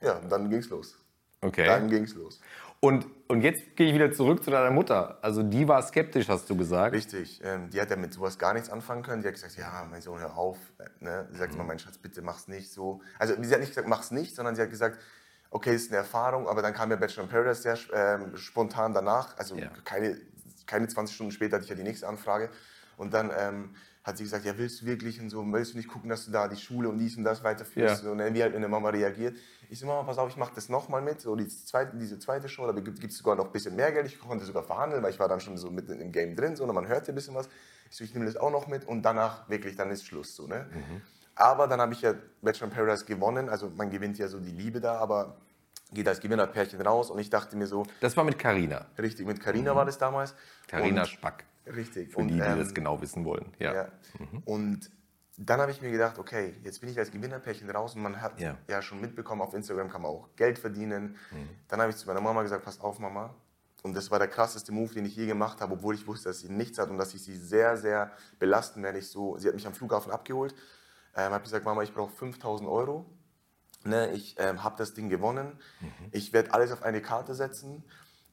Ja, 0.01 0.15
und 0.19 0.31
dann 0.31 0.49
ging's 0.51 0.69
los. 0.71 0.97
Okay. 1.41 1.67
Dann 1.67 1.89
ging's 1.89 2.15
los. 2.15 2.41
Und, 2.81 3.07
und 3.27 3.41
jetzt 3.43 3.75
gehe 3.77 3.89
ich 3.89 3.95
wieder 3.95 4.13
zurück 4.13 4.45
zu 4.45 4.53
deiner 4.53 4.71
Mutter. 4.71 5.19
Also 5.23 5.43
die 5.43 5.67
war 5.67 5.83
skeptisch, 5.83 6.29
hast 6.29 6.49
du 6.49 6.57
gesagt. 6.57 6.95
Richtig. 6.95 7.41
Ähm, 7.45 7.71
die 7.71 7.81
hat 7.81 7.91
ja 7.91 7.97
mit 7.97 8.13
sowas 8.15 8.39
gar 8.39 8.55
nichts 8.55 8.71
anfangen 8.71 9.03
können. 9.03 9.23
Die 9.23 9.27
hat 9.29 9.35
gesagt, 9.35 9.57
ja, 9.57 9.85
mein 9.91 10.01
Sohn, 10.01 10.21
hör 10.21 10.37
auf. 10.37 10.59
Ne? 11.01 11.27
Sie 11.33 11.39
sagt 11.39 11.53
Mhm. 11.53 11.59
mal, 11.59 11.65
mein 11.65 11.79
Schatz, 11.81 11.99
bitte 11.99 12.23
mach's 12.23 12.47
nicht 12.47 12.73
so. 12.73 13.01
Also 13.19 13.35
sie 13.41 13.53
hat 13.53 13.59
nicht 13.61 13.71
gesagt, 13.71 13.89
mach's 13.89 14.13
nicht, 14.13 14.37
sondern 14.37 14.55
sie 14.55 14.63
hat 14.63 14.71
gesagt, 14.71 14.99
okay, 15.51 15.75
ist 15.75 15.91
eine 15.91 15.99
Erfahrung, 15.99 16.47
aber 16.49 16.63
dann 16.63 16.73
kam 16.75 16.91
ja 16.91 16.97
Bachelor 16.97 17.25
in 17.25 17.31
Paradise 17.31 17.63
sehr 17.63 17.79
ähm, 17.93 18.37
spontan 18.37 18.93
danach. 18.95 19.37
Also 19.39 19.57
Ja. 19.57 19.71
keine, 19.85 20.17
keine 20.69 20.87
20 20.87 21.15
Stunden 21.15 21.33
später 21.33 21.57
hatte 21.57 21.65
ich 21.65 21.71
ja 21.71 21.77
die 21.77 21.83
nächste 21.83 22.07
Anfrage. 22.07 22.51
Und 22.97 23.15
dann 23.15 23.31
ähm, 23.37 23.71
hat 24.05 24.17
sie 24.17 24.25
gesagt, 24.25 24.45
ja, 24.45 24.57
willst 24.57 24.83
du 24.83 24.87
wirklich 24.87 25.21
und 25.21 25.31
so, 25.31 25.45
willst 25.53 25.73
du 25.73 25.77
nicht 25.77 25.89
gucken, 25.89 26.09
dass 26.09 26.25
du 26.25 26.31
da 26.31 26.49
die 26.49 26.57
Schule 26.57 26.89
und 26.89 26.99
dies 26.99 27.17
und 27.17 27.25
das 27.25 27.43
weiterführst? 27.45 28.05
Ja. 28.05 28.11
Und 28.11 28.19
dann, 28.19 28.35
wie 28.35 28.43
halt 28.43 28.53
meine 28.55 28.69
Mama 28.69 28.91
reagiert. 28.91 29.37
Ich 29.71 29.79
so, 29.79 29.87
Mama, 29.87 30.03
pass 30.03 30.19
auf, 30.19 30.31
ich 30.31 30.37
mache 30.37 30.53
das 30.55 30.69
nochmal 30.69 31.03
mit, 31.03 31.21
so 31.21 31.37
die 31.37 31.47
zweite, 31.49 31.97
diese 31.97 32.19
zweite 32.19 32.49
Show, 32.49 32.67
da 32.67 32.73
gibt 32.73 33.05
es 33.05 33.19
sogar 33.19 33.37
noch 33.37 33.47
ein 33.47 33.53
bisschen 33.53 33.77
mehr 33.77 33.93
Geld. 33.93 34.07
Ich 34.07 34.19
konnte 34.19 34.45
sogar 34.45 34.63
verhandeln, 34.63 35.03
weil 35.03 35.11
ich 35.11 35.19
war 35.19 35.29
dann 35.29 35.41
schon 35.41 35.57
so 35.59 35.71
mitten 35.71 36.01
im 36.01 36.11
Game 36.13 36.35
drin, 36.37 36.57
so, 36.57 36.65
und 36.65 36.75
man 36.75 36.89
hört 36.89 37.07
ja 37.07 37.13
ein 37.13 37.15
bisschen 37.15 37.35
was. 37.35 37.49
Ich 37.91 37.97
so, 37.97 38.05
ich 38.05 38.15
nehme 38.15 38.27
das 38.27 38.37
auch 38.37 38.51
noch 38.51 38.67
mit 38.67 38.87
und 38.87 39.03
danach 39.03 39.49
wirklich, 39.49 39.77
dann 39.77 39.91
ist 39.91 40.07
Schluss, 40.07 40.35
so, 40.35 40.47
ne? 40.47 40.67
Aber 41.35 41.69
dann 41.69 41.81
habe 41.81 41.93
ich 41.93 42.03
ja 42.03 42.15
Bachelor 42.43 42.69
in 42.69 42.75
Paradise 42.75 43.05
gewonnen, 43.05 43.49
also 43.49 43.71
man 43.71 43.91
gewinnt 43.91 44.19
ja 44.19 44.27
so 44.27 44.41
die 44.41 44.51
Liebe 44.51 44.81
da, 44.81 44.99
aber 44.99 45.37
geht 45.93 46.07
als 46.09 46.21
Gewinnerpärchen 46.21 46.81
raus 46.81 47.11
und 47.11 47.19
ich 47.19 47.31
dachte 47.31 47.57
mir 47.57 47.67
so, 47.67 47.85
Das 48.01 48.17
war 48.17 48.25
mit 48.25 48.39
Carina. 48.39 48.87
richtig, 48.99 49.27
mit 49.27 49.41
Carina 49.41 49.75
war 49.75 49.85
das 49.85 49.99
damals. 49.99 50.35
Carina 50.67 51.03
Und- 51.03 51.09
Spack. 51.09 51.45
Richtig. 51.67 52.13
Für 52.15 52.23
die, 52.23 52.35
die 52.35 52.41
ähm, 52.41 52.59
das 52.59 52.73
genau 52.73 53.01
wissen 53.03 53.27
wollen. 53.27 53.53
Ja. 53.59 53.75
ja. 53.75 53.89
Und 54.47 54.91
dann 55.37 55.61
habe 55.61 55.71
ich 55.71 55.83
mir 55.83 55.91
gedacht, 55.91 56.19
okay, 56.19 56.55
jetzt 56.65 56.81
bin 56.81 56.89
ich 56.89 56.99
als 56.99 57.11
Gewinnerpärchen 57.11 57.69
raus 57.71 57.95
und 57.95 58.01
man 58.03 58.21
hat 58.23 58.41
Ja. 58.41 58.57
ja, 58.69 58.81
schon 58.81 59.01
mitbekommen, 59.03 59.43
auf 59.43 59.53
Instagram 59.53 59.91
kann 59.91 60.01
man 60.03 60.11
auch 60.11 60.29
Geld 60.37 60.59
verdienen. 60.59 61.17
Dann 61.69 61.81
habe 61.81 61.91
ich 61.91 61.97
zu 61.97 62.07
meiner 62.07 62.23
Mama 62.23 62.43
gesagt, 62.43 62.65
pass 62.65 62.81
auf 62.81 62.99
Mama. 62.99 63.35
Und 63.83 63.95
das 63.95 64.11
war 64.11 64.19
der 64.19 64.29
krasseste 64.29 64.73
Move, 64.73 64.95
den 64.95 65.05
ich 65.05 65.15
je 65.15 65.27
gemacht 65.27 65.61
habe, 65.61 65.75
obwohl 65.75 65.95
ich 65.95 66.07
wusste, 66.07 66.31
dass 66.31 66.41
sie 66.41 66.49
nichts 66.49 66.79
hat 66.79 66.89
und 66.91 66.97
dass 66.99 67.13
ich 67.15 67.23
sie 67.23 67.37
sehr, 67.37 67.77
sehr 67.77 68.11
belasten 68.39 68.83
werde. 68.83 68.99
Ich 68.99 69.09
so, 69.09 69.37
sie 69.39 69.47
hat 69.49 69.55
mich 69.55 69.67
am 69.67 69.75
Flughafen 69.75 70.11
abgeholt, 70.11 70.55
ähm, 71.15 71.33
habe 71.33 71.45
gesagt, 71.45 71.65
Mama, 71.67 71.83
ich 71.83 71.93
brauche 71.93 72.11
5000 72.11 72.69
Euro. 72.69 73.05
Ne, 73.89 74.13
ich 74.13 74.37
ähm, 74.39 74.63
habe 74.63 74.77
das 74.77 74.93
Ding 74.93 75.09
gewonnen. 75.09 75.53
Ich 76.13 76.33
werde 76.33 76.53
alles 76.53 76.73
auf 76.73 76.83
eine 76.83 77.01
Karte 77.01 77.35
setzen. 77.35 77.83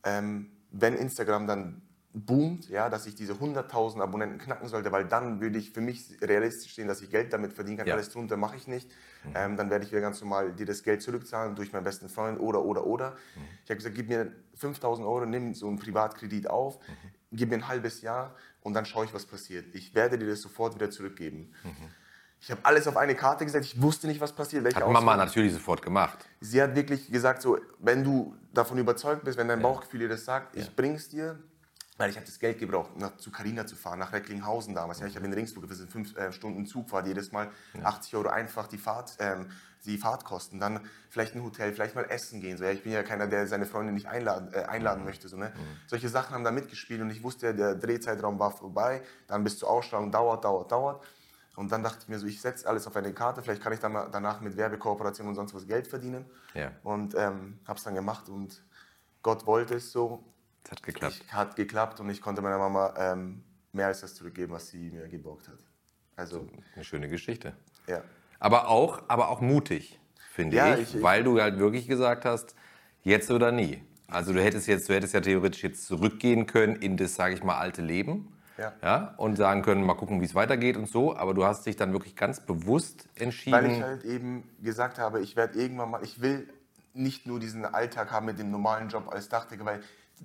Ähm, 0.04 0.52
wenn 0.72 0.96
Instagram 0.96 1.48
dann 1.48 1.82
boomt, 2.13 2.70
ja, 2.70 2.89
dass 2.89 3.06
ich 3.08 3.15
diese 3.15 3.34
100.000 3.34 4.02
Abonnenten 4.02 4.38
knacken 4.38 4.68
sollte, 4.68 4.91
weil 4.91 5.06
dann 5.06 5.41
würde 5.41 5.58
ich 5.58 5.72
für 5.72 5.82
mich 5.82 6.18
realistisch 6.22 6.72
stehen, 6.72 6.88
dass 6.88 7.02
ich 7.02 7.10
Geld 7.10 7.34
damit 7.34 7.54
verdienen 7.54 7.78
kann. 7.78 7.88
Ja. 7.88 7.94
Alles 7.94 8.10
drunter 8.10 8.38
mache 8.38 8.56
ich 8.56 8.68
nicht. 8.68 8.89
Ähm, 9.34 9.58
dann 9.58 9.70
werde 9.70 9.86
ich 9.86 9.91
wieder 9.91 10.02
ganz 10.02 10.22
normal 10.22 10.54
dir 10.54 10.65
das 10.65 10.84
Geld 10.84 11.02
zurückzahlen 11.02 11.56
durch 11.56 11.74
meinen 11.74 11.84
besten 11.84 12.10
Freund 12.10 12.39
oder, 12.39 12.62
oder, 12.63 12.86
oder. 12.86 13.15
Ich 13.63 13.70
habe 13.70 13.78
gesagt, 13.78 13.96
gib 13.96 14.08
mir 14.10 14.32
5.000 14.58 15.06
Euro, 15.06 15.26
nimm 15.26 15.54
so 15.54 15.68
einen 15.68 15.78
Privatkredit 15.78 16.50
auf, 16.50 16.80
gib 17.32 17.50
mir 17.50 17.56
ein 17.56 17.68
halbes 17.68 18.02
Jahr 18.02 18.36
und 18.62 18.74
dann 18.74 18.86
schaue 18.86 19.06
ich, 19.06 19.13
was 19.13 19.26
passiert. 19.26 19.74
Ich 19.74 19.94
werde 19.94 20.18
dir 20.18 20.28
das 20.28 20.41
sofort 20.41 20.76
wieder 20.76 20.89
zurückgeben. 20.89 21.54
Ich 22.46 22.52
habe 22.52 22.62
alles 22.64 22.88
auf 22.88 22.96
eine 22.96 23.16
Karte 23.16 23.44
gesetzt. 23.44 23.74
Ich 23.74 23.82
wusste 23.82 24.06
nicht, 24.06 24.22
was 24.22 24.32
passiert. 24.32 24.64
Welche 24.64 24.78
Hat 24.78 24.86
Mama 24.86 25.00
Auswahl- 25.14 25.18
natürlich 25.18 25.52
sofort 25.52 25.82
gemacht. 25.82 26.20
sie 26.40 26.62
hat 26.62 26.76
wirklich 26.76 27.12
gesagt, 27.12 27.42
so, 27.42 27.58
wenn 27.80 28.04
du 28.04 28.36
davon 28.54 28.78
überzeugt 28.78 29.24
bist, 29.24 29.36
wenn 29.40 29.48
dein 29.48 29.64
Bauchgefühl 29.64 30.02
dir 30.02 30.10
das 30.10 30.26
sagt, 30.26 30.56
ich 30.56 30.76
bring's 30.76 31.10
dir, 31.10 31.40
weil 31.98 32.12
ich 32.12 32.18
habe 32.18 32.26
das 32.28 32.38
Geld 32.38 32.60
gebraucht, 32.60 32.96
nach, 32.98 33.18
zu 33.18 33.32
Carina 33.32 33.66
zu 33.66 33.76
fahren, 33.76 33.98
nach 33.98 34.14
Recklinghausen 34.14 34.76
damals. 34.76 35.00
Ja, 35.00 35.08
ich 35.08 35.16
habe 35.16 35.26
in 35.26 35.34
Ringsburg, 35.34 35.68
wir 35.68 35.76
sind 35.76 35.92
fünf 35.92 36.16
äh, 36.18 36.32
Stunden 36.32 36.68
Zugfahrt, 36.68 37.08
jedes 37.08 37.32
Mal 37.32 37.50
80 37.82 38.16
Euro 38.16 38.30
einfach 38.30 38.68
die, 38.68 38.78
Fahrt, 38.78 39.16
ähm, 39.18 39.48
die 39.86 39.98
Fahrtkosten. 39.98 40.60
Dann 40.60 40.82
vielleicht 41.10 41.34
ein 41.34 41.44
Hotel, 41.44 41.74
vielleicht 41.74 41.96
mal 41.96 42.06
essen 42.06 42.42
gehen. 42.42 42.58
So, 42.60 42.64
ja, 42.64 42.70
ich 42.70 42.84
bin 42.84 42.92
ja 42.92 43.02
keiner, 43.02 43.26
der 43.26 43.48
seine 43.48 43.66
Freunde 43.66 43.92
nicht 43.92 44.08
einladen, 44.08 44.54
äh, 44.54 44.66
einladen 44.66 45.04
möchte. 45.04 45.30
So, 45.30 45.38
ne? 45.38 45.52
Solche 45.88 46.10
Sachen 46.10 46.36
haben 46.36 46.44
da 46.44 46.52
mitgespielt 46.52 47.02
und 47.02 47.10
ich 47.10 47.24
wusste, 47.24 47.56
der 47.56 47.74
Drehzeitraum 47.74 48.38
war 48.38 48.52
vorbei. 48.52 49.02
Dann 49.28 49.44
bis 49.44 49.58
zur 49.58 49.72
Ausstrahlung 49.72 50.12
dauert, 50.12 50.44
dauert, 50.44 50.72
dauert. 50.72 51.04
Und 51.56 51.72
dann 51.72 51.84
dachte 51.84 52.00
ich 52.02 52.08
mir 52.10 52.20
so, 52.20 52.26
ich 52.28 52.41
setze 52.41 52.68
alles 52.68 52.86
auf 52.86 52.96
eine 52.96 53.13
Karte, 53.13 53.41
vielleicht 53.41 53.62
kann 53.62 53.72
ich 53.74 53.80
dann 53.80 53.94
mal 53.94 54.10
danach 54.12 54.41
mit 54.41 54.58
Werbekooperation 54.58 55.28
und 55.28 55.36
sonst 55.36 55.54
was 55.54 55.65
Geld 55.68 55.88
verdienen. 55.88 56.26
Ja. 56.54 56.72
Und 56.84 57.15
ähm, 57.15 57.60
habe 57.65 57.78
es 57.78 57.84
dann 57.84 57.96
gemacht 57.96 58.28
und 58.30 58.62
Gott 59.22 59.46
wollte 59.46 59.76
es 59.76 59.91
so. 59.91 60.24
Es 60.65 60.72
hat 60.72 60.84
geklappt. 60.84 61.22
Ich, 61.26 61.34
hat 61.34 61.56
geklappt 61.56 62.00
und 62.00 62.10
ich 62.10 62.22
konnte 62.22 62.41
meiner 62.41 62.58
Mama 62.58 62.94
ähm, 62.98 63.44
mehr 63.72 63.88
als 63.88 64.02
das 64.02 64.15
zurückgeben, 64.15 64.52
was 64.54 64.68
sie 64.70 64.89
mir 64.91 65.08
geborgt 65.08 65.48
hat. 65.48 65.60
Also, 66.18 66.48
Eine 66.76 66.84
schöne 66.84 67.08
Geschichte. 67.08 67.54
ja. 67.88 68.02
Aber 68.39 68.68
auch, 68.68 69.02
aber 69.08 69.30
auch 69.30 69.39
mutig, 69.41 70.00
finde 70.32 70.58
Ja, 70.58 70.74
ich, 70.76 70.82
ich- 70.89 70.96
ich- 70.96 71.02
weil 71.04 71.24
du 71.24 71.39
halt 71.41 71.58
wirklich 71.58 71.88
gesagt 71.88 72.26
hast, 72.26 72.54
jetzt 73.04 73.32
oder 73.32 73.52
nie. 73.52 73.82
Also 74.08 74.34
du 74.34 74.44
hättest 74.44 74.68
jetzt, 74.68 74.88
du 74.89 74.94
hättest 74.94 75.13
ja 75.13 75.22
theoretisch 75.22 75.63
jetzt 75.63 75.86
zurückgehen 75.88 76.46
können 76.46 76.76
in 76.76 76.98
das, 76.98 77.15
sage 77.15 77.34
ich 77.34 77.44
mal, 77.44 77.58
alte 77.58 77.82
Leben. 77.82 78.35
Ja. 78.58 79.13
und 79.18 79.36
sagen 79.36 79.62
können, 79.62 79.86
mal 79.86 79.96
gucken, 79.96 80.22
wie 80.22 80.26
es 80.26 80.36
weitergeht 80.36 80.78
und 80.78 80.88
so. 80.88 81.15
Aber 81.15 81.34
du 81.34 81.46
hast 81.46 81.65
dich 81.65 81.76
dann 81.76 81.91
wirklich 81.94 82.15
ganz 82.15 82.39
bewusst 82.39 83.08
entschieden. 83.15 83.56
Weil 83.58 83.72
ich 83.72 83.82
halt 83.82 84.04
eben 84.06 84.50
gesagt 84.62 84.98
habe, 85.00 85.22
ich 85.22 85.36
werde 85.36 85.60
irgendwann 85.60 85.91
mal, 85.91 86.04
ich 86.04 86.22
will 86.22 86.48
nicht 86.94 87.28
nur 87.28 87.39
diesen 87.39 87.65
Alltag 87.65 88.12
haben 88.12 88.26
mit 88.26 88.39
dem 88.39 88.52
normalen 88.52 88.89
Job 88.89 89.10
als 89.10 89.30
Dachdecker, 89.30 89.65
weil 89.65 89.82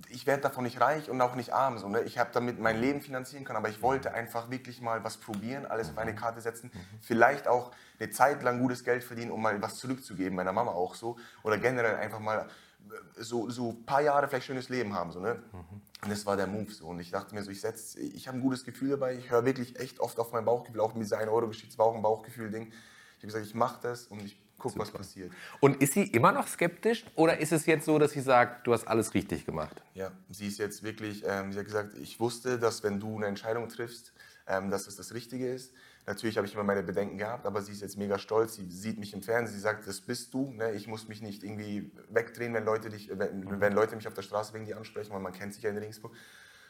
ich 0.09 0.27
werde 0.27 0.43
davon 0.43 0.65
nicht 0.65 0.81
reich 0.81 1.11
und 1.11 1.21
auch 1.21 1.35
nicht 1.35 1.53
arm. 1.53 1.79
So, 1.79 1.89
ne? 1.89 2.03
Ich 2.03 2.19
habe 2.19 2.31
damit 2.33 2.61
mein 2.61 2.81
Leben 2.81 3.01
finanzieren 3.01 3.45
können, 3.45 3.57
aber 3.57 3.69
ich 3.69 3.83
wollte 3.83 4.15
einfach 4.15 4.51
wirklich 4.51 4.81
mal 4.81 5.03
was 5.03 5.17
probieren, 5.17 5.67
alles 5.67 5.91
auf 5.91 5.99
eine 5.99 6.15
Karte 6.15 6.41
setzen. 6.41 6.71
Vielleicht 7.01 7.49
auch 7.49 7.73
eine 7.99 8.11
Zeit 8.11 8.43
lang 8.43 8.61
gutes 8.61 8.85
Geld 8.85 9.03
verdienen, 9.03 9.31
um 9.31 9.43
mal 9.43 9.61
was 9.61 9.77
zurückzugeben, 9.77 10.37
meiner 10.37 10.53
Mama 10.53 10.71
auch 10.71 10.95
so. 10.95 11.17
Oder 11.43 11.59
generell 11.59 11.97
einfach 11.97 12.21
mal 12.21 12.47
äh, 12.89 13.23
so, 13.23 13.51
so 13.51 13.71
ein 13.71 13.85
paar 13.85 14.01
Jahre 14.01 14.29
vielleicht 14.29 14.47
schönes 14.47 14.69
Leben 14.69 14.95
haben. 14.95 15.11
So, 15.11 15.21
ne? 15.21 15.43
Und 16.03 16.11
das 16.11 16.25
war 16.25 16.37
der 16.37 16.47
Move 16.47 16.71
so. 16.71 16.87
Und 16.87 17.01
ich 17.01 17.11
dachte 17.11 17.35
mir 17.35 17.43
so, 17.43 17.51
ich, 17.51 17.61
setz, 17.61 17.95
ich 17.95 18.27
habe 18.27 18.39
ein 18.39 18.41
gutes 18.41 18.65
Gefühl 18.65 18.91
dabei. 18.91 19.17
Ich 19.17 19.31
höre 19.31 19.45
wirklich 19.45 19.79
echt 19.79 20.01
oft 20.01 20.19
auf 20.19 20.33
mein 20.33 20.45
Bauchgefühl, 20.45 20.81
auch 20.81 20.95
mit 20.95 21.05
dieser 21.05 21.19
1-Euro-Geschichte, 21.21 21.77
war 21.79 21.87
auch 21.87 21.95
ein 21.95 22.03
Bauchgefühl-Ding. 22.03 22.69
Ich 22.69 23.17
habe 23.19 23.27
gesagt, 23.27 23.47
ich 23.47 23.55
mache 23.55 23.81
das 23.83 24.07
und 24.07 24.23
ich 24.25 24.41
gucke, 24.61 24.79
was 24.79 24.91
passiert. 24.91 25.33
und 25.61 25.83
ist 25.83 25.95
sie 25.95 26.05
immer 26.05 26.33
noch 26.33 26.47
skeptisch 26.47 27.05
oder 27.17 27.39
ist 27.39 27.53
es 27.53 27.67
jetzt 27.67 27.87
so, 27.87 27.99
dass 27.99 28.13
sie 28.13 28.21
sagt, 28.21 28.67
du 28.67 28.73
hast 28.73 28.87
alles 28.87 29.15
richtig 29.15 29.47
gemacht? 29.47 29.83
Ja, 29.95 30.13
sie 30.31 30.47
ist 30.47 30.59
jetzt 30.59 30.83
wirklich, 30.83 31.25
ähm, 31.27 31.53
sie 31.53 31.59
hat 31.59 31.67
gesagt, 31.67 31.97
ich 31.99 32.21
wusste, 32.21 32.59
dass 32.59 32.83
wenn 32.83 33.01
du 33.01 33.17
eine 33.17 33.27
Entscheidung 33.27 33.69
triffst, 33.69 34.13
ähm, 34.47 34.71
dass 34.71 34.87
es 34.87 34.97
das 34.97 35.15
Richtige 35.15 35.53
ist. 35.53 35.73
Natürlich 36.07 36.37
habe 36.37 36.47
ich 36.47 36.55
immer 36.55 36.65
meine 36.65 36.83
Bedenken 36.83 37.19
gehabt, 37.19 37.47
aber 37.47 37.63
sie 37.63 37.73
ist 37.73 37.83
jetzt 37.83 37.97
mega 37.97 38.19
stolz. 38.19 38.55
Sie 38.55 38.71
sieht 38.71 38.99
mich 38.99 39.13
im 39.15 39.23
Fernsehen, 39.23 39.55
sie 39.55 39.61
sagt, 39.61 39.87
das 39.87 40.01
bist 40.01 40.35
du. 40.35 40.53
Ne? 40.53 40.73
Ich 40.73 40.89
muss 40.89 41.09
mich 41.09 41.23
nicht 41.23 41.45
irgendwie 41.45 41.93
wegdrehen, 42.09 42.55
wenn 42.55 42.65
Leute, 42.65 42.89
dich, 42.89 43.11
wenn, 43.13 43.61
wenn 43.61 43.73
Leute 43.73 43.97
mich 43.97 44.09
auf 44.09 44.15
der 44.15 44.23
Straße 44.23 44.53
wegen 44.55 44.65
dir 44.65 44.77
ansprechen, 44.77 45.13
weil 45.13 45.21
man 45.21 45.33
kennt 45.33 45.55
sich 45.55 45.63
ja 45.63 45.71
in 45.71 45.79
Regensburg. 45.79 46.13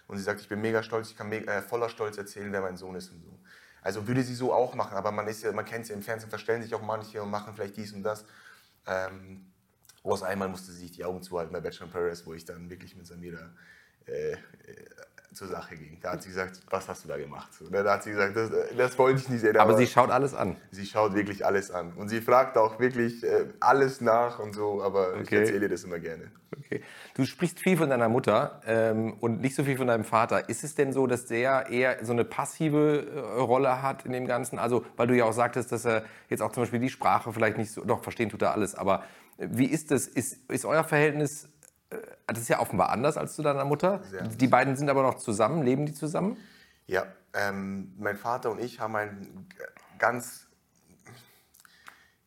Und 0.09 0.19
sie 0.19 0.23
sagt, 0.23 0.40
ich 0.40 0.49
bin 0.49 0.61
mega 0.61 0.83
stolz, 0.83 1.11
ich 1.11 1.16
kann 1.16 1.29
me 1.29 1.47
äh, 1.47 1.62
voller 1.62 1.88
Stolz 1.88 2.19
erzählen, 2.19 2.53
wer 2.53 2.61
mein 2.61 2.77
Sohn 2.77 2.97
ist 2.97 3.11
und 3.11 3.23
so. 3.23 3.38
Also 3.83 4.07
würde 4.07 4.23
sie 4.23 4.35
so 4.35 4.53
auch 4.53 4.75
machen, 4.75 4.97
aber 4.97 5.11
man, 5.11 5.27
ist 5.29 5.43
ja, 5.43 5.53
man 5.53 5.64
kennt 5.64 5.87
sie 5.87 5.93
ja 5.93 5.97
im 5.97 6.03
Fernsehen, 6.03 6.29
verstellen 6.29 6.62
sich 6.62 6.75
auch 6.75 6.83
manche 6.83 7.23
und 7.23 7.31
machen 7.31 7.55
vielleicht 7.55 7.77
dies 7.77 7.93
und 7.93 8.03
das. 8.03 8.25
Ähm, 8.87 9.51
Außer 10.03 10.27
einmal 10.27 10.49
musste 10.49 10.73
sie 10.73 10.81
sich 10.81 10.93
die 10.93 11.05
Augen 11.05 11.23
zuhalten 11.23 11.53
bei 11.53 11.61
Bachelor 11.61 11.87
in 11.87 11.93
Paris, 11.93 12.25
wo 12.27 12.33
ich 12.33 12.45
dann 12.45 12.71
wirklich 12.71 12.97
mit 12.97 13.07
Samira 13.07 13.51
äh, 14.07 14.33
äh, 14.33 14.37
zur 15.33 15.49
Sache 15.49 15.77
ging. 15.77 15.99
Da 16.03 16.12
hat 16.12 16.23
sie 16.23 16.29
gesagt, 16.29 16.61
was 16.71 16.88
hast 16.88 17.05
du 17.05 17.09
da 17.09 17.16
gemacht? 17.16 17.49
Da 17.71 17.93
hat 17.93 18.03
sie 18.03 18.11
gesagt, 18.11 18.37
das, 18.37 18.51
das 18.77 18.99
wollte 18.99 19.21
ich 19.21 19.29
nicht 19.29 19.40
sehen. 19.40 19.57
Aber 19.57 19.77
sie 19.77 19.87
schaut 19.87 20.11
alles 20.11 20.35
an. 20.35 20.57
sie 20.71 20.85
schaut 20.87 21.14
wirklich 21.14 21.47
alles 21.47 21.71
an. 21.71 21.93
Und 21.95 22.09
sie 22.09 22.21
fragt 22.21 22.57
auch 22.59 22.79
wirklich 22.81 23.23
äh, 23.25 23.47
alles 23.61 24.01
nach 24.01 24.38
und 24.38 24.55
so, 24.55 24.83
aber 24.83 25.14
ich 25.16 25.21
Okay. 25.23 25.38
erzähle 25.40 25.62
ihr 25.66 25.69
das 25.69 25.85
immer 25.85 25.99
gerne. 25.99 26.31
Okay. 26.59 26.83
Du 27.14 27.25
sprichst 27.25 27.61
viel 27.61 27.77
von 27.77 27.90
deiner 27.90 28.09
Mutter 28.09 28.61
ähm, 28.66 29.14
und 29.21 29.40
nicht 29.40 29.55
so 29.55 29.62
viel 29.62 29.77
von 29.77 29.87
deinem 29.87 30.05
Vater. 30.05 30.49
Ist 30.49 30.64
es 30.64 30.75
denn 30.75 30.93
so, 30.93 31.07
dass 31.07 31.27
der 31.27 31.69
eher 31.71 32.05
so 32.05 32.12
eine 32.12 32.25
passive 32.25 33.07
äh, 33.14 33.40
Rolle 33.40 33.83
hat 33.83 34.05
in 34.05 34.12
dem 34.12 34.27
Ganzen? 34.27 34.59
Also, 34.59 34.85
weil 34.97 35.07
du 35.07 35.16
ja 35.16 35.25
auch 35.25 35.33
sagtest, 35.33 35.71
dass 35.71 35.85
er 35.85 36.03
jetzt 36.29 36.43
auch 36.43 36.51
zum 36.53 36.64
Beispiel 36.64 36.81
die 36.81 36.90
Sprache 36.90 37.33
vielleicht 37.33 37.57
nicht 37.57 37.73
so, 37.73 37.85
doch 37.85 38.03
verstehen 38.03 38.31
tut 38.31 38.43
er 38.43 38.53
alles, 38.53 38.75
aber 38.75 39.05
äh, 39.38 39.47
wie 39.51 39.66
ist 39.66 39.90
das? 39.93 40.09
Ist, 40.09 40.38
ist 40.51 40.64
euer 40.64 40.83
Verhältnis, 40.83 41.49
das 42.26 42.38
ist 42.38 42.48
ja 42.48 42.61
offenbar 42.61 42.90
anders 42.90 43.16
als 43.16 43.35
zu 43.35 43.42
deiner 43.42 43.64
Mutter. 43.64 44.00
Sehr 44.05 44.20
anders. 44.20 44.37
Die 44.37 44.46
beiden 44.46 44.76
sind 44.76 44.88
aber 44.88 45.03
noch 45.03 45.16
zusammen, 45.16 45.62
leben 45.62 45.87
die 45.87 45.92
zusammen? 45.92 46.37
Ja, 46.87 47.07
ähm, 47.35 47.94
mein 47.98 48.16
Vater 48.16 48.50
und 48.50 48.61
ich 48.61 48.81
haben 48.81 48.96
ein 48.96 49.46
ganz 49.98 50.46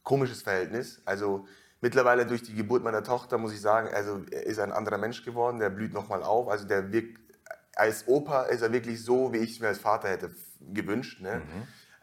komisches 0.03 0.41
Verhältnis. 0.41 1.01
Also 1.05 1.47
mittlerweile 1.81 2.25
durch 2.25 2.43
die 2.43 2.53
Geburt 2.53 2.83
meiner 2.83 3.03
Tochter 3.03 3.37
muss 3.37 3.53
ich 3.53 3.61
sagen, 3.61 3.89
also 3.93 4.21
er 4.31 4.45
ist 4.45 4.59
ein 4.59 4.71
anderer 4.71 4.97
Mensch 4.97 5.23
geworden, 5.23 5.59
der 5.59 5.69
blüht 5.69 5.93
nochmal 5.93 6.23
auf. 6.23 6.49
Also 6.49 6.65
der 6.65 6.91
wirkt, 6.91 7.19
als 7.75 8.07
Opa 8.07 8.43
ist 8.43 8.61
er 8.61 8.71
wirklich 8.71 9.03
so, 9.03 9.33
wie 9.33 9.37
ich 9.37 9.53
es 9.53 9.59
mir 9.59 9.67
als 9.67 9.79
Vater 9.79 10.09
hätte 10.09 10.31
gewünscht. 10.59 11.21
Ne? 11.21 11.41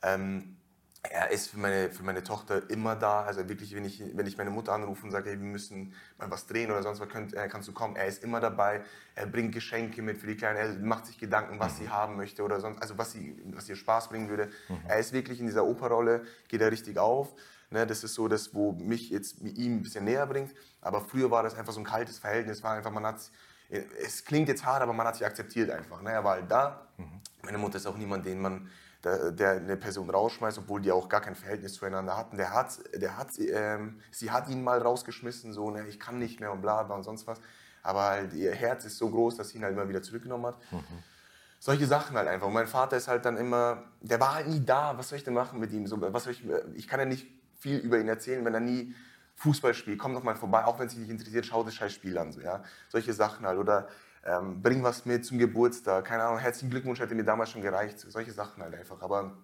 Ähm, 0.03 0.57
er 1.03 1.31
ist 1.31 1.49
für 1.49 1.59
meine, 1.59 1.91
für 1.91 2.03
meine 2.03 2.23
Tochter 2.23 2.69
immer 2.69 2.95
da. 2.95 3.23
Also 3.23 3.49
wirklich, 3.49 3.75
wenn 3.75 3.85
ich, 3.85 4.03
wenn 4.15 4.27
ich 4.27 4.37
meine 4.37 4.51
Mutter 4.51 4.73
anrufe 4.73 5.05
und 5.05 5.11
sage, 5.11 5.31
hey, 5.31 5.41
wir 5.41 5.47
müssen 5.47 5.95
mal 6.19 6.31
was 6.31 6.47
drehen 6.47 6.71
oder 6.71 6.83
sonst 6.83 7.01
was, 7.01 7.09
könnt, 7.09 7.33
äh, 7.35 7.49
kannst 7.49 7.69
du 7.69 7.73
kommen. 7.73 7.97
Er 7.97 8.07
ist 8.07 8.23
immer 8.23 8.39
dabei. 8.41 8.83
Er 9.15 9.27
bringt 9.27 9.53
Geschenke 9.53 10.03
mit 10.03 10.19
für 10.19 10.27
die 10.27 10.37
Kleinen. 10.37 10.59
Er 10.59 10.87
macht 10.87 11.07
sich 11.07 11.17
Gedanken, 11.17 11.59
was 11.59 11.79
sie 11.79 11.89
haben 11.89 12.17
möchte 12.17 12.43
oder 12.43 12.61
sonst, 12.61 12.83
also 12.83 12.99
was, 12.99 13.13
sie, 13.13 13.35
was 13.55 13.69
ihr 13.69 13.77
Spaß 13.77 14.09
bringen 14.09 14.29
würde. 14.29 14.51
Er 14.89 14.99
ist 14.99 15.13
wirklich 15.13 15.41
in 15.41 15.47
dieser 15.47 15.65
Operrolle, 15.65 16.25
geht 16.49 16.61
er 16.61 16.71
richtig 16.71 16.99
auf. 16.99 17.35
Ne, 17.71 17.87
das 17.87 18.03
ist 18.03 18.15
so 18.15 18.27
das, 18.27 18.53
wo 18.53 18.73
mich 18.73 19.11
jetzt 19.11 19.43
mit 19.43 19.57
ihm 19.57 19.77
ein 19.77 19.83
bisschen 19.83 20.05
näher 20.05 20.27
bringt. 20.27 20.53
Aber 20.81 21.01
früher 21.01 21.31
war 21.31 21.43
das 21.43 21.55
einfach 21.55 21.73
so 21.73 21.81
ein 21.81 21.85
kaltes 21.85 22.19
Verhältnis. 22.19 22.63
War 22.63 22.73
einfach, 22.73 22.91
man 22.91 23.07
hat, 23.07 23.31
es 24.03 24.25
klingt 24.25 24.49
jetzt 24.49 24.67
hart, 24.67 24.83
aber 24.83 24.93
man 24.93 25.07
hat 25.07 25.15
sich 25.17 25.25
akzeptiert 25.25 25.71
einfach. 25.71 26.03
Ne? 26.03 26.11
Er 26.11 26.25
war 26.25 26.33
halt 26.33 26.51
da. 26.51 26.89
Meine 27.43 27.59
Mutter 27.59 27.77
ist 27.77 27.87
auch 27.87 27.97
niemand, 27.97 28.27
den 28.27 28.41
man 28.41 28.69
der, 29.05 29.33
der 29.33 29.53
eine 29.53 29.77
Person 29.77 30.11
rausschmeißt, 30.11 30.59
obwohl 30.59 30.81
die 30.81 30.93
auch 30.93 31.09
gar 31.09 31.21
kein 31.21 31.35
Verhältnis 31.35 31.75
zueinander 31.75 32.17
hatten. 32.17 32.37
Der 32.37 32.53
hat, 32.53 32.79
der 32.95 33.17
hat, 33.17 33.29
ähm, 33.39 34.01
sie 34.11 34.31
hat 34.31 34.49
ihn 34.49 34.63
mal 34.63 34.81
rausgeschmissen, 34.81 35.53
so, 35.53 35.71
ne, 35.71 35.87
ich 35.89 35.99
kann 35.99 36.19
nicht 36.19 36.41
mehr 36.41 36.53
und 36.53 36.61
bla 36.61 36.83
bla 36.83 36.97
und 36.97 37.03
sonst 37.03 37.27
was. 37.27 37.41
Aber 37.83 38.03
halt, 38.03 38.35
ihr 38.35 38.55
Herz 38.55 38.85
ist 38.85 38.99
so 38.99 39.09
groß, 39.09 39.37
dass 39.37 39.51
sie 39.51 39.59
ihn 39.59 39.65
halt 39.65 39.73
immer 39.73 39.89
wieder 39.89 40.03
zurückgenommen 40.03 40.47
hat. 40.47 40.59
solche 41.61 41.87
Sachen 41.87 42.17
halt 42.17 42.27
einfach. 42.27 42.47
Und 42.47 42.55
mein 42.55 42.67
Vater 42.67 42.97
ist 42.97 43.07
halt 43.07 43.25
dann 43.25 43.37
immer, 43.37 43.85
der 44.01 44.19
war 44.19 44.35
halt 44.35 44.49
nie 44.49 44.65
da. 44.65 44.99
Was 44.99 45.11
soll 45.11 45.19
ich 45.19 45.25
denn 45.25 45.35
machen 45.35 45.61
mit 45.61 45.71
ihm? 45.73 45.87
So, 45.87 46.01
was 46.01 46.25
soll 46.25 46.33
ich, 46.33 46.43
ich 46.75 46.89
kann 46.89 46.99
ja 46.99 47.07
nicht 47.07 47.29
viel 47.59 47.79
über 47.79 47.99
ihn 47.99 48.09
erzählen, 48.09 48.45
wenn 48.45 48.55
er 48.55 48.61
nie 48.61 48.95
Fußball 49.37 49.75
spielt. 49.75 49.99
Komm 49.99 50.15
doch 50.15 50.23
mal 50.23 50.35
vorbei, 50.35 50.65
auch 50.65 50.79
wenn 50.79 50.87
es 50.87 50.93
dich 50.93 51.01
nicht 51.01 51.11
interessiert, 51.11 51.47
schau 51.47 51.63
das 51.63 51.75
scheiß 51.75 51.93
Spiel 51.93 52.19
an. 52.19 52.33
So, 52.33 52.41
ja? 52.41 52.65
Solche 52.89 53.13
Sachen 53.13 53.47
halt. 53.47 53.59
Oder 53.59 53.89
ähm, 54.25 54.63
bring 54.63 54.83
was 54.83 55.07
mit 55.07 55.25
zum 55.25 55.39
Geburtstag. 55.39 56.05
Keine 56.05 56.25
Ahnung, 56.25 56.39
herzlichen 56.39 56.71
Glückwunsch 56.71 57.01
hätte 57.01 57.15
mir 57.15 57.25
damals 57.25 57.51
schon 57.51 57.63
gereicht. 57.63 57.99
Solche 58.01 58.33
Sachen 58.33 58.63
halt 58.63 58.75
einfach. 58.75 59.01
Aber 59.03 59.39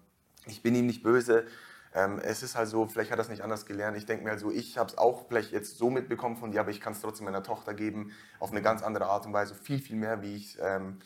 ich 0.46 0.62
bin 0.62 0.74
ihm 0.74 0.86
nicht 0.86 1.02
böse. 1.02 1.46
Ähm, 1.94 2.20
es 2.22 2.42
ist 2.42 2.56
halt 2.56 2.68
so, 2.68 2.86
vielleicht 2.86 3.10
hat 3.10 3.18
er 3.18 3.22
es 3.22 3.30
nicht 3.30 3.42
anders 3.42 3.64
gelernt. 3.64 3.96
Ich 3.96 4.04
denke 4.04 4.24
mir 4.24 4.30
halt 4.30 4.40
so, 4.40 4.50
ich 4.50 4.76
habe 4.76 4.90
es 4.90 4.98
auch 4.98 5.28
vielleicht 5.28 5.52
jetzt 5.52 5.78
so 5.78 5.88
mitbekommen 5.88 6.36
von 6.36 6.52
dir, 6.52 6.60
aber 6.60 6.70
ich 6.70 6.80
kann 6.80 6.92
es 6.92 7.00
trotzdem 7.00 7.24
meiner 7.24 7.42
Tochter 7.42 7.72
geben, 7.72 8.12
auf 8.38 8.50
eine 8.50 8.60
ganz 8.60 8.82
andere 8.82 9.06
Art 9.06 9.24
und 9.24 9.32
Weise. 9.32 9.54
Viel, 9.54 9.78
viel 9.78 9.96
mehr, 9.96 10.20
wie 10.20 10.36
ich 10.36 10.58
ähm, 10.60 10.98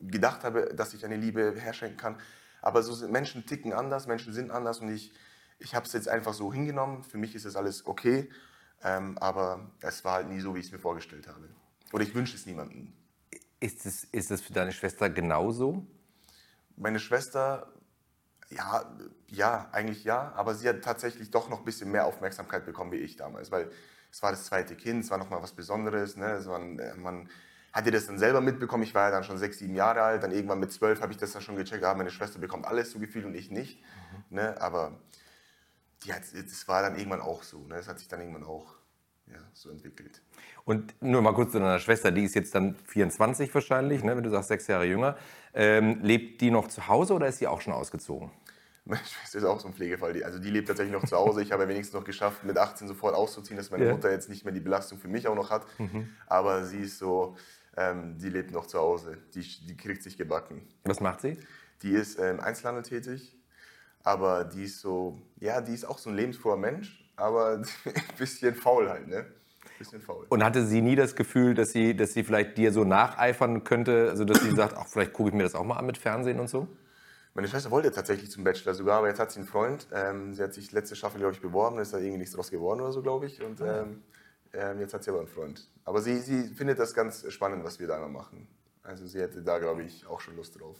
gedacht 0.00 0.44
habe, 0.44 0.74
dass 0.74 0.94
ich 0.94 1.04
eine 1.04 1.16
Liebe 1.16 1.54
herschenken 1.58 1.98
kann. 1.98 2.16
Aber 2.62 2.82
so 2.82 2.94
sind 2.94 3.12
Menschen 3.12 3.46
ticken 3.46 3.72
anders, 3.72 4.06
Menschen 4.06 4.32
sind 4.32 4.50
anders 4.50 4.80
und 4.80 4.88
ich, 4.88 5.12
ich 5.58 5.74
habe 5.74 5.86
es 5.86 5.92
jetzt 5.92 6.08
einfach 6.08 6.32
so 6.32 6.52
hingenommen. 6.52 7.04
Für 7.04 7.18
mich 7.18 7.34
ist 7.34 7.44
es 7.44 7.54
alles 7.54 7.86
okay, 7.86 8.30
ähm, 8.82 9.18
aber 9.18 9.70
es 9.82 10.04
war 10.04 10.14
halt 10.14 10.28
nie 10.28 10.40
so, 10.40 10.54
wie 10.54 10.60
ich 10.60 10.66
es 10.66 10.72
mir 10.72 10.78
vorgestellt 10.78 11.28
habe. 11.28 11.48
Oder 11.92 12.04
ich 12.04 12.14
wünsche 12.14 12.36
es 12.36 12.46
niemandem. 12.46 12.92
Ist 13.60 13.86
es, 13.86 14.04
ist 14.04 14.30
es 14.30 14.40
für 14.40 14.52
deine 14.52 14.72
Schwester 14.72 15.10
genauso? 15.10 15.86
Meine 16.76 17.00
Schwester, 17.00 17.72
ja, 18.50 18.96
ja, 19.26 19.68
eigentlich 19.72 20.04
ja, 20.04 20.32
aber 20.36 20.54
sie 20.54 20.68
hat 20.68 20.82
tatsächlich 20.82 21.30
doch 21.30 21.48
noch 21.48 21.58
ein 21.58 21.64
bisschen 21.64 21.90
mehr 21.90 22.06
Aufmerksamkeit 22.06 22.64
bekommen 22.64 22.92
wie 22.92 22.96
ich 22.96 23.16
damals, 23.16 23.50
weil 23.50 23.70
es 24.10 24.22
war 24.22 24.30
das 24.30 24.44
zweite 24.44 24.76
Kind, 24.76 25.04
es 25.04 25.10
war 25.10 25.18
nochmal 25.18 25.42
was 25.42 25.52
Besonderes. 25.52 26.16
Ne? 26.16 26.40
War, 26.46 26.58
man, 26.96 27.28
hat 27.72 27.86
ihr 27.86 27.92
das 27.92 28.06
dann 28.06 28.18
selber 28.18 28.40
mitbekommen. 28.40 28.82
Ich 28.82 28.94
war 28.94 29.04
ja 29.06 29.10
dann 29.10 29.24
schon 29.24 29.38
sechs, 29.38 29.58
sieben 29.58 29.74
Jahre 29.74 30.02
alt. 30.02 30.22
Dann 30.22 30.32
irgendwann 30.32 30.60
mit 30.60 30.72
zwölf 30.72 31.00
habe 31.00 31.12
ich 31.12 31.18
das 31.18 31.32
dann 31.32 31.42
schon 31.42 31.56
gecheckt. 31.56 31.84
Ah, 31.84 31.94
meine 31.94 32.10
Schwester 32.10 32.38
bekommt 32.38 32.66
alles 32.66 32.90
so 32.90 32.98
gefühlt 32.98 33.24
und 33.24 33.34
ich 33.34 33.50
nicht. 33.50 33.82
Mhm. 34.30 34.36
Ne? 34.36 34.60
Aber 34.60 34.98
hat, 36.08 36.22
das 36.32 36.68
war 36.68 36.82
dann 36.82 36.96
irgendwann 36.96 37.20
auch 37.20 37.42
so. 37.42 37.58
Ne? 37.66 37.76
Das 37.76 37.88
hat 37.88 37.98
sich 37.98 38.08
dann 38.08 38.20
irgendwann 38.20 38.44
auch 38.44 38.74
ja, 39.26 39.38
so 39.52 39.70
entwickelt. 39.70 40.22
Und 40.68 41.00
nur 41.00 41.22
mal 41.22 41.32
kurz 41.32 41.52
zu 41.52 41.60
deiner 41.60 41.78
Schwester, 41.78 42.10
die 42.10 42.24
ist 42.24 42.34
jetzt 42.34 42.54
dann 42.54 42.74
24 42.84 43.54
wahrscheinlich, 43.54 44.04
ne? 44.04 44.14
wenn 44.14 44.22
du 44.22 44.28
sagst 44.28 44.48
sechs 44.48 44.66
Jahre 44.66 44.84
jünger. 44.84 45.16
Ähm, 45.54 46.00
lebt 46.02 46.42
die 46.42 46.50
noch 46.50 46.68
zu 46.68 46.86
Hause 46.86 47.14
oder 47.14 47.26
ist 47.26 47.38
sie 47.38 47.46
auch 47.46 47.62
schon 47.62 47.72
ausgezogen? 47.72 48.30
Meine 48.84 49.00
Schwester 49.02 49.38
ist 49.38 49.44
auch 49.44 49.58
so 49.60 49.68
ein 49.68 49.72
Pflegefall. 49.72 50.12
Die, 50.12 50.22
also 50.26 50.38
die 50.38 50.50
lebt 50.50 50.68
tatsächlich 50.68 50.92
noch 50.92 51.08
zu 51.08 51.16
Hause. 51.16 51.40
Ich 51.40 51.52
habe 51.52 51.62
ja 51.62 51.70
wenigstens 51.70 51.94
noch 51.94 52.04
geschafft, 52.04 52.44
mit 52.44 52.58
18 52.58 52.86
sofort 52.86 53.14
auszuziehen, 53.14 53.56
dass 53.56 53.70
meine 53.70 53.86
ja. 53.86 53.92
Mutter 53.92 54.10
jetzt 54.10 54.28
nicht 54.28 54.44
mehr 54.44 54.52
die 54.52 54.60
Belastung 54.60 54.98
für 54.98 55.08
mich 55.08 55.26
auch 55.26 55.34
noch 55.34 55.48
hat. 55.48 55.64
Mhm. 55.78 56.10
Aber 56.26 56.62
sie 56.66 56.80
ist 56.80 56.98
so, 56.98 57.34
ähm, 57.74 58.18
die 58.18 58.28
lebt 58.28 58.50
noch 58.50 58.66
zu 58.66 58.78
Hause. 58.78 59.16
Die, 59.34 59.40
die 59.40 59.74
kriegt 59.74 60.02
sich 60.02 60.18
gebacken. 60.18 60.68
Was 60.84 61.00
macht 61.00 61.22
sie? 61.22 61.38
Die 61.80 61.92
ist 61.92 62.18
im 62.18 62.24
ähm, 62.24 62.40
Einzelhandel 62.40 62.82
tätig, 62.82 63.34
aber 64.02 64.44
die 64.44 64.64
ist 64.64 64.82
so, 64.82 65.16
ja, 65.40 65.62
die 65.62 65.72
ist 65.72 65.86
auch 65.86 65.96
so 65.96 66.10
ein 66.10 66.16
lebensfroher 66.16 66.58
Mensch, 66.58 67.10
aber 67.16 67.52
ein 67.86 68.16
bisschen 68.18 68.54
faul 68.54 68.90
halt, 68.90 69.08
ne? 69.08 69.24
Bisschen 69.78 70.00
faul. 70.00 70.26
Und 70.28 70.44
hatte 70.44 70.64
sie 70.64 70.80
nie 70.80 70.96
das 70.96 71.16
Gefühl, 71.16 71.54
dass 71.54 71.70
sie, 71.70 71.94
dass 71.94 72.14
sie 72.14 72.24
vielleicht 72.24 72.56
dir 72.56 72.72
so 72.72 72.84
nacheifern 72.84 73.64
könnte, 73.64 74.08
also 74.10 74.24
dass 74.24 74.40
sie 74.40 74.50
sagt, 74.50 74.74
ach, 74.76 74.86
vielleicht 74.86 75.12
gucke 75.12 75.30
ich 75.30 75.34
mir 75.34 75.42
das 75.42 75.54
auch 75.54 75.64
mal 75.64 75.76
an 75.76 75.86
mit 75.86 75.98
Fernsehen 75.98 76.40
und 76.40 76.48
so? 76.48 76.68
Meine 77.34 77.46
Schwester 77.46 77.70
wollte 77.70 77.92
tatsächlich 77.92 78.30
zum 78.30 78.42
Bachelor 78.42 78.74
sogar, 78.74 78.98
aber 78.98 79.08
jetzt 79.08 79.20
hat 79.20 79.30
sie 79.30 79.38
einen 79.38 79.48
Freund. 79.48 79.86
Ähm, 79.92 80.34
sie 80.34 80.42
hat 80.42 80.54
sich 80.54 80.72
letzte 80.72 80.96
Staffel, 80.96 81.20
glaube 81.20 81.34
ich, 81.34 81.40
beworben, 81.40 81.78
ist 81.78 81.92
da 81.92 81.98
irgendwie 81.98 82.18
nichts 82.18 82.34
draus 82.34 82.50
geworden 82.50 82.80
oder 82.80 82.92
so, 82.92 83.02
glaube 83.02 83.26
ich. 83.26 83.42
Und 83.42 83.60
ah. 83.60 83.82
ähm, 83.82 84.02
ähm, 84.52 84.80
jetzt 84.80 84.94
hat 84.94 85.04
sie 85.04 85.10
aber 85.10 85.20
einen 85.20 85.28
Freund. 85.28 85.68
Aber 85.84 86.00
sie, 86.00 86.18
sie 86.18 86.48
findet 86.48 86.78
das 86.78 86.94
ganz 86.94 87.30
spannend, 87.32 87.64
was 87.64 87.78
wir 87.78 87.86
da 87.86 87.96
immer 87.96 88.08
machen. 88.08 88.48
Also 88.82 89.06
sie 89.06 89.20
hätte 89.20 89.42
da, 89.42 89.58
glaube 89.58 89.82
ich, 89.82 90.06
auch 90.06 90.20
schon 90.20 90.36
Lust 90.36 90.58
drauf. 90.58 90.76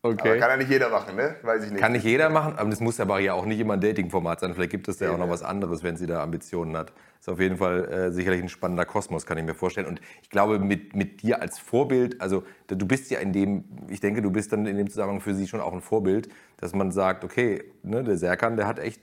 Okay. 0.00 0.30
Aber 0.30 0.38
kann 0.38 0.50
ja 0.50 0.56
nicht 0.58 0.70
jeder 0.70 0.90
machen, 0.90 1.16
ne? 1.16 1.34
Weiß 1.42 1.64
ich 1.64 1.72
nicht. 1.72 1.80
Kann 1.80 1.90
nicht 1.90 2.04
jeder 2.04 2.30
machen, 2.30 2.54
aber 2.56 2.70
das 2.70 2.78
muss 2.78 3.00
aber 3.00 3.18
ja 3.18 3.34
auch 3.34 3.44
nicht 3.44 3.58
immer 3.58 3.74
ein 3.74 3.80
Dating-Format 3.80 4.38
sein. 4.38 4.54
Vielleicht 4.54 4.70
gibt 4.70 4.86
es 4.86 4.98
da 4.98 5.06
ja 5.06 5.12
auch 5.12 5.18
noch 5.18 5.28
was 5.28 5.42
anderes, 5.42 5.82
wenn 5.82 5.96
sie 5.96 6.06
da 6.06 6.22
Ambitionen 6.22 6.76
hat. 6.76 6.92
Ist 7.18 7.28
auf 7.28 7.40
jeden 7.40 7.56
Fall 7.56 7.84
äh, 7.88 8.12
sicherlich 8.12 8.40
ein 8.40 8.48
spannender 8.48 8.84
Kosmos, 8.84 9.26
kann 9.26 9.38
ich 9.38 9.44
mir 9.44 9.54
vorstellen. 9.54 9.88
Und 9.88 10.00
ich 10.22 10.30
glaube, 10.30 10.60
mit, 10.60 10.94
mit 10.94 11.22
dir 11.22 11.42
als 11.42 11.58
Vorbild, 11.58 12.20
also 12.20 12.44
du 12.68 12.86
bist 12.86 13.10
ja 13.10 13.18
in 13.18 13.32
dem, 13.32 13.64
ich 13.88 13.98
denke, 13.98 14.22
du 14.22 14.30
bist 14.30 14.52
dann 14.52 14.66
in 14.66 14.76
dem 14.76 14.88
Zusammenhang 14.88 15.20
für 15.20 15.34
sie 15.34 15.48
schon 15.48 15.60
auch 15.60 15.72
ein 15.72 15.80
Vorbild, 15.80 16.28
dass 16.58 16.74
man 16.74 16.92
sagt, 16.92 17.24
okay, 17.24 17.64
ne, 17.82 18.04
der 18.04 18.16
Serkan, 18.16 18.56
der 18.56 18.68
hat 18.68 18.78
echt 18.78 19.02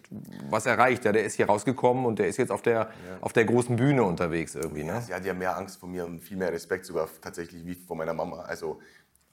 was 0.50 0.66
erreicht. 0.66 1.04
Ja, 1.04 1.12
der 1.12 1.26
ist 1.26 1.36
hier 1.36 1.48
rausgekommen 1.48 2.06
und 2.06 2.20
der 2.20 2.28
ist 2.28 2.38
jetzt 2.38 2.52
auf 2.52 2.62
der, 2.62 2.74
ja. 2.74 2.90
auf 3.20 3.34
der 3.34 3.44
großen 3.44 3.76
Bühne 3.76 4.04
unterwegs 4.04 4.56
irgendwie. 4.56 4.86
Ne? 4.86 4.94
Ja, 4.94 5.02
sie 5.02 5.14
hat 5.14 5.26
ja 5.26 5.34
mehr 5.34 5.58
Angst 5.58 5.82
vor 5.82 5.90
mir 5.90 6.06
und 6.06 6.22
viel 6.22 6.38
mehr 6.38 6.54
Respekt 6.54 6.86
sogar 6.86 7.10
tatsächlich 7.22 7.66
wie 7.66 7.76
vor 7.76 7.98
meiner 7.98 8.14
Mama. 8.14 8.44
Also 8.44 8.80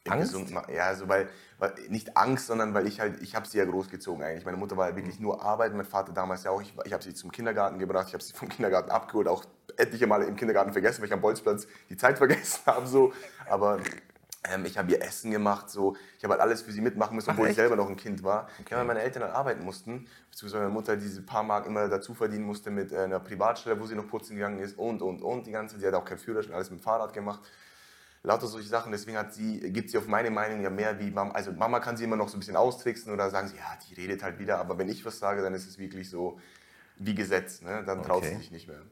Angst? 0.09 0.35
ja, 0.75 0.87
also 0.87 1.09
weil, 1.09 1.29
weil, 1.59 1.75
nicht 1.88 2.17
Angst, 2.17 2.47
sondern 2.49 2.75
weil 2.75 2.87
ich 2.87 3.01
halt, 3.01 3.23
ich 3.23 3.37
habe 3.37 3.47
sie 3.47 3.59
ja 3.59 3.65
großgezogen 3.65 4.25
eigentlich. 4.25 4.45
Meine 4.45 4.57
Mutter 4.57 4.77
war 4.77 4.91
ja 4.91 4.97
wirklich 4.97 5.19
mhm. 5.19 5.27
nur 5.27 5.45
arbeiten, 5.45 5.77
mein 5.77 5.87
Vater 5.87 6.12
damals 6.12 6.45
ja 6.45 6.51
auch. 6.51 6.61
Ich, 6.61 6.75
ich 6.85 6.93
habe 6.93 7.03
sie 7.03 7.15
zum 7.15 7.31
Kindergarten 7.31 7.79
gebracht, 7.79 8.09
ich 8.09 8.15
habe 8.15 8.23
sie 8.23 8.33
vom 8.33 8.49
Kindergarten 8.49 8.91
abgeholt, 8.91 9.29
auch 9.29 9.45
etliche 9.77 10.07
Male 10.07 10.25
im 10.25 10.37
Kindergarten 10.37 10.73
vergessen, 10.73 11.01
weil 11.01 11.07
ich 11.07 11.12
am 11.12 11.21
Bolzplatz 11.21 11.67
die 11.88 11.97
Zeit 11.97 12.19
vergessen 12.19 12.61
habe. 12.67 12.87
So. 12.87 13.12
Aber 13.49 13.79
ähm, 14.53 14.65
ich 14.65 14.77
habe 14.77 14.91
ihr 14.91 15.01
Essen 15.03 15.31
gemacht, 15.31 15.71
so. 15.71 15.97
ich 16.19 16.25
habe 16.25 16.33
halt 16.33 16.43
alles 16.43 16.62
für 16.62 16.73
sie 16.73 16.81
mitmachen 16.81 17.15
müssen, 17.15 17.31
obwohl 17.31 17.47
Ach, 17.47 17.51
ich 17.51 17.57
selber 17.57 17.77
noch 17.77 17.88
ein 17.88 17.97
Kind 17.97 18.25
war. 18.25 18.49
Okay. 18.61 18.73
Ja, 18.73 18.79
weil 18.79 18.87
meine 18.87 19.03
Eltern 19.03 19.23
dann 19.23 19.31
arbeiten 19.31 19.65
mussten, 19.65 20.09
beziehungsweise 20.31 20.65
meine 20.65 20.75
Mutter 20.75 20.97
diese 20.97 21.23
paar 21.23 21.45
Mark 21.45 21.67
immer 21.67 21.88
dazu 21.88 22.12
verdienen 22.12 22.45
musste 22.45 22.73
mit 22.73 22.91
äh, 22.91 22.99
einer 22.99 23.21
Privatstelle, 23.21 23.81
wo 23.81 23.87
sie 23.87 23.95
noch 23.95 24.09
putzen 24.09 24.35
gegangen 24.35 24.59
ist 24.59 24.77
und, 24.77 25.01
und, 25.01 25.23
und 25.23 25.47
die 25.47 25.53
ganze 25.53 25.77
Zeit. 25.77 25.83
Sie 25.83 25.87
hat 25.87 25.95
auch 25.95 26.05
keinen 26.05 26.19
Führerschein, 26.19 26.55
alles 26.55 26.71
mit 26.71 26.81
dem 26.81 26.83
Fahrrad 26.83 27.12
gemacht 27.12 27.41
lauter 28.23 28.47
solche 28.47 28.69
Sachen. 28.69 28.93
Deswegen 28.93 29.17
hat 29.17 29.35
sie, 29.35 29.61
gibt 29.73 29.91
sie 29.91 29.99
auf 29.99 30.07
meine 30.07 30.31
Meinung 30.31 30.63
ja 30.63 30.71
mehr 30.71 30.99
wie 30.99 31.11
Mama. 31.11 31.33
Also 31.33 31.53
Mama 31.53 31.81
kann 31.81 31.97
sie 31.97 32.05
immer 32.05 32.17
noch 32.17 32.29
so 32.29 32.37
ein 32.37 32.41
bisschen 32.41 32.57
austricksen 32.57 33.13
oder 33.13 33.31
sagen 33.31 33.49
sie, 33.49 33.57
ja, 33.57 33.79
die 33.89 33.95
redet 33.95 34.23
halt 34.23 34.39
wieder. 34.39 34.59
Aber 34.59 34.79
wenn 34.79 34.89
ich 34.89 35.05
was 35.05 35.19
sage, 35.19 35.43
dann 35.43 35.55
ist 35.55 35.69
es 35.69 35.79
wirklich 35.79 36.09
so 36.09 36.39
wie 36.97 37.15
Gesetz. 37.15 37.63
Ne? 37.63 37.83
Dann 37.85 38.03
traut 38.03 38.19
okay. 38.19 38.31
sie 38.31 38.37
sich 38.37 38.51
nicht 38.51 38.69
mehr. 38.69 38.83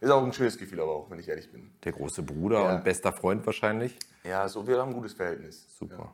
Ist 0.00 0.10
auch 0.10 0.24
ein 0.24 0.32
schönes 0.32 0.58
Gefühl, 0.58 0.80
aber 0.80 0.92
auch, 0.96 1.10
wenn 1.10 1.20
ich 1.20 1.28
ehrlich 1.28 1.52
bin. 1.52 1.70
Der 1.84 1.92
große 1.92 2.22
Bruder 2.22 2.64
ja. 2.64 2.74
und 2.74 2.84
bester 2.84 3.12
Freund 3.12 3.46
wahrscheinlich. 3.46 3.96
Ja, 4.24 4.48
so 4.48 4.66
wir 4.66 4.78
haben 4.78 4.88
ein 4.88 4.94
gutes 4.94 5.12
Verhältnis. 5.12 5.64
Super. 5.78 5.96
Ja. 5.96 6.12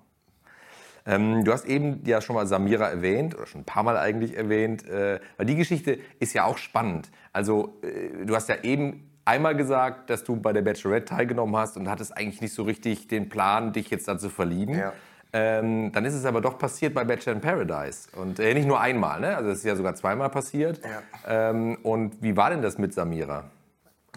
Ähm, 1.15 1.43
du 1.43 1.53
hast 1.53 1.65
eben 1.65 2.05
ja 2.05 2.21
schon 2.21 2.37
mal 2.37 2.47
Samira 2.47 2.87
erwähnt, 2.87 3.35
oder 3.35 3.47
schon 3.47 3.63
ein 3.63 3.65
paar 3.65 3.83
Mal 3.83 3.97
eigentlich 3.97 4.37
erwähnt, 4.37 4.87
äh, 4.87 5.21
weil 5.39 5.47
die 5.47 5.57
Geschichte 5.57 5.99
ist 6.21 6.35
ja 6.35 6.45
auch 6.45 6.59
spannend. 6.59 7.11
Also, 7.33 7.79
äh, 7.81 8.27
du 8.27 8.35
hast 8.35 8.51
ja 8.51 8.63
eben 8.63 9.08
einmal 9.29 9.55
gesagt, 9.55 10.11
dass 10.11 10.25
du 10.25 10.37
bei 10.37 10.53
der 10.53 10.62
Bachelorette 10.62 11.05
teilgenommen 11.05 11.55
hast 11.57 11.77
und 11.77 11.88
hattest 11.88 12.17
eigentlich 12.17 12.41
nicht 12.41 12.55
so 12.55 12.62
richtig 12.62 13.09
den 13.09 13.29
Plan, 13.29 13.73
dich 13.73 13.91
jetzt 13.91 14.09
da 14.09 14.19
zu 14.19 14.31
verlieben. 14.31 14.77
Ja. 14.77 14.93
Ähm, 15.33 15.93
dann 15.93 16.07
ist 16.07 16.14
es 16.14 16.25
aber 16.25 16.41
doch 16.41 16.59
passiert 16.59 16.95
bei 16.95 17.05
Bachelor 17.05 17.35
in 17.35 17.41
Paradise. 17.43 18.09
Und 18.17 18.41
äh, 18.41 18.55
nicht 18.55 18.67
nur 18.67 18.81
einmal, 18.81 19.21
ne? 19.21 19.37
Also 19.37 19.51
es 19.51 19.59
ist 19.59 19.64
ja 19.64 19.77
sogar 19.77 19.95
zweimal 19.95 20.31
passiert. 20.31 20.81
Ja. 20.83 21.51
Ähm, 21.51 21.77
und 21.83 22.23
wie 22.23 22.35
war 22.37 22.49
denn 22.49 22.62
das 22.62 22.79
mit 22.79 22.95
Samira? 22.95 23.45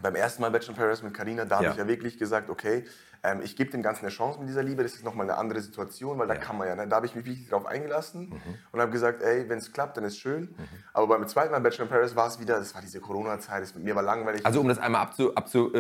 Beim 0.02 0.16
ersten 0.16 0.42
Mal 0.42 0.52
Bachelor 0.52 0.72
in 0.72 0.76
Paradise 0.76 1.04
mit 1.04 1.14
Karina, 1.14 1.46
da 1.46 1.56
ja. 1.56 1.58
habe 1.58 1.70
ich 1.70 1.78
ja 1.78 1.88
wirklich 1.88 2.18
gesagt, 2.18 2.50
okay, 2.50 2.86
ähm, 3.24 3.42
ich 3.44 3.56
gebe 3.56 3.70
dem 3.70 3.84
Ganzen 3.84 4.06
eine 4.06 4.10
Chance 4.10 4.40
mit 4.40 4.50
dieser 4.50 4.64
Liebe. 4.64 4.82
Das 4.82 4.94
ist 4.94 5.04
nochmal 5.04 5.30
eine 5.30 5.38
andere 5.38 5.62
Situation, 5.62 6.18
weil 6.18 6.28
da 6.28 6.36
kann 6.36 6.58
man 6.58 6.68
ja. 6.68 6.76
Ne? 6.76 6.88
Da 6.88 6.96
habe 6.96 7.06
ich 7.06 7.16
mich 7.16 7.26
wirklich 7.26 7.50
drauf 7.50 7.66
eingelassen 7.66 8.30
mhm. 8.30 8.56
und 8.72 8.80
habe 8.80 8.92
gesagt, 8.92 9.22
ey, 9.22 9.48
wenn 9.48 9.60
es 9.60 9.72
klappt, 9.72 9.98
dann 9.98 10.04
ist 10.04 10.18
schön. 10.18 10.42
Mhm. 10.42 10.68
Aber 10.94 11.08
beim 11.08 11.28
zweiten 11.28 11.52
Mal 11.52 11.62
Bachelor 11.62 11.86
in 11.86 11.90
Paris 11.90 12.16
war 12.16 12.28
es 12.28 12.40
wieder, 12.40 12.58
das 12.58 12.74
war 12.74 12.82
diese 12.82 13.00
Corona-Zeit, 13.00 13.76
mir 13.76 13.96
war 13.96 14.04
langweilig. 14.04 14.46
Also 14.46 14.60
um 14.60 14.68
das 14.68 14.80
einmal 14.80 15.02
abzurunden, 15.02 15.38
abzu, 15.38 15.72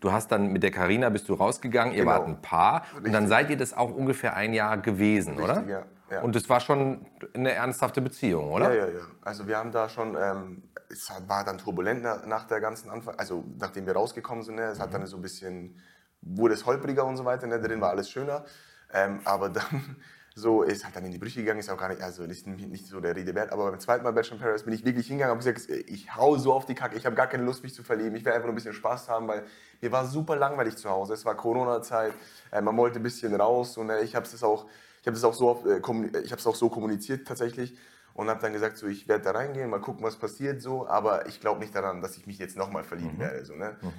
du 0.00 0.12
hast 0.12 0.30
dann 0.30 0.52
mit 0.52 0.62
der 0.62 0.70
Karina 0.70 1.08
bist 1.08 1.28
du 1.28 1.34
rausgegangen, 1.34 1.92
ihr 1.92 2.04
genau. 2.04 2.12
wart 2.12 2.28
ein 2.28 2.40
Paar 2.40 2.82
Richtig. 2.82 3.06
und 3.06 3.12
dann 3.12 3.26
seid 3.26 3.50
ihr 3.50 3.56
das 3.56 3.76
auch 3.76 3.92
ungefähr 3.92 4.36
ein 4.36 4.54
Jahr 4.54 4.78
gewesen, 4.78 5.36
Richtig, 5.36 5.44
oder? 5.44 5.64
Ja. 5.66 5.82
Ja. 6.10 6.22
Und 6.22 6.34
es 6.34 6.48
war 6.48 6.60
schon 6.60 7.06
eine 7.34 7.52
ernsthafte 7.52 8.00
Beziehung, 8.00 8.50
oder? 8.50 8.74
Ja, 8.74 8.86
ja, 8.86 8.92
ja. 8.92 9.00
Also 9.22 9.46
wir 9.46 9.56
haben 9.56 9.70
da 9.70 9.88
schon, 9.88 10.16
ähm, 10.20 10.62
es 10.88 11.10
war 11.28 11.44
dann 11.44 11.58
turbulent 11.58 12.02
nach 12.02 12.46
der 12.46 12.60
ganzen 12.60 12.90
Anfang, 12.90 13.14
also 13.16 13.44
nachdem 13.58 13.86
wir 13.86 13.94
rausgekommen 13.94 14.42
sind, 14.42 14.56
ne, 14.56 14.62
es 14.62 14.78
mhm. 14.78 14.82
hat 14.82 14.94
dann 14.94 15.06
so 15.06 15.16
ein 15.16 15.22
bisschen 15.22 15.80
wurde 16.22 16.54
es 16.54 16.66
holpriger 16.66 17.04
und 17.04 17.16
so 17.16 17.24
weiter, 17.24 17.46
ne? 17.46 17.60
drin 17.60 17.80
war 17.80 17.90
alles 17.90 18.10
schöner. 18.10 18.44
Ähm, 18.92 19.20
aber 19.24 19.48
dann 19.48 19.96
so 20.34 20.62
ist 20.62 20.84
halt 20.84 20.96
dann 20.96 21.04
in 21.04 21.12
die 21.12 21.18
Brüche 21.18 21.40
gegangen, 21.40 21.60
ist 21.60 21.70
auch 21.70 21.76
gar 21.76 21.88
nicht, 21.88 22.02
also 22.02 22.24
nicht, 22.24 22.46
nicht 22.46 22.86
so 22.86 23.00
der 23.00 23.16
Rede 23.16 23.34
wert. 23.34 23.52
Aber 23.52 23.70
beim 23.70 23.80
zweiten 23.80 24.04
Mal 24.04 24.12
Bachelor 24.12 24.36
in 24.36 24.42
Paris 24.42 24.62
bin 24.62 24.74
ich 24.74 24.84
wirklich 24.84 25.06
hingegangen 25.06 25.36
und 25.36 25.44
habe 25.44 25.54
gesagt, 25.54 25.88
ich 25.88 26.14
hau 26.14 26.36
so 26.36 26.52
auf 26.52 26.66
die 26.66 26.74
Kacke, 26.74 26.96
ich 26.96 27.06
habe 27.06 27.16
gar 27.16 27.26
keine 27.26 27.44
Lust, 27.44 27.62
mich 27.62 27.74
zu 27.74 27.82
verlieben. 27.82 28.14
Ich 28.16 28.24
will 28.24 28.32
einfach 28.32 28.46
nur 28.46 28.52
ein 28.52 28.56
bisschen 28.56 28.72
Spaß 28.72 29.08
haben, 29.08 29.28
weil 29.28 29.44
mir 29.80 29.92
war 29.92 30.06
super 30.06 30.36
langweilig 30.36 30.76
zu 30.76 30.88
Hause. 30.88 31.14
Es 31.14 31.24
war 31.24 31.36
Corona-Zeit, 31.36 32.12
äh, 32.52 32.60
man 32.60 32.76
wollte 32.76 33.00
ein 33.00 33.02
bisschen 33.02 33.34
raus 33.34 33.76
und 33.76 33.90
äh, 33.90 34.02
ich 34.02 34.14
habe 34.14 34.26
es 34.26 34.42
auch, 34.42 34.66
ich 35.00 35.06
habe 35.06 35.16
es 35.16 35.24
auch 35.24 35.34
so, 35.34 35.64
äh, 35.66 35.78
ich 35.78 36.32
habe 36.32 36.40
es 36.40 36.46
auch 36.46 36.54
so 36.54 36.68
kommuniziert 36.68 37.26
tatsächlich 37.26 37.76
und 38.14 38.28
habe 38.28 38.40
dann 38.40 38.52
gesagt, 38.52 38.76
so 38.76 38.86
ich 38.86 39.08
werde 39.08 39.24
da 39.24 39.30
reingehen, 39.32 39.70
mal 39.70 39.80
gucken, 39.80 40.04
was 40.04 40.16
passiert 40.16 40.60
so. 40.60 40.88
Aber 40.88 41.26
ich 41.26 41.40
glaube 41.40 41.60
nicht 41.60 41.74
daran, 41.74 42.02
dass 42.02 42.16
ich 42.16 42.26
mich 42.26 42.38
jetzt 42.38 42.56
nochmal 42.56 42.84
verlieben 42.84 43.16
mhm. 43.16 43.20
werde. 43.20 43.44
So, 43.44 43.54
ne? 43.54 43.76
Mhm. 43.80 43.92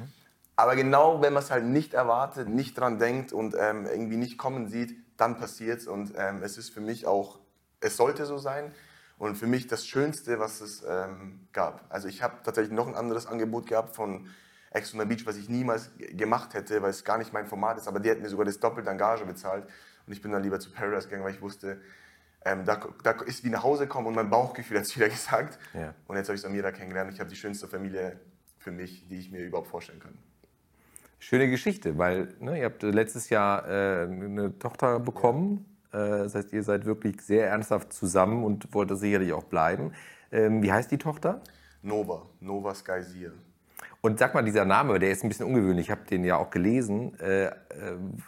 Aber 0.56 0.76
genau, 0.76 1.22
wenn 1.22 1.34
man 1.34 1.42
es 1.44 1.50
halt 1.50 1.66
nicht 1.66 1.94
erwartet, 1.94 2.48
nicht 2.48 2.78
dran 2.78 3.00
denkt 3.00 3.34
und 3.34 3.56
ähm, 3.58 3.86
irgendwie 3.86 4.18
nicht 4.18 4.38
kommen 4.38 4.68
sieht, 4.68 4.96
dann 5.18 5.38
passiert 5.38 5.80
es. 5.80 5.88
Und 5.88 6.14
ähm, 6.18 6.44
es 6.44 6.58
ist 6.58 6.70
für 6.70 6.82
mich 6.82 7.08
auch, 7.08 7.40
es 7.80 7.98
sollte 7.98 8.26
so 8.26 8.38
sein. 8.38 8.72
Und 9.18 9.36
für 9.36 9.46
mich 9.46 9.68
das 9.68 9.86
Schönste, 9.86 10.40
was 10.40 10.62
es 10.62 10.84
ähm, 10.88 11.48
gab. 11.54 11.86
Also 11.90 12.08
ich 12.08 12.24
habe 12.24 12.38
tatsächlich 12.44 12.74
noch 12.74 12.88
ein 12.88 12.96
anderes 12.96 13.28
Angebot 13.28 13.68
gehabt 13.68 13.96
von 13.96 14.28
Ex 14.72 14.94
on 14.94 15.00
the 15.00 15.06
Beach, 15.06 15.26
was 15.26 15.36
ich 15.36 15.48
niemals 15.48 15.92
gemacht 15.98 16.56
hätte, 16.56 16.82
weil 16.82 16.90
es 16.90 17.04
gar 17.04 17.20
nicht 17.20 17.32
mein 17.32 17.46
Format 17.46 17.78
ist, 17.78 17.88
aber 17.88 18.00
die 18.00 18.10
hätten 18.10 18.24
mir 18.24 18.30
sogar 18.30 18.46
das 18.46 18.60
doppelte 18.60 18.90
Engage 18.90 19.26
bezahlt. 19.26 19.68
Und 20.12 20.18
ich 20.18 20.22
bin 20.22 20.34
dann 20.34 20.44
lieber 20.44 20.60
zu 20.60 20.72
Paradise 20.72 21.08
gegangen, 21.08 21.24
weil 21.24 21.34
ich 21.34 21.42
wusste, 21.42 21.80
ähm, 22.44 22.66
da, 22.66 22.86
da, 23.02 23.12
ist 23.12 23.46
wie 23.46 23.50
nach 23.50 23.64
Hause 23.64 23.88
kommen 23.88 24.08
und 24.08 24.14
mein 24.14 24.30
Bauchgefühl 24.30 24.76
hat 24.76 24.84
es 24.84 24.94
wieder 24.94 25.08
gesagt. 25.18 25.58
Ja. 25.74 25.96
Und 26.06 26.18
jetzt 26.18 26.28
habe 26.28 26.36
ich 26.36 26.42
Samira 26.42 26.74
kennengelernt. 26.74 27.14
Ich 27.14 27.22
habe 27.22 27.30
die 27.30 27.38
schönste 27.38 27.66
Familie 27.66 28.20
für 28.58 28.72
mich, 28.72 29.08
die 29.08 29.20
ich 29.20 29.32
mir 29.32 29.40
überhaupt 29.40 29.70
vorstellen 29.70 30.02
kann. 30.02 30.18
Schöne 31.18 31.50
Geschichte, 31.50 31.98
weil 31.98 32.36
ne, 32.42 32.60
ihr 32.60 32.66
habt 32.66 32.84
letztes 32.84 33.30
Jahr 33.30 33.66
äh, 33.70 34.04
eine 34.04 34.60
Tochter 34.60 35.00
bekommen. 35.00 35.66
Ja. 35.94 36.18
Äh, 36.18 36.24
das 36.24 36.36
heißt, 36.36 36.52
ihr 36.52 36.64
seid 36.64 36.84
wirklich 36.84 37.22
sehr 37.22 37.48
ernsthaft 37.48 37.94
zusammen 37.94 38.44
und 38.44 38.74
wollt 38.74 38.92
das 38.92 39.00
sicherlich 39.00 39.32
auch 39.32 39.46
bleiben. 39.46 39.94
Ähm, 40.34 40.62
wie 40.62 40.74
heißt 40.74 40.92
die 40.92 40.98
Tochter? 40.98 41.42
Nova, 41.84 42.26
Nova 42.42 42.76
Sky 42.76 43.02
Seer. 43.02 43.32
Und 44.02 44.20
sag 44.20 44.34
mal, 44.34 44.44
dieser 44.44 44.66
Name, 44.66 45.00
der 45.00 45.12
ist 45.12 45.24
ein 45.24 45.30
bisschen 45.30 45.46
ungewöhnlich, 45.46 45.88
ich 45.88 45.92
habe 45.92 46.06
den 46.10 46.24
ja 46.24 46.38
auch 46.38 46.50
gelesen. 46.50 47.20
Äh, 47.20 47.46
äh, 47.46 47.52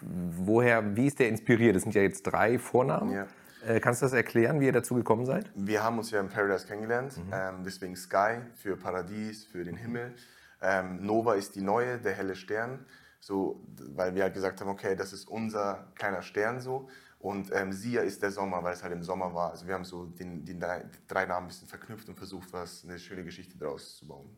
woher, 0.02 0.96
wie 0.96 1.08
ist 1.08 1.20
der 1.20 1.30
inspiriert? 1.30 1.76
Das 1.76 1.84
sind 1.84 1.96
ja 1.96 2.02
jetzt 2.02 2.24
drei 2.24 2.60
Vornamen. 2.60 3.12
Ja. 3.12 3.28
Äh, 3.66 3.80
kannst 3.80 4.02
du 4.02 4.06
das 4.06 4.14
erklären, 4.14 4.60
wie 4.60 4.66
ihr 4.66 4.72
dazu 4.72 4.96
gekommen 4.96 5.26
seid? 5.26 5.50
Wir 5.56 5.84
haben 5.84 5.98
uns 5.98 6.12
ja 6.12 6.20
in 6.20 6.30
Paradise 6.30 6.68
kennengelernt, 6.68 7.18
mhm. 7.18 7.32
ähm, 7.34 7.56
deswegen 7.66 7.96
Sky 7.96 8.40
für 8.56 8.76
Paradies, 8.76 9.46
für 9.46 9.64
den 9.64 9.78
Himmel. 9.78 10.14
Ähm, 10.62 11.06
Nova 11.06 11.36
ist 11.36 11.56
die 11.56 11.62
neue, 11.62 11.98
der 11.98 12.14
helle 12.14 12.36
Stern, 12.36 12.86
so, 13.20 13.66
weil 13.96 14.16
wir 14.16 14.24
halt 14.24 14.34
gesagt 14.34 14.60
haben, 14.62 14.70
okay, 14.70 14.96
das 14.96 15.14
ist 15.14 15.28
unser 15.28 15.88
kleiner 15.96 16.22
Stern 16.22 16.60
so. 16.60 16.90
Und 17.20 17.52
ähm, 17.54 17.72
Sia 17.72 18.02
ist 18.02 18.22
der 18.22 18.32
Sommer, 18.32 18.62
weil 18.64 18.74
es 18.74 18.84
halt 18.84 18.92
im 18.92 19.02
Sommer 19.02 19.34
war. 19.34 19.52
Also 19.52 19.66
wir 19.66 19.74
haben 19.76 19.86
so 19.86 20.06
den, 20.08 20.44
den 20.44 20.60
drei, 20.60 20.84
drei, 21.08 21.26
Namen 21.26 21.46
ein 21.46 21.48
bisschen 21.48 21.70
verknüpft 21.70 22.10
und 22.10 22.16
versucht, 22.16 22.52
was 22.52 22.84
eine 22.84 23.00
schöne 23.00 23.24
Geschichte 23.24 23.58
daraus 23.58 23.96
zu 23.96 24.06
bauen. 24.06 24.30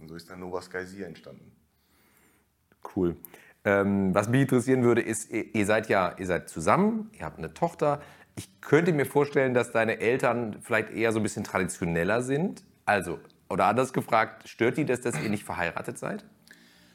Und 0.00 0.08
so 0.08 0.14
ist 0.16 0.30
dann 0.30 0.40
Nova 0.40 0.60
Sky 0.62 1.02
entstanden. 1.02 1.52
Cool. 2.94 3.16
Ähm, 3.64 4.14
was 4.14 4.28
mich 4.28 4.42
interessieren 4.42 4.82
würde, 4.82 5.00
ist, 5.00 5.30
ihr 5.30 5.66
seid 5.66 5.88
ja, 5.88 6.14
ihr 6.18 6.26
seid 6.26 6.48
zusammen, 6.48 7.10
ihr 7.12 7.24
habt 7.24 7.38
eine 7.38 7.54
Tochter. 7.54 8.02
Ich 8.36 8.60
könnte 8.60 8.92
mir 8.92 9.06
vorstellen, 9.06 9.54
dass 9.54 9.72
deine 9.72 10.00
Eltern 10.00 10.58
vielleicht 10.60 10.90
eher 10.90 11.12
so 11.12 11.20
ein 11.20 11.22
bisschen 11.22 11.44
traditioneller 11.44 12.22
sind. 12.22 12.64
Also, 12.84 13.20
oder 13.48 13.66
anders 13.66 13.92
gefragt, 13.92 14.48
stört 14.48 14.76
die 14.76 14.84
das, 14.84 15.00
dass 15.00 15.20
ihr 15.22 15.30
nicht 15.30 15.44
verheiratet 15.44 15.98
seid? 15.98 16.24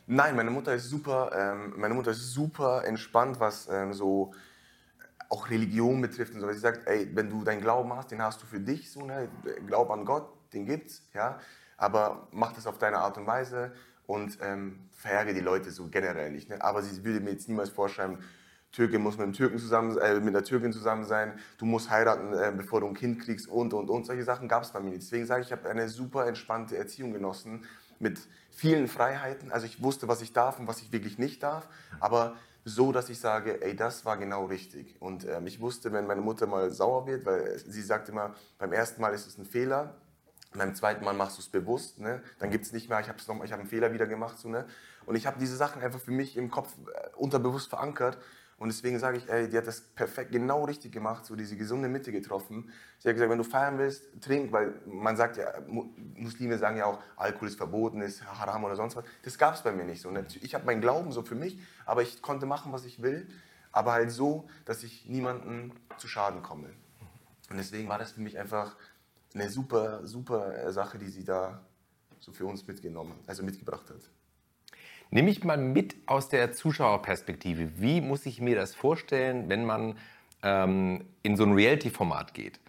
Nein, 0.05 0.35
meine 0.35 0.51
Mutter 0.51 0.73
ist 0.73 0.89
super, 0.89 1.31
ähm, 1.35 1.73
meine 1.77 1.93
Mutter 1.93 2.11
ist 2.11 2.33
super 2.33 2.83
entspannt, 2.85 3.39
was 3.39 3.67
ähm, 3.71 3.93
so 3.93 4.33
auch 5.29 5.49
Religion 5.49 6.01
betrifft 6.01 6.33
und 6.33 6.41
so. 6.41 6.51
Sie 6.51 6.59
sagt, 6.59 6.87
ey, 6.87 7.07
wenn 7.13 7.29
du 7.29 7.43
deinen 7.43 7.61
Glauben 7.61 7.93
hast, 7.93 8.11
den 8.11 8.21
hast 8.21 8.41
du 8.41 8.47
für 8.47 8.59
dich, 8.59 8.91
so, 8.91 9.05
ne? 9.05 9.29
Glaub 9.67 9.91
an 9.91 10.05
Gott, 10.05 10.27
den 10.53 10.65
gibt's, 10.65 11.03
ja. 11.13 11.39
Aber 11.79 12.27
mach 12.31 12.53
das 12.53 12.67
auf 12.67 12.77
deine 12.77 12.99
Art 12.99 13.17
und 13.17 13.25
Weise 13.25 13.71
und 14.05 14.37
ähm, 14.41 14.89
verärgere 14.91 15.33
die 15.33 15.39
Leute 15.39 15.71
so 15.71 15.87
generell 15.87 16.31
nicht. 16.31 16.49
Ne? 16.49 16.61
Aber 16.61 16.81
sie 16.81 17.03
würde 17.03 17.19
mir 17.19 17.31
jetzt 17.31 17.47
niemals 17.47 17.69
vorschreiben, 17.69 18.19
Türke 18.71 18.99
muss 18.99 19.17
mit 19.17 19.23
einem 19.23 19.33
Türken 19.33 19.57
zusammen, 19.57 19.97
äh, 19.97 20.19
mit 20.19 20.35
einer 20.35 20.43
Türkin 20.43 20.71
zusammen 20.71 21.03
sein, 21.03 21.33
du 21.57 21.65
musst 21.65 21.89
heiraten, 21.89 22.33
äh, 22.33 22.53
bevor 22.55 22.81
du 22.81 22.87
ein 22.87 22.93
Kind 22.93 23.19
kriegst 23.19 23.47
und 23.47 23.73
und 23.73 23.89
und. 23.89 24.05
Solche 24.05 24.23
Sachen 24.23 24.47
gab 24.47 24.63
es 24.63 24.71
bei 24.71 24.79
mir 24.79 24.89
nicht. 24.89 25.01
Deswegen 25.01 25.25
sage 25.25 25.41
ich, 25.41 25.47
ich 25.47 25.51
habe 25.51 25.67
eine 25.67 25.89
super 25.89 26.27
entspannte 26.27 26.77
Erziehung 26.77 27.11
genossen 27.11 27.65
mit 27.97 28.19
vielen 28.51 28.87
Freiheiten. 28.87 29.51
Also 29.51 29.65
ich 29.65 29.81
wusste, 29.81 30.07
was 30.07 30.21
ich 30.21 30.33
darf 30.33 30.59
und 30.59 30.67
was 30.67 30.81
ich 30.81 30.91
wirklich 30.91 31.17
nicht 31.17 31.41
darf, 31.41 31.67
aber 31.99 32.35
so, 32.65 32.91
dass 32.91 33.09
ich 33.09 33.19
sage, 33.19 33.61
ey, 33.61 33.75
das 33.75 34.05
war 34.05 34.17
genau 34.17 34.45
richtig. 34.45 34.95
Und 34.99 35.27
ähm, 35.27 35.47
ich 35.47 35.61
wusste, 35.61 35.91
wenn 35.91 36.05
meine 36.05 36.21
Mutter 36.21 36.45
mal 36.45 36.69
sauer 36.69 37.07
wird, 37.07 37.25
weil 37.25 37.57
sie 37.57 37.81
sagt 37.81 38.09
immer, 38.09 38.35
beim 38.57 38.73
ersten 38.73 39.01
Mal 39.01 39.13
ist 39.13 39.27
es 39.27 39.37
ein 39.37 39.45
Fehler, 39.45 39.95
beim 40.53 40.73
zweiten 40.75 41.05
Mal 41.05 41.13
machst 41.13 41.37
du 41.37 41.41
es 41.41 41.49
bewusst, 41.49 41.99
ne? 41.99 42.23
dann 42.39 42.49
gibt 42.49 42.65
es 42.65 42.73
nicht 42.73 42.89
mehr, 42.89 42.99
ich 42.99 43.09
habe 43.09 43.19
hab 43.19 43.59
einen 43.59 43.67
Fehler 43.67 43.93
wieder 43.93 44.07
gemacht. 44.07 44.39
So, 44.39 44.49
ne? 44.49 44.65
Und 45.05 45.15
ich 45.15 45.27
habe 45.27 45.39
diese 45.39 45.55
Sachen 45.55 45.81
einfach 45.81 45.99
für 45.99 46.11
mich 46.11 46.37
im 46.37 46.49
Kopf 46.49 46.73
äh, 46.93 47.15
unterbewusst 47.15 47.69
verankert 47.69 48.17
und 48.59 48.67
deswegen 48.67 48.99
sage 48.99 49.17
ich, 49.17 49.29
ey, 49.29 49.47
die 49.47 49.57
hat 49.57 49.67
das 49.67 49.79
perfekt, 49.79 50.33
genau 50.33 50.65
richtig 50.65 50.91
gemacht, 50.91 51.25
so 51.25 51.37
diese 51.37 51.55
gesunde 51.55 51.87
Mitte 51.87 52.11
getroffen. 52.11 52.69
Sie 52.97 53.07
hat 53.07 53.15
gesagt, 53.15 53.31
wenn 53.31 53.37
du 53.37 53.45
feiern 53.45 53.77
willst, 53.77 54.03
trink, 54.19 54.51
weil 54.51 54.73
man 54.85 55.15
sagt 55.15 55.37
ja, 55.37 55.47
Muslime 55.67 56.57
sagen 56.57 56.75
ja 56.75 56.85
auch, 56.85 56.99
Alkohol 57.15 57.47
ist 57.47 57.55
verboten, 57.55 58.01
ist 58.01 58.21
haram 58.25 58.65
oder 58.65 58.75
sonst 58.75 58.97
was. 58.97 59.05
Das 59.23 59.37
gab 59.37 59.55
es 59.55 59.61
bei 59.61 59.71
mir 59.71 59.85
nicht 59.85 60.01
so. 60.01 60.11
Ne? 60.11 60.25
Ich 60.41 60.55
habe 60.55 60.65
meinen 60.65 60.81
Glauben 60.81 61.13
so 61.13 61.21
für 61.21 61.35
mich, 61.35 61.57
aber 61.85 62.01
ich 62.01 62.21
konnte 62.21 62.45
machen, 62.45 62.73
was 62.73 62.83
ich 62.83 63.01
will, 63.01 63.29
aber 63.71 63.93
halt 63.93 64.11
so, 64.11 64.49
dass 64.65 64.83
ich 64.83 65.05
niemandem 65.05 65.71
zu 65.97 66.09
Schaden 66.09 66.43
komme. 66.43 66.69
Und 67.49 67.57
deswegen 67.57 67.87
war 67.87 67.97
das 67.97 68.11
für 68.11 68.21
mich 68.21 68.37
einfach 68.37 68.75
eine 69.33 69.49
super, 69.49 70.05
super 70.05 70.71
Sache, 70.71 70.97
die 70.97 71.09
sie 71.09 71.23
da 71.23 71.61
so 72.19 72.31
für 72.31 72.45
uns 72.45 72.65
mitgenommen, 72.67 73.13
also 73.27 73.43
mitgebracht 73.43 73.89
hat. 73.89 74.09
Nimm 75.11 75.25
mich 75.25 75.43
mal 75.43 75.57
mit 75.57 75.95
aus 76.05 76.29
der 76.29 76.51
Zuschauerperspektive. 76.51 77.81
Wie 77.81 78.01
muss 78.01 78.25
ich 78.25 78.41
mir 78.41 78.55
das 78.55 78.75
vorstellen, 78.75 79.49
wenn 79.49 79.65
man 79.65 79.97
ähm, 80.43 81.05
in 81.23 81.35
so 81.35 81.43
ein 81.43 81.53
Reality-Format 81.53 82.33
geht? 82.33 82.59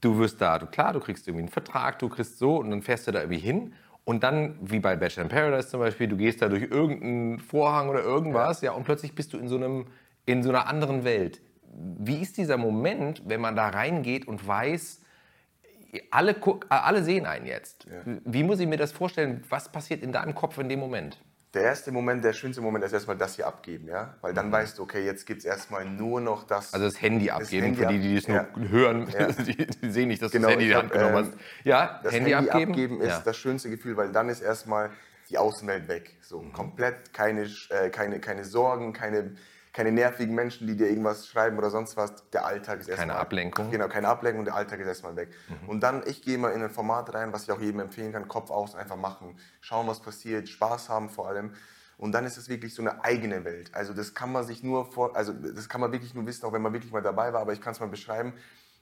Du 0.00 0.18
wirst 0.18 0.40
da, 0.40 0.58
du, 0.58 0.66
klar, 0.66 0.92
du 0.92 1.00
kriegst 1.00 1.26
irgendwie 1.26 1.44
einen 1.44 1.52
Vertrag, 1.52 1.98
du 1.98 2.08
kriegst 2.08 2.38
so 2.38 2.58
und 2.58 2.70
dann 2.70 2.82
fährst 2.82 3.06
du 3.06 3.12
da 3.12 3.20
irgendwie 3.20 3.40
hin. 3.40 3.72
Und 4.04 4.22
dann, 4.22 4.58
wie 4.60 4.80
bei 4.80 4.96
Bachelor 4.96 5.24
in 5.24 5.28
Paradise 5.30 5.68
zum 5.68 5.80
Beispiel, 5.80 6.06
du 6.06 6.16
gehst 6.16 6.42
da 6.42 6.48
durch 6.48 6.62
irgendeinen 6.62 7.38
Vorhang 7.38 7.88
oder 7.88 8.02
irgendwas, 8.02 8.60
ja, 8.60 8.72
und 8.72 8.84
plötzlich 8.84 9.14
bist 9.14 9.32
du 9.32 9.38
in 9.38 9.48
so, 9.48 9.56
einem, 9.56 9.86
in 10.26 10.42
so 10.42 10.50
einer 10.50 10.68
anderen 10.68 11.04
Welt. 11.04 11.40
Wie 11.72 12.20
ist 12.20 12.36
dieser 12.36 12.58
Moment, 12.58 13.22
wenn 13.24 13.40
man 13.40 13.56
da 13.56 13.68
reingeht 13.70 14.28
und 14.28 14.46
weiß, 14.46 15.00
alle, 16.10 16.36
alle 16.68 17.02
sehen 17.02 17.26
einen 17.26 17.46
jetzt? 17.46 17.86
Ja. 17.86 18.16
Wie 18.24 18.42
muss 18.42 18.60
ich 18.60 18.66
mir 18.66 18.76
das 18.76 18.92
vorstellen? 18.92 19.44
Was 19.48 19.70
passiert 19.70 20.02
in 20.02 20.12
deinem 20.12 20.34
Kopf 20.34 20.58
in 20.58 20.68
dem 20.68 20.80
Moment? 20.80 21.18
der 21.54 21.62
erste 21.62 21.92
Moment, 21.92 22.24
der 22.24 22.32
schönste 22.32 22.60
Moment 22.60 22.84
ist 22.84 22.92
erstmal 22.92 23.16
das 23.16 23.36
hier 23.36 23.46
abgeben, 23.46 23.88
ja? 23.88 24.14
Weil 24.20 24.34
dann 24.34 24.48
mhm. 24.48 24.52
weißt 24.52 24.78
du, 24.78 24.82
okay, 24.82 25.04
jetzt 25.04 25.24
gibt 25.26 25.40
es 25.40 25.44
erstmal 25.44 25.84
nur 25.84 26.20
noch 26.20 26.44
das. 26.44 26.74
Also 26.74 26.86
das 26.86 27.00
Handy 27.00 27.26
das 27.26 27.36
abgeben, 27.36 27.66
Handy 27.66 27.80
für 27.80 27.86
die, 27.86 28.00
die 28.00 28.14
das 28.16 28.28
nur 28.28 28.36
ja. 28.36 28.70
hören, 28.70 29.08
ja. 29.10 29.26
die, 29.44 29.66
die, 29.66 29.90
sehen 29.90 30.08
nicht, 30.08 30.20
dass 30.20 30.32
genau, 30.32 30.48
du 30.48 30.54
das 30.54 30.62
Handy 30.62 30.64
in 30.64 30.70
die 30.70 30.76
Hand 30.76 30.92
genommen 30.92 31.14
hast. 31.14 31.32
Ähm, 31.32 31.38
ja, 31.64 32.00
das 32.02 32.12
Handy, 32.12 32.30
Handy 32.30 32.50
abgeben, 32.50 32.72
abgeben 32.72 33.00
ist 33.00 33.22
das 33.22 33.36
schönste 33.36 33.70
Gefühl, 33.70 33.96
weil 33.96 34.10
dann 34.10 34.28
ist 34.28 34.40
erstmal 34.40 34.90
die 35.30 35.38
Außenwelt 35.38 35.88
weg. 35.88 36.16
So 36.20 36.42
mhm. 36.42 36.52
komplett 36.52 37.12
keine, 37.12 37.48
äh, 37.70 37.88
keine, 37.90 38.20
keine 38.20 38.44
Sorgen, 38.44 38.92
keine 38.92 39.36
keine 39.74 39.90
nervigen 39.90 40.36
Menschen, 40.36 40.68
die 40.68 40.76
dir 40.76 40.88
irgendwas 40.88 41.26
schreiben 41.26 41.58
oder 41.58 41.68
sonst 41.68 41.96
was. 41.96 42.30
Der 42.30 42.46
Alltag 42.46 42.80
ist 42.80 42.88
erstmal. 42.88 43.08
Keine 43.08 43.18
Ablenkung. 43.18 43.70
Genau, 43.72 43.88
keine 43.88 44.08
Ablenkung, 44.08 44.44
der 44.44 44.54
Alltag 44.54 44.78
ist 44.78 44.86
erstmal 44.86 45.16
weg. 45.16 45.30
Mhm. 45.48 45.68
Und 45.68 45.80
dann, 45.80 46.04
ich 46.06 46.22
gehe 46.22 46.38
mal 46.38 46.50
in 46.50 46.62
ein 46.62 46.70
Format 46.70 47.12
rein, 47.12 47.32
was 47.32 47.42
ich 47.42 47.50
auch 47.50 47.60
jedem 47.60 47.80
empfehlen 47.80 48.12
kann: 48.12 48.28
Kopf 48.28 48.50
aus, 48.50 48.76
einfach 48.76 48.96
machen, 48.96 49.36
schauen, 49.60 49.88
was 49.88 50.00
passiert, 50.00 50.48
Spaß 50.48 50.88
haben 50.88 51.10
vor 51.10 51.28
allem. 51.28 51.54
Und 51.98 52.12
dann 52.12 52.24
ist 52.24 52.36
es 52.36 52.48
wirklich 52.48 52.72
so 52.72 52.82
eine 52.82 53.04
eigene 53.04 53.44
Welt. 53.44 53.74
Also 53.74 53.94
das 53.94 54.14
kann 54.14 54.30
man 54.30 54.44
sich 54.44 54.62
nur 54.62 54.90
vor, 54.92 55.16
also 55.16 55.32
das 55.32 55.68
kann 55.68 55.80
man 55.80 55.90
wirklich 55.92 56.14
nur 56.14 56.24
wissen, 56.26 56.46
auch 56.46 56.52
wenn 56.52 56.62
man 56.62 56.72
wirklich 56.72 56.92
mal 56.92 57.02
dabei 57.02 57.32
war. 57.32 57.40
Aber 57.40 57.52
ich 57.52 57.60
kann 57.60 57.72
es 57.72 57.80
mal 57.80 57.88
beschreiben. 57.88 58.32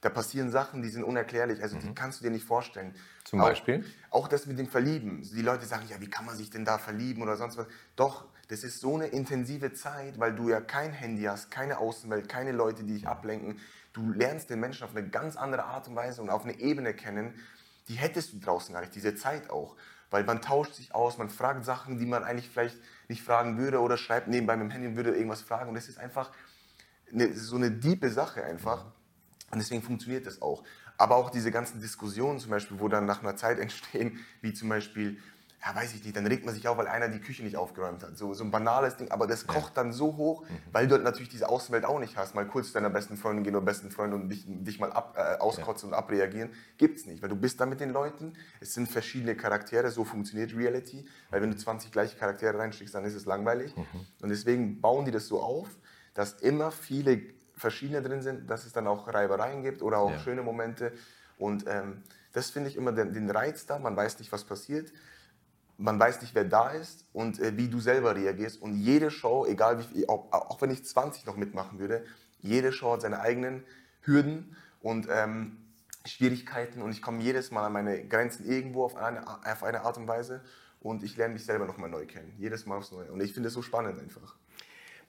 Da 0.02 0.10
passieren 0.10 0.50
Sachen, 0.50 0.82
die 0.82 0.88
sind 0.88 1.04
unerklärlich. 1.04 1.62
Also 1.62 1.76
mhm. 1.76 1.80
die 1.80 1.94
kannst 1.94 2.20
du 2.20 2.24
dir 2.24 2.30
nicht 2.30 2.44
vorstellen. 2.44 2.94
Zum 3.24 3.38
Beispiel? 3.38 3.84
Auch, 4.10 4.24
auch 4.24 4.28
das 4.28 4.46
mit 4.46 4.58
dem 4.58 4.66
Verlieben. 4.66 5.22
Die 5.22 5.42
Leute 5.42 5.64
sagen, 5.64 5.84
ja, 5.88 6.00
wie 6.00 6.10
kann 6.10 6.26
man 6.26 6.36
sich 6.36 6.50
denn 6.50 6.66
da 6.66 6.76
verlieben 6.76 7.22
oder 7.22 7.36
sonst 7.36 7.56
was? 7.56 7.66
Doch, 7.96 8.26
das 8.52 8.64
ist 8.64 8.80
so 8.80 8.96
eine 8.96 9.06
intensive 9.06 9.72
Zeit, 9.72 10.18
weil 10.18 10.34
du 10.34 10.50
ja 10.50 10.60
kein 10.60 10.92
Handy 10.92 11.22
hast, 11.22 11.50
keine 11.50 11.78
Außenwelt, 11.78 12.28
keine 12.28 12.52
Leute, 12.52 12.84
die 12.84 12.92
dich 12.92 13.08
ablenken. 13.08 13.58
Du 13.94 14.12
lernst 14.12 14.50
den 14.50 14.60
Menschen 14.60 14.84
auf 14.84 14.94
eine 14.94 15.08
ganz 15.08 15.36
andere 15.36 15.64
Art 15.64 15.88
und 15.88 15.96
Weise 15.96 16.20
und 16.20 16.28
auf 16.28 16.44
eine 16.44 16.60
Ebene 16.60 16.92
kennen, 16.92 17.32
die 17.88 17.94
hättest 17.94 18.34
du 18.34 18.40
draußen 18.40 18.74
gar 18.74 18.82
nicht, 18.82 18.94
diese 18.94 19.14
Zeit 19.14 19.48
auch. 19.48 19.74
Weil 20.10 20.24
man 20.24 20.42
tauscht 20.42 20.74
sich 20.74 20.94
aus, 20.94 21.16
man 21.16 21.30
fragt 21.30 21.64
Sachen, 21.64 21.98
die 21.98 22.04
man 22.04 22.24
eigentlich 22.24 22.50
vielleicht 22.50 22.76
nicht 23.08 23.22
fragen 23.22 23.56
würde 23.56 23.80
oder 23.80 23.96
schreibt 23.96 24.28
nebenbei 24.28 24.54
mit 24.58 24.66
dem 24.66 24.70
Handy 24.70 24.88
und 24.88 24.96
würde 24.96 25.12
irgendwas 25.14 25.40
fragen. 25.40 25.70
Und 25.70 25.74
das 25.74 25.88
ist 25.88 25.96
einfach 25.96 26.30
eine, 27.10 27.32
so 27.32 27.56
eine 27.56 27.70
diepe 27.70 28.10
Sache 28.10 28.44
einfach. 28.44 28.84
Und 29.50 29.60
deswegen 29.60 29.80
funktioniert 29.80 30.26
das 30.26 30.42
auch. 30.42 30.62
Aber 30.98 31.16
auch 31.16 31.30
diese 31.30 31.50
ganzen 31.50 31.80
Diskussionen 31.80 32.38
zum 32.38 32.50
Beispiel, 32.50 32.78
wo 32.80 32.88
dann 32.88 33.06
nach 33.06 33.22
einer 33.22 33.34
Zeit 33.34 33.58
entstehen, 33.60 34.18
wie 34.42 34.52
zum 34.52 34.68
Beispiel, 34.68 35.22
ja, 35.64 35.76
weiß 35.76 35.94
ich 35.94 36.02
nicht, 36.02 36.16
dann 36.16 36.26
regt 36.26 36.44
man 36.44 36.54
sich 36.54 36.66
auf, 36.66 36.76
weil 36.76 36.88
einer 36.88 37.08
die 37.08 37.20
Küche 37.20 37.44
nicht 37.44 37.56
aufgeräumt 37.56 38.02
hat. 38.02 38.18
So, 38.18 38.34
so 38.34 38.42
ein 38.42 38.50
banales 38.50 38.96
Ding, 38.96 39.12
aber 39.12 39.28
das 39.28 39.46
kocht 39.46 39.76
dann 39.76 39.92
so 39.92 40.16
hoch, 40.16 40.42
mhm. 40.42 40.58
weil 40.72 40.88
du 40.88 40.98
natürlich 40.98 41.28
diese 41.28 41.48
Außenwelt 41.48 41.84
auch 41.84 42.00
nicht 42.00 42.16
hast. 42.16 42.34
Mal 42.34 42.46
kurz 42.46 42.68
zu 42.68 42.72
deiner 42.74 42.90
besten 42.90 43.16
Freundin 43.16 43.44
gehen 43.44 43.54
oder 43.54 43.64
besten 43.64 43.92
Freund 43.92 44.12
und 44.12 44.28
dich, 44.28 44.44
dich 44.46 44.80
mal 44.80 44.92
ab, 44.92 45.14
äh, 45.16 45.38
auskotzen 45.38 45.90
ja. 45.90 45.96
und 45.96 46.02
abreagieren, 46.02 46.50
gibt's 46.78 47.06
nicht, 47.06 47.22
weil 47.22 47.28
du 47.28 47.36
bist 47.36 47.60
da 47.60 47.66
mit 47.66 47.78
den 47.78 47.90
Leuten. 47.90 48.32
Es 48.58 48.74
sind 48.74 48.88
verschiedene 48.88 49.36
Charaktere, 49.36 49.92
so 49.92 50.02
funktioniert 50.04 50.52
Reality, 50.56 51.06
weil 51.30 51.42
wenn 51.42 51.50
du 51.52 51.56
20 51.56 51.92
gleiche 51.92 52.16
Charaktere 52.16 52.58
reinschickst, 52.58 52.94
dann 52.94 53.04
ist 53.04 53.14
es 53.14 53.24
langweilig. 53.24 53.76
Mhm. 53.76 53.84
Und 54.20 54.28
deswegen 54.30 54.80
bauen 54.80 55.04
die 55.04 55.12
das 55.12 55.28
so 55.28 55.40
auf, 55.40 55.68
dass 56.14 56.40
immer 56.40 56.72
viele 56.72 57.22
verschiedene 57.56 58.02
drin 58.02 58.20
sind, 58.20 58.50
dass 58.50 58.66
es 58.66 58.72
dann 58.72 58.88
auch 58.88 59.06
Reibereien 59.06 59.62
gibt 59.62 59.80
oder 59.80 59.98
auch 59.98 60.10
ja. 60.10 60.18
schöne 60.18 60.42
Momente. 60.42 60.92
Und 61.38 61.66
ähm, 61.68 62.02
das 62.32 62.50
finde 62.50 62.68
ich 62.68 62.76
immer 62.76 62.90
den, 62.90 63.12
den 63.12 63.30
Reiz 63.30 63.64
da, 63.66 63.78
man 63.78 63.96
weiß 63.96 64.18
nicht, 64.18 64.32
was 64.32 64.42
passiert 64.42 64.92
man 65.82 65.98
weiß 65.98 66.20
nicht, 66.22 66.34
wer 66.34 66.44
da 66.44 66.70
ist 66.70 67.04
und 67.12 67.40
äh, 67.40 67.56
wie 67.56 67.68
du 67.68 67.80
selber 67.80 68.14
reagierst. 68.14 68.62
Und 68.62 68.76
jede 68.76 69.10
Show, 69.10 69.46
egal 69.46 69.84
wie 69.92 70.08
auch, 70.08 70.32
auch, 70.32 70.60
wenn 70.62 70.70
ich 70.70 70.84
20 70.84 71.26
noch 71.26 71.36
mitmachen 71.36 71.78
würde, 71.78 72.04
jede 72.40 72.72
Show 72.72 72.92
hat 72.92 73.02
seine 73.02 73.20
eigenen 73.20 73.64
Hürden 74.02 74.56
und 74.80 75.08
ähm, 75.10 75.58
Schwierigkeiten 76.04 76.82
und 76.82 76.90
ich 76.90 77.02
komme 77.02 77.22
jedes 77.22 77.50
Mal 77.50 77.66
an 77.66 77.72
meine 77.72 78.04
Grenzen 78.04 78.48
irgendwo 78.48 78.84
auf 78.84 78.96
eine, 78.96 79.26
auf 79.28 79.62
eine 79.62 79.82
Art 79.82 79.96
und 79.98 80.08
Weise. 80.08 80.42
und 80.80 81.04
ich 81.04 81.16
lerne 81.16 81.34
mich 81.34 81.44
selber 81.44 81.66
nochmal 81.66 81.90
neu 81.90 82.06
kennen. 82.06 82.32
Jedes 82.38 82.66
Mal 82.66 82.78
aufs 82.78 82.90
Neue. 82.90 83.12
Und 83.12 83.20
ich 83.20 83.32
finde 83.32 83.48
es 83.48 83.54
so 83.54 83.62
spannend 83.62 84.00
einfach. 84.00 84.34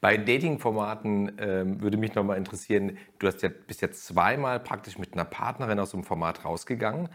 Bei 0.01 0.17
Dating-Formaten 0.17 1.32
ähm, 1.39 1.82
würde 1.82 1.97
mich 1.97 2.13
nochmal 2.13 2.38
interessieren, 2.38 2.97
du 3.19 3.28
hast 3.28 3.41
ja, 3.41 3.49
bist 3.49 3.82
ja 3.82 3.89
zweimal 3.89 4.59
praktisch 4.59 4.97
mit 4.97 5.13
einer 5.13 5.26
Partnerin 5.26 5.80
aus 5.80 5.91
dem 5.91 6.03
Format 6.03 6.45
rausgegangen. 6.45 7.09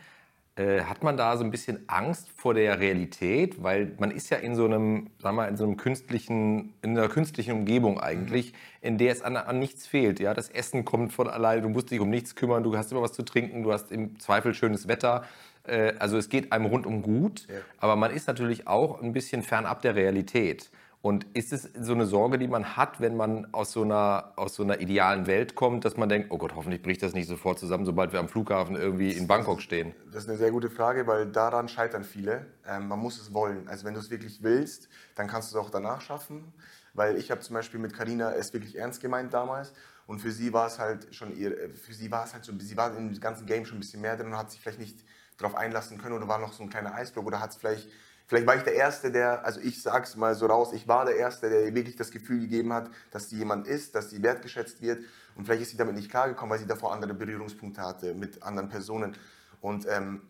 Äh, 0.59 0.83
hat 0.83 1.05
man 1.05 1.17
da 1.17 1.37
so 1.37 1.45
ein 1.45 1.53
bisschen 1.53 1.89
Angst 1.89 2.29
vor 2.35 2.53
der 2.53 2.81
Realität? 2.81 3.63
Weil 3.63 3.93
man 3.99 4.11
ist 4.11 4.29
ja 4.29 4.39
in 4.39 4.57
so 4.57 4.65
einem, 4.65 5.11
sagen 5.21 5.37
wir, 5.37 5.47
in 5.47 5.57
so 5.57 5.63
einem 5.63 5.77
künstlichen, 5.77 6.75
in 6.83 6.99
einer 6.99 7.09
künstlichen 7.09 7.53
Umgebung 7.53 8.01
eigentlich, 8.01 8.55
in 8.81 8.99
der 8.99 9.13
es 9.13 9.23
an, 9.23 9.37
an 9.37 9.61
nichts 9.61 9.87
fehlt. 9.87 10.19
Ja? 10.19 10.35
Das 10.35 10.49
Essen 10.49 10.85
kommt 10.85 11.13
von 11.13 11.29
alleine, 11.29 11.63
du 11.63 11.69
musst 11.69 11.93
dich 11.93 12.01
um 12.01 12.11
nichts 12.11 12.35
kümmern, 12.35 12.65
du 12.65 12.77
hast 12.77 12.91
immer 12.91 13.03
was 13.03 13.13
zu 13.13 13.23
trinken, 13.23 13.63
du 13.63 13.73
hast 13.73 13.93
im 13.93 14.19
Zweifel 14.19 14.53
schönes 14.53 14.89
Wetter. 14.89 15.23
Äh, 15.63 15.93
also 16.01 16.19
es 16.19 16.29
geht 16.29 16.51
einem 16.51 16.67
rundum 16.67 17.03
gut, 17.03 17.47
ja. 17.49 17.61
aber 17.79 17.95
man 17.95 18.11
ist 18.11 18.27
natürlich 18.27 18.67
auch 18.67 19.01
ein 19.01 19.13
bisschen 19.13 19.45
fernab 19.45 19.83
der 19.83 19.95
Realität. 19.95 20.71
Und 21.09 21.25
ist 21.35 21.55
es 21.55 21.63
so 21.81 21.95
eine 21.95 22.05
Sorge, 22.05 22.37
die 22.37 22.49
man 22.49 22.77
hat, 22.77 23.01
wenn 23.01 23.17
man 23.17 23.47
aus 23.55 23.73
so, 23.73 23.81
einer, 23.81 24.35
aus 24.37 24.57
so 24.57 24.63
einer 24.63 24.83
idealen 24.83 25.27
Welt 25.27 25.55
kommt, 25.55 25.87
dass 25.87 25.97
man 25.97 26.11
denkt, 26.11 26.31
oh 26.31 26.37
Gott, 26.37 26.55
hoffentlich 26.55 26.83
bricht 26.83 27.03
das 27.03 27.15
nicht 27.15 27.27
sofort 27.27 27.59
zusammen, 27.59 27.87
sobald 27.87 28.13
wir 28.13 28.21
am 28.21 28.29
Flughafen 28.29 28.77
irgendwie 28.77 29.13
in 29.13 29.27
Bangkok 29.27 29.63
stehen? 29.63 29.95
Das 30.13 30.25
ist 30.25 30.29
eine 30.29 30.37
sehr 30.37 30.51
gute 30.51 30.69
Frage, 30.69 31.07
weil 31.07 31.25
daran 31.25 31.67
scheitern 31.67 32.05
viele. 32.05 32.45
Ähm, 32.67 32.89
man 32.89 32.99
muss 32.99 33.19
es 33.19 33.33
wollen. 33.33 33.69
Also 33.69 33.87
wenn 33.87 33.95
du 33.95 34.01
es 34.01 34.11
wirklich 34.11 34.43
willst, 34.43 34.91
dann 35.15 35.29
kannst 35.29 35.51
du 35.51 35.59
es 35.59 35.65
auch 35.65 35.71
danach 35.71 36.03
schaffen. 36.03 36.53
Weil 36.93 37.17
ich 37.17 37.31
habe 37.31 37.41
zum 37.41 37.55
Beispiel 37.55 37.81
mit 37.81 37.95
Karina 37.95 38.33
es 38.33 38.53
wirklich 38.53 38.77
ernst 38.77 39.01
gemeint 39.01 39.33
damals. 39.33 39.73
Und 40.07 40.19
für 40.19 40.31
sie 40.31 40.53
war 40.53 40.67
es 40.67 40.79
halt 40.79 41.15
schon 41.15 41.35
ihr, 41.35 41.71
für 41.71 41.95
sie 41.95 42.11
war 42.11 42.25
es 42.25 42.35
halt 42.35 42.45
so, 42.45 42.53
sie 42.59 42.77
war 42.77 42.95
im 42.95 43.19
ganzen 43.19 43.47
Game 43.47 43.65
schon 43.65 43.79
ein 43.79 43.81
bisschen 43.81 44.03
mehr 44.03 44.19
drin 44.19 44.27
und 44.27 44.37
hat 44.37 44.51
sich 44.51 44.61
vielleicht 44.61 44.79
nicht 44.79 45.03
darauf 45.39 45.55
einlassen 45.55 45.97
können 45.97 46.15
oder 46.15 46.29
war 46.29 46.39
noch 46.39 46.53
so 46.53 46.63
ein 46.63 46.69
kleiner 46.69 46.95
Eisblock 46.95 47.25
oder 47.25 47.41
hat 47.41 47.53
es 47.53 47.57
vielleicht 47.57 47.89
Vielleicht 48.29 48.47
war 48.47 48.57
ich 48.57 48.63
der 48.63 48.75
Erste, 48.75 49.11
der, 49.11 49.43
also 49.43 49.59
ich 49.59 49.83
sag's 49.83 50.15
mal 50.15 50.35
so 50.35 50.45
raus, 50.45 50.75
ich 50.75 50.87
war 50.87 51.07
der 51.07 51.17
Erste, 51.17 51.49
der 51.49 51.75
wirklich 51.75 51.97
das 51.97 52.11
Gefühl 52.11 52.41
gegeben 52.41 52.75
hat, 52.75 52.91
dass 53.11 53.31
sie 53.31 53.39
jemand 53.39 53.67
ist, 53.67 53.95
dass 53.95 54.11
sie 54.11 54.23
wertgeschätzt 54.23 54.83
wird. 54.83 55.03
Und 55.35 55.47
vielleicht 55.47 55.63
ist 55.63 55.71
sie 55.71 55.79
damit 55.79 55.95
nicht 55.95 56.11
klargekommen, 56.11 56.51
weil 56.51 56.59
sie 56.59 56.67
davor 56.67 56.93
andere 56.93 57.15
Berührungspunkte 57.15 57.81
hatte 57.81 58.13
mit 58.13 58.43
anderen 58.43 58.69
Personen. 58.69 59.17
Und, 59.63 59.87
ähm, 59.89 60.21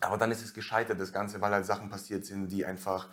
aber 0.00 0.16
dann 0.16 0.30
ist 0.30 0.44
es 0.44 0.54
gescheitert, 0.54 1.00
das 1.00 1.12
Ganze, 1.12 1.40
weil 1.40 1.50
halt 1.50 1.66
Sachen 1.66 1.88
passiert 1.90 2.24
sind, 2.24 2.46
die 2.52 2.64
einfach 2.64 3.08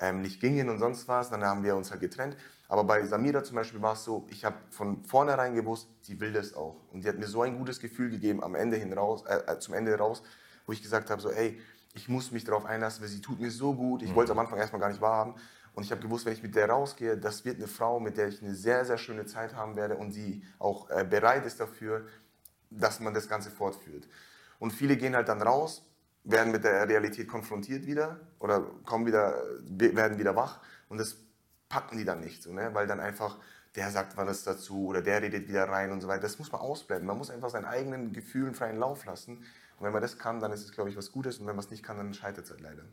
ähm, 0.00 0.22
nicht 0.22 0.40
gingen 0.40 0.70
und 0.70 0.78
sonst 0.78 1.06
was. 1.06 1.28
Dann 1.28 1.44
haben 1.44 1.62
wir 1.62 1.76
uns 1.76 1.90
halt 1.90 2.00
getrennt. 2.00 2.34
Aber 2.70 2.84
bei 2.84 3.04
Samira 3.04 3.44
zum 3.44 3.56
Beispiel 3.56 3.82
war 3.82 3.92
es 3.92 4.04
so, 4.04 4.26
ich 4.30 4.46
habe 4.46 4.56
von 4.70 5.04
vornherein 5.04 5.54
gewusst, 5.54 5.90
sie 6.00 6.18
will 6.18 6.32
das 6.32 6.54
auch. 6.54 6.76
Und 6.94 7.02
sie 7.02 7.10
hat 7.10 7.18
mir 7.18 7.26
so 7.26 7.42
ein 7.42 7.58
gutes 7.58 7.78
Gefühl 7.78 8.08
gegeben 8.08 8.42
am 8.42 8.54
Ende 8.54 8.78
hin 8.78 8.94
raus, 8.94 9.22
äh, 9.26 9.52
äh 9.52 9.58
zum 9.58 9.74
Ende 9.74 9.94
raus, 9.98 10.22
wo 10.64 10.72
ich 10.72 10.80
gesagt 10.80 11.10
habe, 11.10 11.20
so, 11.20 11.30
ey, 11.30 11.60
ich 11.94 12.08
muss 12.08 12.32
mich 12.32 12.44
darauf 12.44 12.64
einlassen, 12.64 13.02
weil 13.02 13.08
sie 13.08 13.20
tut 13.20 13.40
mir 13.40 13.50
so 13.50 13.74
gut. 13.74 14.02
Ich 14.02 14.10
mhm. 14.10 14.14
wollte 14.14 14.32
es 14.32 14.38
am 14.38 14.38
Anfang 14.38 14.58
erstmal 14.58 14.80
gar 14.80 14.88
nicht 14.88 15.00
wahrhaben. 15.00 15.34
Und 15.74 15.84
ich 15.84 15.90
habe 15.90 16.02
gewusst, 16.02 16.26
wenn 16.26 16.32
ich 16.32 16.42
mit 16.42 16.54
der 16.54 16.68
rausgehe, 16.68 17.16
das 17.16 17.44
wird 17.44 17.56
eine 17.56 17.66
Frau, 17.66 17.98
mit 17.98 18.16
der 18.18 18.28
ich 18.28 18.42
eine 18.42 18.54
sehr, 18.54 18.84
sehr 18.84 18.98
schöne 18.98 19.24
Zeit 19.26 19.54
haben 19.54 19.76
werde 19.76 19.96
und 19.96 20.14
die 20.14 20.42
auch 20.58 20.90
äh, 20.90 21.04
bereit 21.04 21.46
ist 21.46 21.60
dafür, 21.60 22.06
dass 22.70 23.00
man 23.00 23.14
das 23.14 23.28
Ganze 23.28 23.50
fortführt. 23.50 24.06
Und 24.58 24.72
viele 24.72 24.96
gehen 24.96 25.16
halt 25.16 25.28
dann 25.28 25.40
raus, 25.40 25.86
werden 26.24 26.52
mit 26.52 26.64
der 26.64 26.88
Realität 26.88 27.26
konfrontiert 27.26 27.86
wieder 27.86 28.20
oder 28.38 28.62
kommen 28.84 29.06
wieder, 29.06 29.42
werden 29.62 30.18
wieder 30.18 30.36
wach 30.36 30.60
und 30.88 30.98
das 30.98 31.16
packen 31.68 31.96
die 31.96 32.04
dann 32.04 32.20
nicht, 32.20 32.42
so, 32.42 32.52
ne? 32.52 32.70
weil 32.74 32.86
dann 32.86 33.00
einfach 33.00 33.38
der 33.74 33.90
sagt 33.90 34.16
was 34.16 34.44
dazu 34.44 34.86
oder 34.86 35.00
der 35.00 35.22
redet 35.22 35.48
wieder 35.48 35.66
rein 35.68 35.90
und 35.92 36.02
so 36.02 36.08
weiter. 36.08 36.20
Das 36.20 36.38
muss 36.38 36.52
man 36.52 36.60
ausblenden. 36.60 37.06
Man 37.06 37.16
muss 37.16 37.30
einfach 37.30 37.48
seinen 37.48 37.64
eigenen 37.64 38.12
Gefühlen 38.12 38.54
freien 38.54 38.78
Lauf 38.78 39.06
lassen 39.06 39.44
und 39.82 39.86
wenn 39.86 39.92
man 39.94 40.02
das 40.02 40.16
kann, 40.16 40.38
dann 40.38 40.52
ist 40.52 40.62
es, 40.62 40.70
glaube 40.70 40.90
ich, 40.90 40.96
was 40.96 41.10
Gutes. 41.10 41.38
Und 41.40 41.48
wenn 41.48 41.56
man 41.56 41.64
es 41.64 41.72
nicht 41.72 41.82
kann, 41.82 41.96
dann 41.96 42.14
scheitert 42.14 42.44
es 42.44 42.52
halt 42.52 42.60
leider. 42.60 42.84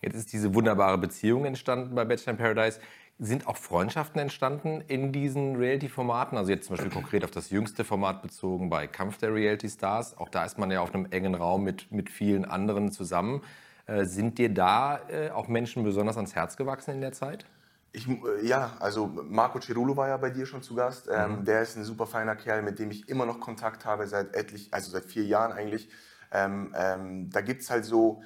Jetzt 0.00 0.14
ist 0.14 0.32
diese 0.32 0.54
wunderbare 0.54 0.98
Beziehung 0.98 1.44
entstanden 1.44 1.96
bei 1.96 2.04
Bachelor 2.04 2.34
in 2.34 2.38
Paradise. 2.38 2.78
Sind 3.18 3.48
auch 3.48 3.56
Freundschaften 3.56 4.20
entstanden 4.20 4.84
in 4.86 5.10
diesen 5.10 5.56
Reality-Formaten? 5.56 6.38
Also 6.38 6.52
jetzt 6.52 6.68
zum 6.68 6.76
Beispiel 6.76 6.92
konkret 6.92 7.24
auf 7.24 7.32
das 7.32 7.50
jüngste 7.50 7.82
Format 7.82 8.22
bezogen 8.22 8.70
bei 8.70 8.86
Kampf 8.86 9.18
der 9.18 9.34
Reality 9.34 9.68
Stars. 9.68 10.16
Auch 10.16 10.28
da 10.28 10.44
ist 10.44 10.58
man 10.58 10.70
ja 10.70 10.80
auf 10.80 10.94
einem 10.94 11.06
engen 11.10 11.34
Raum 11.34 11.64
mit, 11.64 11.90
mit 11.90 12.08
vielen 12.08 12.44
anderen 12.44 12.92
zusammen. 12.92 13.42
Äh, 13.86 14.04
sind 14.04 14.38
dir 14.38 14.54
da 14.54 15.00
äh, 15.08 15.30
auch 15.30 15.48
Menschen 15.48 15.82
besonders 15.82 16.14
ans 16.14 16.36
Herz 16.36 16.56
gewachsen 16.56 16.92
in 16.92 17.00
der 17.00 17.14
Zeit? 17.14 17.46
Ich, 17.92 18.08
äh, 18.08 18.46
ja, 18.46 18.76
also 18.80 19.06
Marco 19.06 19.58
Cirulo 19.58 19.96
war 19.96 20.08
ja 20.08 20.16
bei 20.16 20.30
dir 20.30 20.46
schon 20.46 20.62
zu 20.62 20.74
Gast. 20.74 21.08
Ähm, 21.10 21.40
mhm. 21.40 21.44
Der 21.44 21.62
ist 21.62 21.76
ein 21.76 21.84
super 21.84 22.06
feiner 22.06 22.36
Kerl, 22.36 22.62
mit 22.62 22.78
dem 22.78 22.90
ich 22.90 23.08
immer 23.08 23.26
noch 23.26 23.40
Kontakt 23.40 23.84
habe, 23.84 24.06
seit 24.06 24.34
etlich, 24.34 24.72
also 24.72 24.90
seit 24.90 25.04
vier 25.04 25.24
Jahren 25.24 25.52
eigentlich. 25.52 25.88
Ähm, 26.32 26.74
ähm, 26.76 27.30
da 27.30 27.40
gibt 27.40 27.62
es 27.62 27.70
halt 27.70 27.84
so, 27.84 28.22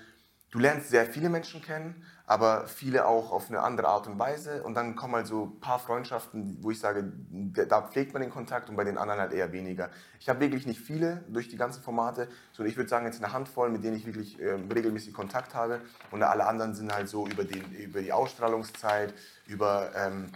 du 0.50 0.58
lernst 0.58 0.90
sehr 0.90 1.06
viele 1.06 1.28
Menschen 1.28 1.62
kennen, 1.62 2.04
aber 2.26 2.68
viele 2.68 3.06
auch 3.06 3.32
auf 3.32 3.48
eine 3.48 3.60
andere 3.60 3.88
Art 3.88 4.06
und 4.06 4.18
Weise. 4.18 4.62
Und 4.62 4.74
dann 4.74 4.94
kommen 4.94 5.14
halt 5.14 5.26
so 5.26 5.46
ein 5.46 5.60
paar 5.60 5.78
Freundschaften, 5.78 6.58
wo 6.60 6.70
ich 6.70 6.78
sage, 6.78 7.12
da 7.30 7.82
pflegt 7.82 8.12
man 8.12 8.22
den 8.22 8.30
Kontakt 8.30 8.68
und 8.68 8.76
bei 8.76 8.84
den 8.84 8.98
anderen 8.98 9.20
halt 9.20 9.32
eher 9.32 9.52
weniger. 9.52 9.90
Ich 10.20 10.28
habe 10.28 10.40
wirklich 10.40 10.66
nicht 10.66 10.80
viele 10.80 11.24
durch 11.28 11.48
die 11.48 11.56
ganzen 11.56 11.82
Formate, 11.82 12.28
sondern 12.52 12.70
ich 12.70 12.76
würde 12.76 12.88
sagen, 12.88 13.06
jetzt 13.06 13.22
eine 13.22 13.32
Handvoll, 13.32 13.70
mit 13.70 13.82
denen 13.82 13.96
ich 13.96 14.06
wirklich 14.06 14.40
äh, 14.40 14.52
regelmäßig 14.72 15.12
Kontakt 15.12 15.54
habe. 15.54 15.80
Und 16.10 16.22
alle 16.22 16.46
anderen 16.46 16.74
sind 16.74 16.94
halt 16.94 17.08
so 17.08 17.26
über, 17.26 17.44
den, 17.44 17.64
über 17.72 18.00
die 18.00 18.12
Ausstrahlungszeit, 18.12 19.12
über 19.46 19.90
ähm, 19.96 20.26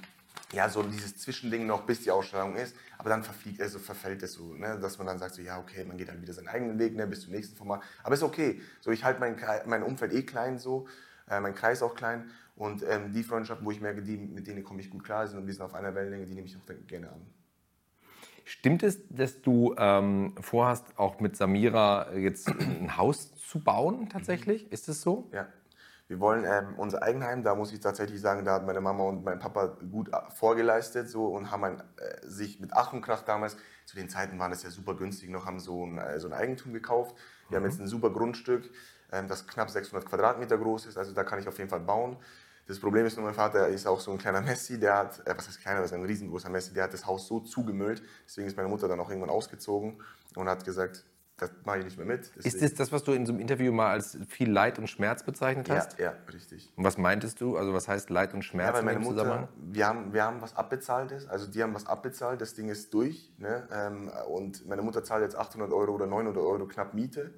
ja, 0.53 0.69
so 0.69 0.83
dieses 0.83 1.17
Zwischending 1.17 1.67
noch, 1.67 1.83
bis 1.83 2.03
die 2.03 2.11
Ausstrahlung 2.11 2.57
ist. 2.57 2.77
Aber 2.99 3.11
dann 3.11 3.23
verfliegt, 3.23 3.61
also 3.61 3.79
verfällt 3.79 4.23
es 4.23 4.35
so, 4.35 4.55
ne? 4.55 4.79
dass 4.81 4.99
man 4.99 5.07
dann 5.07 5.19
sagt, 5.19 5.35
so, 5.35 5.43
ja, 5.43 5.59
okay, 5.59 5.85
man 5.85 5.97
geht 5.97 6.09
dann 6.09 6.21
wieder 6.23 6.33
seinen 6.33 6.49
eigenen 6.49 6.79
Weg 6.79 6.95
ne? 6.95 7.07
bis 7.07 7.23
zum 7.23 7.33
nächsten 7.33 7.57
Format. 7.57 7.83
Aber 8.03 8.15
ist 8.15 8.23
okay. 8.23 8.61
So, 8.81 8.91
ich 8.91 9.05
halte 9.05 9.21
mein, 9.21 9.37
mein 9.67 9.83
Umfeld 9.83 10.13
eh 10.13 10.23
klein 10.23 10.59
so, 10.59 10.87
äh, 11.29 11.41
mein 11.41 11.55
Kreis 11.55 11.83
auch 11.83 11.95
klein. 11.95 12.31
Und 12.57 12.85
ähm, 12.89 13.13
die 13.13 13.25
Freundschaften, 13.25 13.67
wo 13.67 13.71
ich 13.71 13.81
merke, 13.81 14.03
die, 14.03 14.17
mit 14.17 14.47
denen 14.47 14.63
komme 14.63 14.81
ich 14.81 14.91
gut 14.91 15.05
klar 15.05 15.27
sind 15.27 15.39
und 15.39 15.47
wir 15.47 15.53
sind 15.53 15.63
auf 15.63 15.75
einer 15.75 15.95
Wellenlänge, 15.95 16.27
die 16.27 16.35
nehme 16.35 16.47
ich 16.47 16.57
auch 16.57 16.87
gerne 16.87 17.09
an. 17.09 17.21
Stimmt 18.45 18.83
es, 18.83 19.01
dass 19.09 19.41
du 19.41 19.75
ähm, 19.79 20.35
vorhast, 20.41 20.99
auch 20.99 21.19
mit 21.19 21.35
Samira 21.37 22.13
jetzt 22.15 22.49
ein 22.49 22.97
Haus 22.97 23.35
zu 23.37 23.59
bauen 23.59 24.09
tatsächlich? 24.11 24.71
Ist 24.71 24.89
es 24.89 25.01
so? 25.01 25.29
Ja. 25.33 25.49
Wir 26.07 26.21
wollen 26.21 26.45
ähm, 26.45 26.75
unser 26.77 27.03
Eigenheim, 27.03 27.43
da 27.43 27.55
muss 27.55 27.73
ich 27.73 27.81
tatsächlich 27.81 28.21
sagen, 28.21 28.45
da 28.45 28.55
hat 28.55 28.67
meine 28.67 28.83
Mama 28.83 29.05
und 29.05 29.25
mein 29.25 29.39
Papa 29.39 29.79
gut 29.91 30.13
äh, 30.13 30.19
vorgeleistet 30.35 31.09
so, 31.09 31.27
und 31.29 31.51
haben 31.51 31.65
ein, 31.65 31.81
äh, 31.97 32.27
sich 32.27 32.61
mit 32.61 32.75
Ach 32.75 32.93
und 32.93 33.01
Krach 33.01 33.23
damals, 33.23 33.57
zu 33.87 33.97
den 33.97 34.11
Zeiten 34.11 34.39
waren 34.39 34.51
das 34.51 34.63
ja 34.63 34.71
super 34.71 34.95
günstig 34.95 35.31
noch, 35.31 35.47
haben 35.47 35.61
so 35.61 35.87
ein, 35.87 35.97
äh, 35.97 36.21
so 36.21 36.29
ein 36.29 36.35
Eigentum 36.35 36.75
gekauft. 36.75 37.17
Wir 37.49 37.59
mhm. 37.59 37.65
haben 37.65 37.71
jetzt 37.71 37.81
ein 37.81 37.89
super 37.89 38.11
Grundstück, 38.11 38.71
ähm, 39.13 39.29
das 39.29 39.47
knapp 39.47 39.71
600 39.71 40.07
Quadratmeter 40.07 40.59
groß 40.59 40.87
ist, 40.87 40.99
also 40.99 41.15
da 41.15 41.25
kann 41.25 41.39
ich 41.39 41.49
auf 41.49 41.57
jeden 41.57 41.71
Fall 41.71 41.81
bauen. 41.81 42.19
Das 42.67 42.79
Problem 42.79 43.07
ist 43.07 43.17
nur, 43.17 43.25
mein 43.27 43.35
Vater 43.35 43.69
ist 43.69 43.87
auch 43.87 44.01
so 44.01 44.11
ein 44.11 44.19
kleiner 44.19 44.43
Messi, 44.43 44.79
der 44.79 44.97
hat, 44.97 45.27
äh, 45.27 45.35
was 45.35 45.49
heißt 45.49 45.61
kleiner, 45.63 45.81
das 45.81 45.91
ist 45.91 45.97
ein 45.97 46.05
riesengroßer 46.05 46.51
Messi, 46.51 46.75
der 46.75 46.85
hat 46.85 46.93
das 46.93 47.07
Haus 47.07 47.27
so 47.27 47.41
zugemüllt, 47.41 48.03
deswegen 48.27 48.47
ist 48.47 48.59
meine 48.59 48.69
Mutter 48.69 48.89
dann 48.89 49.01
auch 49.01 49.09
irgendwann 49.09 49.31
ausgezogen 49.31 50.03
und 50.37 50.49
hat 50.51 50.67
gesagt, 50.67 51.07
das 51.37 51.51
mache 51.65 51.79
ich 51.79 51.85
nicht 51.85 51.97
mehr 51.97 52.07
mit. 52.07 52.31
Deswegen. 52.37 52.47
Ist 52.47 52.63
das 52.63 52.75
das, 52.75 52.93
was 52.93 53.03
du 53.03 53.13
in 53.13 53.27
so 53.27 53.33
einem 53.33 53.41
Interview 53.41 53.73
mal 53.73 53.91
als 53.91 54.17
viel 54.29 54.51
Leid 54.51 54.79
und 54.79 54.89
Schmerz 54.89 55.25
bezeichnet 55.25 55.69
hast? 55.69 55.99
Ja, 55.99 56.13
ja 56.13 56.15
richtig. 56.33 56.73
Und 56.77 56.85
was 56.85 56.97
meintest 56.97 57.41
du? 57.41 57.57
Also 57.57 57.73
was 57.75 57.89
heißt 57.89 58.09
Leid 58.11 58.35
und 58.35 58.43
Schmerz 58.43 58.77
ja, 58.77 58.83
meine 58.83 59.01
Mutter, 59.01 59.49
Wir 59.57 59.87
haben, 59.87 60.13
wir 60.13 60.23
haben 60.23 60.41
was 60.41 60.57
abbezahltes, 60.57 61.27
also 61.27 61.51
die 61.51 61.63
haben 61.63 61.75
was 61.75 61.87
abbezahlt, 61.87 62.41
das 62.41 62.55
Ding 62.55 62.69
ist 62.69 62.95
durch. 62.95 63.33
Ne? 63.39 63.67
Ähm, 63.73 64.11
und 64.29 64.67
meine 64.69 64.83
Mutter 64.83 65.03
zahlt 65.03 65.23
jetzt 65.23 65.37
800 65.37 65.73
Euro 65.73 65.93
oder 65.93 66.07
900 66.07 66.37
Euro 66.37 66.67
knapp 66.67 66.95
Miete. 66.95 67.35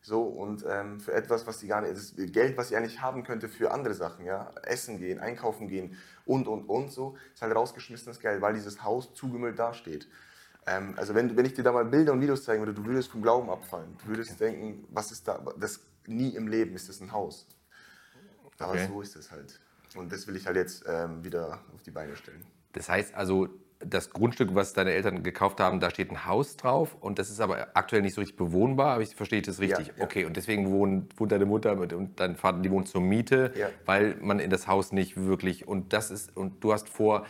So, 0.00 0.22
und 0.22 0.64
ähm, 0.68 1.00
für 1.00 1.12
etwas, 1.12 1.46
was 1.46 1.58
sie 1.58 1.66
gar 1.66 1.80
nicht, 1.80 1.96
das 1.96 2.14
Geld, 2.16 2.56
was 2.56 2.68
sie 2.68 2.76
eigentlich 2.76 3.00
haben 3.00 3.24
könnte 3.24 3.48
für 3.48 3.72
andere 3.72 3.94
Sachen, 3.94 4.24
ja, 4.24 4.52
essen 4.62 4.98
gehen, 4.98 5.18
einkaufen 5.18 5.68
gehen 5.68 5.96
und, 6.24 6.46
und, 6.46 6.66
und 6.66 6.92
so, 6.92 7.16
ist 7.34 7.42
halt 7.42 7.54
rausgeschmissenes 7.54 8.20
Geld, 8.20 8.40
weil 8.40 8.54
dieses 8.54 8.84
Haus 8.84 9.12
zugemüllt 9.14 9.58
dasteht. 9.58 10.08
Ähm, 10.68 10.94
also 10.96 11.14
wenn, 11.14 11.36
wenn 11.36 11.46
ich 11.46 11.54
dir 11.54 11.62
da 11.62 11.72
mal 11.72 11.84
Bilder 11.84 12.12
und 12.12 12.20
Videos 12.20 12.44
zeigen 12.44 12.60
würde, 12.60 12.74
du 12.74 12.84
würdest 12.84 13.10
vom 13.10 13.22
Glauben 13.22 13.48
abfallen. 13.48 13.96
Du 14.02 14.08
würdest 14.08 14.32
okay. 14.32 14.52
denken, 14.52 14.84
was 14.90 15.10
ist 15.12 15.26
da, 15.26 15.42
das 15.58 15.80
nie 16.06 16.30
im 16.30 16.48
Leben 16.48 16.74
ist 16.74 16.88
das 16.88 17.00
ein 17.00 17.12
Haus. 17.12 17.46
Aber 18.58 18.72
okay. 18.72 18.88
so 18.88 19.00
ist 19.00 19.16
es 19.16 19.30
halt. 19.30 19.58
Und 19.96 20.12
das 20.12 20.26
will 20.26 20.36
ich 20.36 20.46
halt 20.46 20.56
jetzt 20.56 20.84
ähm, 20.86 21.24
wieder 21.24 21.60
auf 21.74 21.82
die 21.82 21.90
Beine 21.90 22.16
stellen. 22.16 22.44
Das 22.72 22.88
heißt 22.88 23.14
also, 23.14 23.48
das 23.80 24.10
Grundstück, 24.10 24.54
was 24.54 24.72
deine 24.72 24.90
Eltern 24.90 25.22
gekauft 25.22 25.60
haben, 25.60 25.78
da 25.78 25.90
steht 25.90 26.10
ein 26.10 26.26
Haus 26.26 26.56
drauf 26.56 26.96
und 27.00 27.18
das 27.18 27.30
ist 27.30 27.40
aber 27.40 27.68
aktuell 27.74 28.02
nicht 28.02 28.14
so 28.14 28.20
richtig 28.20 28.36
bewohnbar. 28.36 28.94
Aber 28.94 29.02
ich 29.02 29.14
verstehe 29.14 29.40
das 29.40 29.60
richtig. 29.60 29.88
Ja, 29.88 29.94
ja. 29.98 30.04
Okay, 30.04 30.24
und 30.24 30.36
deswegen 30.36 30.70
wohnt, 30.70 31.18
wohnt 31.18 31.30
deine 31.30 31.46
Mutter 31.46 31.76
mit, 31.76 31.92
und 31.92 32.18
dein 32.18 32.36
Vater, 32.36 32.58
die 32.58 32.70
wohnen 32.70 32.86
zur 32.86 33.00
Miete, 33.00 33.52
ja. 33.56 33.68
weil 33.86 34.16
man 34.20 34.40
in 34.40 34.50
das 34.50 34.66
Haus 34.66 34.92
nicht 34.92 35.16
wirklich 35.16 35.68
und 35.68 35.92
das 35.92 36.10
ist 36.10 36.36
und 36.36 36.62
du 36.64 36.72
hast 36.72 36.88
vor, 36.88 37.24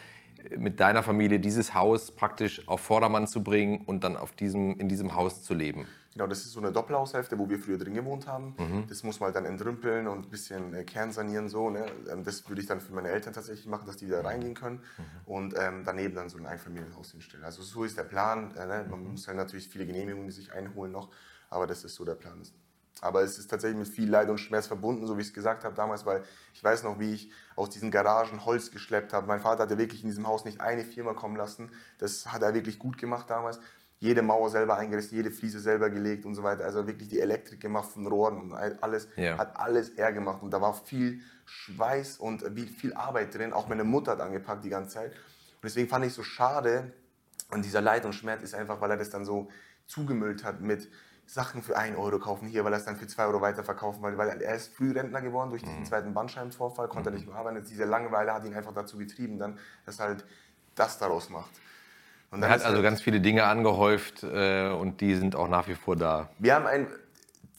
mit 0.56 0.80
deiner 0.80 1.02
Familie 1.02 1.40
dieses 1.40 1.74
Haus 1.74 2.10
praktisch 2.10 2.66
auf 2.68 2.80
Vordermann 2.80 3.26
zu 3.26 3.42
bringen 3.42 3.82
und 3.86 4.04
dann 4.04 4.16
auf 4.16 4.32
diesem, 4.32 4.78
in 4.78 4.88
diesem 4.88 5.14
Haus 5.14 5.42
zu 5.42 5.54
leben. 5.54 5.86
Genau, 6.12 6.26
das 6.26 6.40
ist 6.40 6.52
so 6.52 6.60
eine 6.60 6.72
Doppelhaushälfte, 6.72 7.38
wo 7.38 7.48
wir 7.48 7.60
früher 7.60 7.78
drin 7.78 7.94
gewohnt 7.94 8.26
haben. 8.26 8.56
Mhm. 8.58 8.86
Das 8.88 9.04
muss 9.04 9.20
man 9.20 9.26
halt 9.26 9.36
dann 9.36 9.44
entrümpeln 9.44 10.08
und 10.08 10.26
ein 10.26 10.30
bisschen 10.30 10.74
äh, 10.74 10.82
kernsanieren. 10.82 11.48
So, 11.48 11.70
ne? 11.70 11.86
Ähm, 12.10 12.24
das 12.24 12.48
würde 12.48 12.60
ich 12.60 12.66
dann 12.66 12.80
für 12.80 12.92
meine 12.92 13.08
Eltern 13.08 13.32
tatsächlich 13.32 13.66
machen, 13.66 13.86
dass 13.86 13.98
die 13.98 14.06
wieder 14.06 14.24
reingehen 14.24 14.54
können. 14.54 14.80
Mhm. 14.96 15.02
Und 15.26 15.54
ähm, 15.56 15.82
daneben 15.84 16.16
dann 16.16 16.28
so 16.28 16.38
ein 16.38 16.46
Einfamilienhaus 16.46 17.12
hinstellen. 17.12 17.44
Also 17.44 17.62
so 17.62 17.84
ist 17.84 17.96
der 17.96 18.02
Plan. 18.02 18.52
Äh, 18.56 18.66
ne? 18.66 18.86
Man 18.90 19.04
mhm. 19.04 19.10
muss 19.12 19.28
halt 19.28 19.36
natürlich 19.36 19.68
viele 19.68 19.86
Genehmigungen 19.86 20.30
sich 20.32 20.52
einholen 20.52 20.90
noch, 20.90 21.10
aber 21.50 21.68
das 21.68 21.84
ist 21.84 21.94
so 21.94 22.04
der 22.04 22.16
Plan. 22.16 22.42
Aber 23.00 23.22
es 23.22 23.38
ist 23.38 23.48
tatsächlich 23.48 23.78
mit 23.78 23.88
viel 23.88 24.10
Leid 24.10 24.28
und 24.28 24.38
Schmerz 24.38 24.66
verbunden, 24.66 25.06
so 25.06 25.16
wie 25.16 25.22
ich 25.22 25.28
es 25.28 25.34
gesagt 25.34 25.64
habe 25.64 25.74
damals, 25.74 26.04
weil 26.04 26.24
ich 26.52 26.62
weiß 26.62 26.82
noch, 26.82 26.98
wie 26.98 27.14
ich 27.14 27.30
aus 27.56 27.70
diesen 27.70 27.90
Garagen 27.90 28.44
Holz 28.44 28.70
geschleppt 28.70 29.12
habe. 29.12 29.26
Mein 29.26 29.40
Vater 29.40 29.64
hat 29.64 29.70
ja 29.70 29.78
wirklich 29.78 30.02
in 30.02 30.08
diesem 30.08 30.26
Haus 30.26 30.44
nicht 30.44 30.60
eine 30.60 30.84
Firma 30.84 31.14
kommen 31.14 31.36
lassen. 31.36 31.70
Das 31.98 32.32
hat 32.32 32.42
er 32.42 32.54
wirklich 32.54 32.78
gut 32.78 32.98
gemacht 32.98 33.30
damals. 33.30 33.60
Jede 34.00 34.22
Mauer 34.22 34.50
selber 34.50 34.76
eingerissen, 34.76 35.16
jede 35.16 35.30
Fliese 35.30 35.58
selber 35.58 35.90
gelegt 35.90 36.24
und 36.24 36.34
so 36.34 36.42
weiter. 36.44 36.64
Also 36.64 36.86
wirklich 36.86 37.08
die 37.08 37.20
Elektrik 37.20 37.60
gemacht 37.60 37.90
von 37.90 38.06
Rohren 38.06 38.38
und 38.40 38.52
alles. 38.52 39.08
Ja. 39.16 39.38
Hat 39.38 39.56
alles 39.56 39.90
er 39.90 40.12
gemacht. 40.12 40.42
Und 40.42 40.52
da 40.52 40.60
war 40.60 40.72
viel 40.74 41.20
Schweiß 41.46 42.18
und 42.18 42.44
viel 42.78 42.94
Arbeit 42.94 43.34
drin. 43.34 43.52
Auch 43.52 43.68
meine 43.68 43.84
Mutter 43.84 44.12
hat 44.12 44.20
angepackt 44.20 44.64
die 44.64 44.70
ganze 44.70 44.94
Zeit. 44.94 45.12
Und 45.12 45.64
deswegen 45.64 45.88
fand 45.88 46.04
ich 46.04 46.10
es 46.10 46.16
so 46.16 46.22
schade. 46.22 46.92
Und 47.50 47.64
dieser 47.64 47.80
Leid 47.80 48.04
und 48.04 48.12
Schmerz 48.12 48.42
ist 48.42 48.54
einfach, 48.54 48.80
weil 48.80 48.90
er 48.90 48.96
das 48.96 49.10
dann 49.10 49.24
so 49.24 49.48
zugemüllt 49.86 50.44
hat 50.44 50.60
mit 50.60 50.88
Sachen 51.28 51.62
für 51.62 51.76
1 51.76 51.96
Euro 51.98 52.18
kaufen 52.18 52.48
hier, 52.48 52.64
weil 52.64 52.72
er 52.72 52.78
es 52.78 52.86
dann 52.86 52.96
für 52.96 53.06
2 53.06 53.26
Euro 53.26 53.42
weiterverkaufen 53.42 54.02
weil, 54.02 54.16
weil 54.16 54.40
er 54.40 54.54
ist 54.54 54.74
Frührentner 54.74 55.20
geworden 55.20 55.50
durch 55.50 55.62
diesen 55.62 55.80
mhm. 55.80 55.84
zweiten 55.84 56.14
Bandscheibenvorfall, 56.14 56.88
konnte 56.88 57.10
mhm. 57.10 57.16
nicht 57.16 57.28
mehr 57.28 57.36
arbeiten. 57.36 57.62
Diese 57.68 57.84
Langeweile 57.84 58.32
hat 58.32 58.46
ihn 58.46 58.54
einfach 58.54 58.72
dazu 58.72 58.96
getrieben, 58.96 59.38
dann, 59.38 59.58
dass 59.84 60.00
er 60.00 60.06
halt 60.06 60.24
das 60.74 60.98
daraus 60.98 61.28
macht. 61.28 61.50
er 62.32 62.48
hat 62.48 62.62
also 62.62 62.76
halt 62.76 62.82
ganz 62.82 63.02
viele 63.02 63.20
Dinge 63.20 63.44
angehäuft 63.44 64.22
äh, 64.22 64.70
und 64.70 65.02
die 65.02 65.14
sind 65.16 65.36
auch 65.36 65.48
nach 65.48 65.68
wie 65.68 65.74
vor 65.74 65.96
da. 65.96 66.30
Wir 66.38 66.54
haben 66.54 66.66
ein 66.66 66.86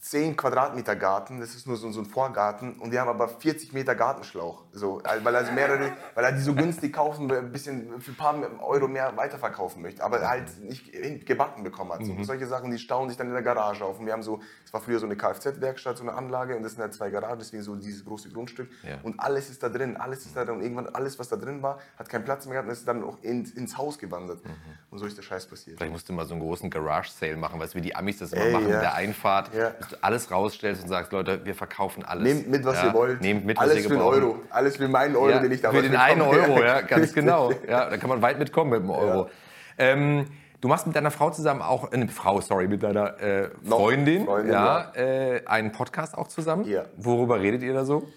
10 0.00 0.34
Quadratmeter 0.34 0.96
Garten, 0.96 1.40
das 1.40 1.54
ist 1.54 1.66
nur 1.66 1.76
so, 1.76 1.90
so, 1.92 2.00
ein 2.00 2.06
Vorgarten 2.06 2.72
und 2.78 2.90
die 2.90 2.98
haben 2.98 3.08
aber 3.08 3.28
40 3.28 3.74
Meter 3.74 3.94
Gartenschlauch. 3.94 4.64
So, 4.72 5.02
weil, 5.04 5.36
also 5.36 5.52
mehrere, 5.52 5.92
weil 6.14 6.24
er 6.24 6.32
die 6.32 6.40
so 6.40 6.54
günstig 6.54 6.94
kaufen, 6.94 7.30
ein 7.30 7.52
bisschen 7.52 8.00
für 8.00 8.12
ein 8.12 8.16
paar 8.16 8.62
Euro 8.62 8.88
mehr 8.88 9.14
weiterverkaufen 9.18 9.82
möchte, 9.82 10.02
aber 10.02 10.26
halt 10.26 10.58
nicht 10.60 11.26
gebacken 11.26 11.64
bekommen 11.64 11.92
hat. 11.92 12.06
So. 12.06 12.14
Mhm. 12.14 12.24
Solche 12.24 12.46
Sachen, 12.46 12.70
die 12.70 12.78
stauen 12.78 13.10
sich 13.10 13.18
dann 13.18 13.26
in 13.26 13.34
der 13.34 13.42
Garage 13.42 13.84
auf. 13.84 14.00
Und 14.00 14.06
wir 14.06 14.14
haben 14.14 14.22
so, 14.22 14.40
es 14.64 14.72
war 14.72 14.80
früher 14.80 14.98
so 14.98 15.04
eine 15.04 15.16
Kfz-Werkstatt, 15.16 15.98
so 15.98 16.02
eine 16.02 16.14
Anlage 16.14 16.56
und 16.56 16.62
das 16.62 16.72
sind 16.72 16.80
halt 16.80 16.94
zwei 16.94 17.10
Garagen, 17.10 17.38
deswegen 17.38 17.62
so 17.62 17.76
dieses 17.76 18.02
große 18.02 18.30
Grundstück. 18.30 18.70
Ja. 18.82 19.00
Und 19.02 19.20
alles 19.20 19.50
ist 19.50 19.62
da 19.62 19.68
drin, 19.68 19.98
alles 19.98 20.24
ist 20.24 20.34
da 20.34 20.46
drin 20.46 20.56
und 20.56 20.62
irgendwann 20.62 20.86
alles, 20.86 21.18
was 21.18 21.28
da 21.28 21.36
drin 21.36 21.62
war, 21.62 21.78
hat 21.98 22.08
keinen 22.08 22.24
Platz 22.24 22.46
mehr 22.46 22.54
gehabt 22.54 22.68
und 22.68 22.72
ist 22.72 22.88
dann 22.88 23.04
auch 23.04 23.18
in, 23.20 23.44
ins 23.44 23.76
Haus 23.76 23.98
gewandert. 23.98 24.42
Mhm. 24.46 24.50
Und 24.88 24.98
so 24.98 25.04
ist 25.04 25.18
der 25.18 25.22
Scheiß 25.22 25.46
passiert. 25.46 25.76
Vielleicht 25.76 25.92
musst 25.92 26.08
du 26.08 26.14
mal 26.14 26.24
so 26.24 26.32
einen 26.32 26.42
großen 26.42 26.70
Garage-Sale 26.70 27.36
machen, 27.36 27.60
weißt 27.60 27.74
du, 27.74 27.78
wie 27.78 27.82
die 27.82 27.94
Amis 27.94 28.18
das 28.18 28.32
immer 28.32 28.46
Ey, 28.46 28.52
machen 28.52 28.68
ja. 28.70 28.76
in 28.76 28.80
der 28.80 28.94
Einfahrt. 28.94 29.54
Ja 29.54 29.74
alles 30.02 30.30
rausstellst 30.30 30.82
und 30.82 30.88
sagst, 30.88 31.12
Leute, 31.12 31.44
wir 31.44 31.54
verkaufen 31.54 32.04
alles. 32.04 32.24
Nehmt 32.24 32.48
mit, 32.48 32.64
was 32.64 32.76
ja, 32.76 32.88
ihr 32.88 32.94
wollt. 32.94 33.20
Nehmt 33.20 33.44
mit, 33.44 33.58
alles 33.58 33.76
was 33.76 33.82
ihr 33.82 33.88
für 33.88 33.94
einen 33.94 34.02
Euro. 34.02 34.42
Alles 34.50 34.76
für 34.76 34.88
meinen 34.88 35.16
Euro, 35.16 35.30
ja, 35.30 35.38
den 35.40 35.52
ich 35.52 35.60
da 35.60 35.70
Für 35.70 35.82
den 35.82 35.96
einen 35.96 36.22
Euro, 36.22 36.62
ja, 36.62 36.80
ganz 36.82 37.12
genau. 37.12 37.52
Ja, 37.68 37.88
da 37.88 37.96
kann 37.96 38.08
man 38.08 38.22
weit 38.22 38.38
mitkommen 38.38 38.70
mit 38.70 38.80
einem 38.80 38.90
Euro. 38.90 39.30
Ähm, 39.78 40.26
du 40.60 40.68
machst 40.68 40.86
mit 40.86 40.96
deiner 40.96 41.10
Frau 41.10 41.30
zusammen 41.30 41.62
auch, 41.62 41.90
eine 41.92 42.04
äh, 42.04 42.08
Frau, 42.08 42.40
sorry, 42.40 42.68
mit 42.68 42.82
deiner 42.82 43.18
äh, 43.20 43.50
Freundin, 43.66 44.26
Freundin, 44.26 44.52
ja, 44.52 44.92
äh, 44.94 45.44
einen 45.46 45.72
Podcast 45.72 46.16
auch 46.16 46.28
zusammen. 46.28 46.64
Ja. 46.64 46.84
Worüber 46.96 47.40
redet 47.40 47.62
ihr 47.62 47.72
da 47.72 47.84
so? 47.84 48.08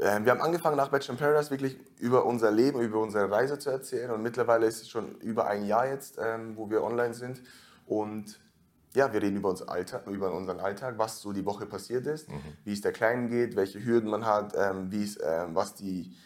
Ähm, 0.00 0.24
wir 0.24 0.32
haben 0.32 0.40
angefangen 0.40 0.76
nach 0.76 0.88
Bachelor 0.88 1.14
in 1.14 1.18
Paradise 1.18 1.50
wirklich 1.50 1.76
über 1.98 2.24
unser 2.24 2.52
Leben, 2.52 2.80
über 2.80 3.00
unsere 3.00 3.30
Reise 3.30 3.58
zu 3.58 3.70
erzählen 3.70 4.10
und 4.10 4.22
mittlerweile 4.22 4.66
ist 4.66 4.82
es 4.82 4.88
schon 4.88 5.16
über 5.16 5.48
ein 5.48 5.66
Jahr 5.66 5.88
jetzt, 5.88 6.18
ähm, 6.24 6.56
wo 6.56 6.70
wir 6.70 6.84
online 6.84 7.14
sind 7.14 7.42
und 7.86 8.38
ja, 8.94 9.12
wir 9.12 9.22
reden 9.22 9.36
über, 9.36 9.50
uns 9.50 9.62
Alltag, 9.62 10.06
über 10.06 10.32
unseren 10.32 10.60
Alltag, 10.60 10.94
was 10.98 11.20
so 11.20 11.32
die 11.32 11.44
Woche 11.44 11.66
passiert 11.66 12.06
ist, 12.06 12.28
mhm. 12.28 12.40
wie 12.64 12.72
es 12.72 12.80
der 12.80 12.92
Kleinen 12.92 13.28
geht, 13.28 13.56
welche 13.56 13.84
Hürden 13.84 14.10
man 14.10 14.24
hat, 14.24 14.54
ähm, 14.56 14.90
wie 14.90 15.04
es, 15.04 15.18
ähm, 15.22 15.54
was, 15.54 15.74
die, 15.74 16.16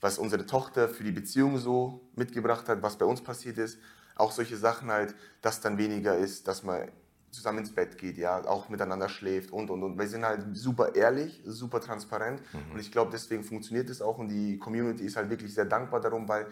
was 0.00 0.18
unsere 0.18 0.46
Tochter 0.46 0.88
für 0.88 1.04
die 1.04 1.12
Beziehung 1.12 1.58
so 1.58 2.08
mitgebracht 2.14 2.68
hat, 2.68 2.82
was 2.82 2.96
bei 2.96 3.06
uns 3.06 3.22
passiert 3.22 3.58
ist. 3.58 3.78
Auch 4.16 4.32
solche 4.32 4.56
Sachen 4.56 4.90
halt, 4.90 5.14
dass 5.42 5.60
dann 5.60 5.78
weniger 5.78 6.16
ist, 6.16 6.46
dass 6.46 6.62
man 6.62 6.88
zusammen 7.34 7.58
ins 7.58 7.74
Bett 7.74 7.98
geht, 7.98 8.16
ja, 8.16 8.44
auch 8.46 8.68
miteinander 8.68 9.08
schläft 9.08 9.50
und 9.50 9.68
und 9.70 9.82
und. 9.82 9.98
Wir 9.98 10.06
sind 10.06 10.24
halt 10.24 10.56
super 10.56 10.94
ehrlich, 10.94 11.42
super 11.44 11.80
transparent 11.80 12.40
mhm. 12.52 12.72
und 12.72 12.80
ich 12.80 12.92
glaube, 12.92 13.10
deswegen 13.12 13.42
funktioniert 13.42 13.90
es 13.90 14.00
auch 14.00 14.18
und 14.18 14.28
die 14.28 14.58
Community 14.58 15.04
ist 15.04 15.16
halt 15.16 15.30
wirklich 15.30 15.52
sehr 15.52 15.64
dankbar 15.64 16.00
darum, 16.00 16.28
weil 16.28 16.46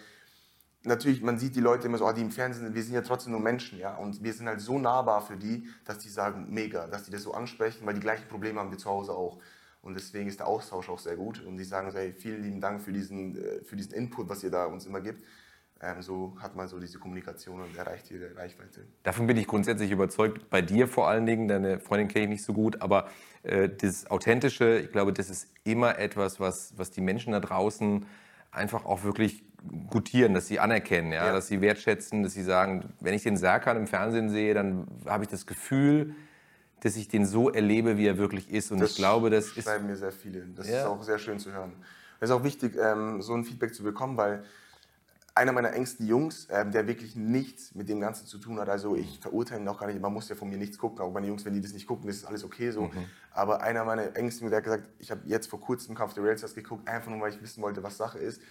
natürlich, 0.85 1.23
man 1.23 1.39
sieht 1.39 1.55
die 1.57 1.61
Leute 1.61 1.87
immer 1.87 1.99
so, 1.99 2.07
oh, 2.07 2.13
die 2.13 2.21
im 2.21 2.31
Fernsehen 2.31 2.65
sind, 2.65 2.75
wir 2.75 2.83
sind 2.83 2.95
ja 2.95 3.03
trotzdem 3.03 3.33
nur 3.33 3.41
Menschen, 3.41 3.79
ja, 3.79 3.95
und 3.97 4.23
wir 4.23 4.33
sind 4.33 4.47
halt 4.49 4.61
so 4.61 4.79
nahbar 4.79 5.21
für 5.23 5.37
die, 5.37 5.69
dass 5.85 5.99
die 5.99 6.09
sagen, 6.09 6.47
mega, 6.51 6.87
dass 6.87 7.05
die 7.05 7.11
das 7.11 7.23
so 7.23 7.33
ansprechen, 7.35 7.87
weil 7.87 7.95
die 7.95 8.01
gleichen 8.01 8.29
Probleme 8.29 8.61
haben 8.61 8.71
wir 8.71 8.79
zu 8.79 8.89
Hause 8.89 9.13
auch. 9.13 9.39
Und 9.83 9.95
deswegen 9.95 10.29
ist 10.29 10.39
der 10.39 10.47
Austausch 10.47 10.89
auch 10.89 11.01
sehr 11.01 11.17
gut. 11.17 11.45
Und 11.45 11.57
die 11.57 11.65
sagen 11.65 11.91
so, 11.91 11.99
hey, 11.99 12.13
vielen 12.13 12.43
lieben 12.43 12.61
Dank 12.61 12.81
für 12.81 12.93
diesen, 12.93 13.37
äh, 13.37 13.65
für 13.65 13.75
diesen 13.75 13.93
Input, 13.93 14.29
was 14.29 14.45
ihr 14.45 14.51
da 14.51 14.67
uns 14.67 14.87
immer 14.87 15.01
gibt. 15.01 15.25
Ähm, 15.81 16.01
so 16.01 16.37
hat 16.39 16.55
man 16.55 16.69
so 16.69 16.79
diese 16.79 17.01
Kommunikation 17.01 17.61
und 17.61 17.77
erreicht 17.77 18.09
ihre 18.13 18.37
Reichweite. 18.37 18.87
Davon 19.03 19.27
bin 19.27 19.37
ich 19.37 19.49
grundsätzlich 19.49 19.91
überzeugt. 19.91 20.49
Bei 20.51 20.63
dir 20.63 20.87
vor 20.87 21.09
allen 21.09 21.27
Dingen, 21.27 21.49
deine 21.49 21.81
Freundin 21.81 22.07
kenne 22.07 22.27
ich 22.27 22.31
nicht 22.31 22.45
so 22.45 22.53
gut, 22.53 22.81
aber 22.81 23.09
äh, 23.43 23.69
das 23.69 24.09
Authentische, 24.09 24.79
ich 24.79 24.93
glaube, 24.93 25.13
das 25.13 25.29
ist 25.29 25.49
immer 25.65 25.99
etwas, 25.99 26.39
was, 26.39 26.79
was 26.79 26.93
die 26.93 27.01
Menschen 27.01 27.33
da 27.33 27.41
draußen 27.41 28.07
einfach 28.53 28.85
auch 28.85 29.03
wirklich 29.03 29.43
gutieren, 29.91 30.35
dass 30.35 30.47
sie 30.47 30.61
anerkennen, 30.61 31.13
ja? 31.13 31.27
ja? 31.27 31.33
dass 31.33 31.49
sie 31.49 31.61
wertschätzen, 31.61 32.23
dass 32.23 32.35
sie 32.35 32.43
sagen, 32.43 32.93
wenn 33.01 33.15
ich 33.15 33.23
den 33.23 33.37
Serkan 33.37 33.77
im 33.77 33.87
Fernsehen 33.87 34.31
sehe, 34.31 34.55
dann 34.55 34.87
habe 35.07 35.25
ich 35.25 35.31
das 35.31 35.47
Gefühl, 35.47 36.15
dass 36.81 36.97
ich 36.97 37.09
den 37.09 37.27
so 37.27 37.51
erlebe, 37.51 37.97
wie 37.97 38.07
er 38.07 38.19
wirklich 38.19 38.51
ist. 38.51 38.73
Und 38.73 38.81
das 38.81 38.91
ich 38.91 38.97
glaube, 38.97 39.31
das 39.31 39.47
schreiben 39.47 39.59
ist. 39.59 39.65
schreiben 39.65 39.87
mir 39.87 39.97
sehr 39.97 40.13
viele. 40.13 40.47
Das 40.55 40.69
ja. 40.69 40.81
ist 40.81 40.87
auch 40.87 41.03
sehr 41.03 41.19
schön 41.19 41.39
zu 41.39 41.53
hören. 41.53 41.73
Es 42.21 42.29
ist 42.31 42.35
auch 42.35 42.45
wichtig, 42.45 42.77
ähm, 42.77 43.23
so 43.23 43.35
ein 43.35 43.45
Feedback 43.45 43.75
zu 43.75 43.83
bekommen, 43.83 44.17
weil 44.17 44.45
einer 45.35 45.53
meiner 45.53 45.73
engsten 45.73 46.07
Jungs, 46.07 46.47
ähm, 46.51 46.73
der 46.73 46.87
wirklich 46.87 47.17
nichts 47.17 47.75
mit 47.75 47.89
dem 47.89 48.01
Ganzen 48.01 48.27
zu 48.27 48.39
tun 48.39 48.59
hat, 48.59 48.69
also 48.69 48.97
ich 48.97 49.19
verurteile 49.21 49.63
ihn 49.63 49.69
auch 49.69 49.79
gar 49.79 49.87
nicht, 49.87 50.01
man 50.01 50.13
muss 50.13 50.29
ja 50.29 50.35
von 50.35 50.49
mir 50.49 50.59
nichts 50.59 50.77
gucken, 50.77 51.01
auch 51.01 51.13
meine 51.13 51.27
Jungs, 51.27 51.45
wenn 51.45 51.55
die 51.55 51.61
das 51.61 51.73
nicht 51.73 51.87
gucken, 51.87 52.07
das 52.07 52.17
ist 52.17 52.25
alles 52.27 52.45
okay 52.45 52.71
so. 52.71 52.83
Mhm. 52.83 53.05
Aber 53.31 53.63
einer 53.63 53.85
meiner 53.85 54.15
engsten, 54.15 54.51
der 54.51 54.59
hat 54.59 54.65
gesagt, 54.65 54.89
ich 54.99 55.11
habe 55.11 55.23
jetzt 55.25 55.49
vor 55.49 55.61
kurzem 55.61 55.95
Kampf 55.95 56.15
der 56.15 56.25
Railstars 56.25 56.55
geguckt, 56.55 56.87
einfach 56.87 57.11
nur, 57.11 57.21
weil 57.21 57.31
ich 57.31 57.41
wissen 57.41 57.63
wollte, 57.63 57.83
was 57.83 57.97
Sache 57.97 58.19
ist. 58.19 58.43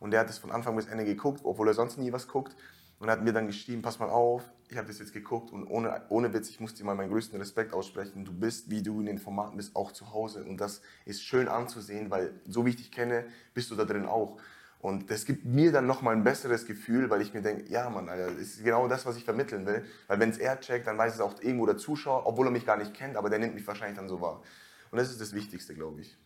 Und 0.00 0.10
der 0.10 0.20
hat 0.20 0.28
das 0.28 0.38
von 0.38 0.50
Anfang 0.50 0.74
bis 0.74 0.86
Ende 0.86 1.04
geguckt, 1.04 1.42
obwohl 1.44 1.68
er 1.68 1.74
sonst 1.74 1.98
nie 1.98 2.12
was 2.12 2.26
guckt. 2.26 2.56
Und 2.98 3.08
hat 3.08 3.22
mir 3.22 3.32
dann 3.32 3.46
geschrieben, 3.46 3.80
pass 3.80 3.98
mal 3.98 4.10
auf, 4.10 4.42
ich 4.68 4.76
habe 4.76 4.86
das 4.86 4.98
jetzt 4.98 5.14
geguckt 5.14 5.52
und 5.52 5.66
ohne, 5.66 6.02
ohne 6.10 6.34
Witz, 6.34 6.50
ich 6.50 6.60
muss 6.60 6.74
dir 6.74 6.84
mal 6.84 6.94
meinen 6.94 7.10
größten 7.10 7.38
Respekt 7.38 7.72
aussprechen. 7.72 8.24
Du 8.24 8.32
bist, 8.32 8.70
wie 8.70 8.82
du 8.82 9.00
in 9.00 9.06
den 9.06 9.18
Formaten 9.18 9.56
bist, 9.56 9.74
auch 9.74 9.92
zu 9.92 10.12
Hause. 10.12 10.44
Und 10.44 10.58
das 10.58 10.82
ist 11.06 11.22
schön 11.22 11.48
anzusehen, 11.48 12.10
weil 12.10 12.34
so 12.46 12.66
wie 12.66 12.70
ich 12.70 12.76
dich 12.76 12.92
kenne, 12.92 13.24
bist 13.54 13.70
du 13.70 13.74
da 13.74 13.84
drin 13.84 14.04
auch. 14.04 14.38
Und 14.80 15.10
das 15.10 15.26
gibt 15.26 15.44
mir 15.44 15.72
dann 15.72 15.86
nochmal 15.86 16.14
ein 16.14 16.24
besseres 16.24 16.66
Gefühl, 16.66 17.10
weil 17.10 17.20
ich 17.20 17.34
mir 17.34 17.42
denke, 17.42 17.70
ja 17.70 17.90
Mann, 17.90 18.08
Alter, 18.08 18.32
das 18.32 18.40
ist 18.40 18.64
genau 18.64 18.88
das, 18.88 19.04
was 19.04 19.16
ich 19.16 19.24
vermitteln 19.24 19.66
will. 19.66 19.84
Weil 20.06 20.20
wenn 20.20 20.30
es 20.30 20.38
er 20.38 20.58
checkt, 20.60 20.86
dann 20.86 20.96
weiß 20.96 21.14
es 21.14 21.20
auch 21.20 21.40
irgendwo 21.42 21.66
der 21.66 21.76
Zuschauer, 21.76 22.26
obwohl 22.26 22.46
er 22.46 22.50
mich 22.50 22.64
gar 22.64 22.76
nicht 22.76 22.94
kennt, 22.94 23.16
aber 23.16 23.28
der 23.28 23.38
nimmt 23.38 23.54
mich 23.54 23.66
wahrscheinlich 23.66 23.98
dann 23.98 24.08
so 24.08 24.20
wahr. 24.20 24.42
Und 24.90 24.98
das 24.98 25.10
ist 25.10 25.20
das 25.20 25.34
Wichtigste, 25.34 25.74
glaube 25.74 26.00
ich. 26.00 26.16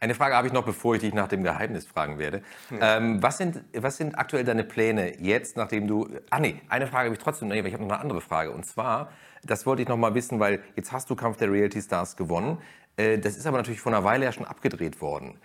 Eine 0.00 0.14
Frage 0.14 0.36
habe 0.36 0.46
ich 0.46 0.52
noch, 0.52 0.64
bevor 0.64 0.94
ich 0.94 1.00
dich 1.00 1.12
nach 1.12 1.26
dem 1.26 1.42
Geheimnis 1.42 1.84
fragen 1.84 2.18
werde. 2.18 2.42
Ja. 2.70 2.98
Ähm, 2.98 3.20
was, 3.20 3.38
sind, 3.38 3.64
was 3.74 3.96
sind 3.96 4.16
aktuell 4.16 4.44
deine 4.44 4.62
Pläne 4.62 5.20
jetzt, 5.20 5.56
nachdem 5.56 5.88
du... 5.88 6.08
Ah 6.30 6.38
nee, 6.38 6.60
eine 6.68 6.86
Frage 6.86 7.06
habe 7.06 7.16
ich 7.16 7.22
trotzdem, 7.22 7.48
nee, 7.48 7.58
ich 7.60 7.72
habe 7.72 7.82
noch 7.82 7.90
eine 7.90 8.00
andere 8.00 8.20
Frage. 8.20 8.52
Und 8.52 8.64
zwar, 8.64 9.10
das 9.42 9.66
wollte 9.66 9.82
ich 9.82 9.88
noch 9.88 9.96
mal 9.96 10.14
wissen, 10.14 10.38
weil 10.38 10.62
jetzt 10.76 10.92
hast 10.92 11.10
du 11.10 11.16
Kampf 11.16 11.38
der 11.38 11.50
Reality 11.50 11.82
Stars 11.82 12.16
gewonnen. 12.16 12.58
Äh, 12.96 13.18
das 13.18 13.36
ist 13.36 13.46
aber 13.46 13.56
natürlich 13.56 13.80
vor 13.80 13.92
einer 13.92 14.04
Weile 14.04 14.24
ja 14.24 14.32
schon 14.32 14.46
abgedreht 14.46 15.00
worden. 15.00 15.40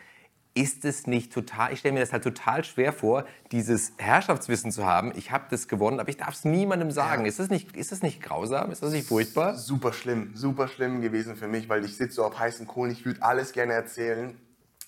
Ist 0.55 0.85
es 0.85 1.07
nicht 1.07 1.33
total, 1.33 1.73
ich 1.73 1.79
stelle 1.79 1.93
mir 1.93 2.01
das 2.01 2.13
halt 2.13 2.23
total 2.23 2.63
schwer 2.63 2.93
vor, 2.93 3.25
dieses 3.51 3.93
Herrschaftswissen 3.97 4.71
zu 4.71 4.85
haben, 4.85 5.11
ich 5.15 5.31
habe 5.31 5.45
das 5.49 5.67
gewonnen, 5.67 5.99
aber 5.99 6.09
ich 6.09 6.17
darf 6.17 6.35
es 6.35 6.45
niemandem 6.45 6.91
sagen. 6.91 7.23
Ja. 7.23 7.29
Ist, 7.29 7.39
das 7.39 7.49
nicht, 7.49 7.75
ist 7.75 7.91
das 7.91 8.03
nicht 8.03 8.21
grausam? 8.21 8.71
Ist 8.71 8.83
das 8.83 8.91
nicht 8.91 9.07
furchtbar? 9.07 9.55
Super 9.55 9.93
schlimm, 9.93 10.31
super 10.35 10.67
schlimm 10.67 11.01
gewesen 11.01 11.35
für 11.35 11.47
mich, 11.47 11.69
weil 11.69 11.83
ich 11.83 11.97
sitze 11.97 12.17
so 12.17 12.25
auf 12.25 12.37
heißen 12.37 12.67
Kohlen, 12.67 12.91
ich 12.91 13.03
würde 13.03 13.23
alles 13.23 13.51
gerne 13.51 13.73
erzählen, 13.73 14.37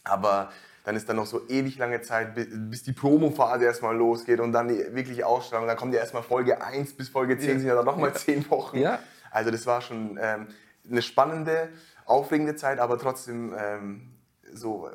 aber 0.04 0.52
dann 0.86 0.96
ist 0.96 1.10
dann 1.10 1.16
noch 1.16 1.26
so 1.26 1.48
ewig 1.50 1.80
lange 1.80 2.02
Zeit, 2.02 2.36
bis 2.36 2.84
die 2.84 2.94
Promophase 2.94 3.66
erstmal 3.66 3.98
losgeht 3.98 4.40
und 4.40 4.54
dann 4.54 4.68
die 4.68 4.78
wirkliche 4.94 5.26
Ausstrahlung. 5.26 5.66
Dann 5.66 5.78
kommt 5.78 5.96
ja 5.96 6.00
erstmal 6.00 6.22
Folge 6.22 6.64
1 6.64 6.94
bis 6.94 7.10
Folge 7.10 7.40
10, 7.40 7.60
sind 7.60 7.68
ja 7.68 7.74
dann 7.74 7.86
nochmal 7.86 8.14
10 8.14 8.48
Wochen. 8.52 8.78
Ja. 8.78 9.00
Also 9.32 9.50
das 9.50 9.66
war 9.66 9.82
schon 9.82 10.20
ähm, 10.22 10.48
eine 10.90 11.02
spannende, 11.02 11.70
aufregende 12.06 12.56
Zeit, 12.56 12.78
aber 12.78 13.00
trotzdem 13.00 13.56
ähm, 13.58 14.12
so 14.54 14.88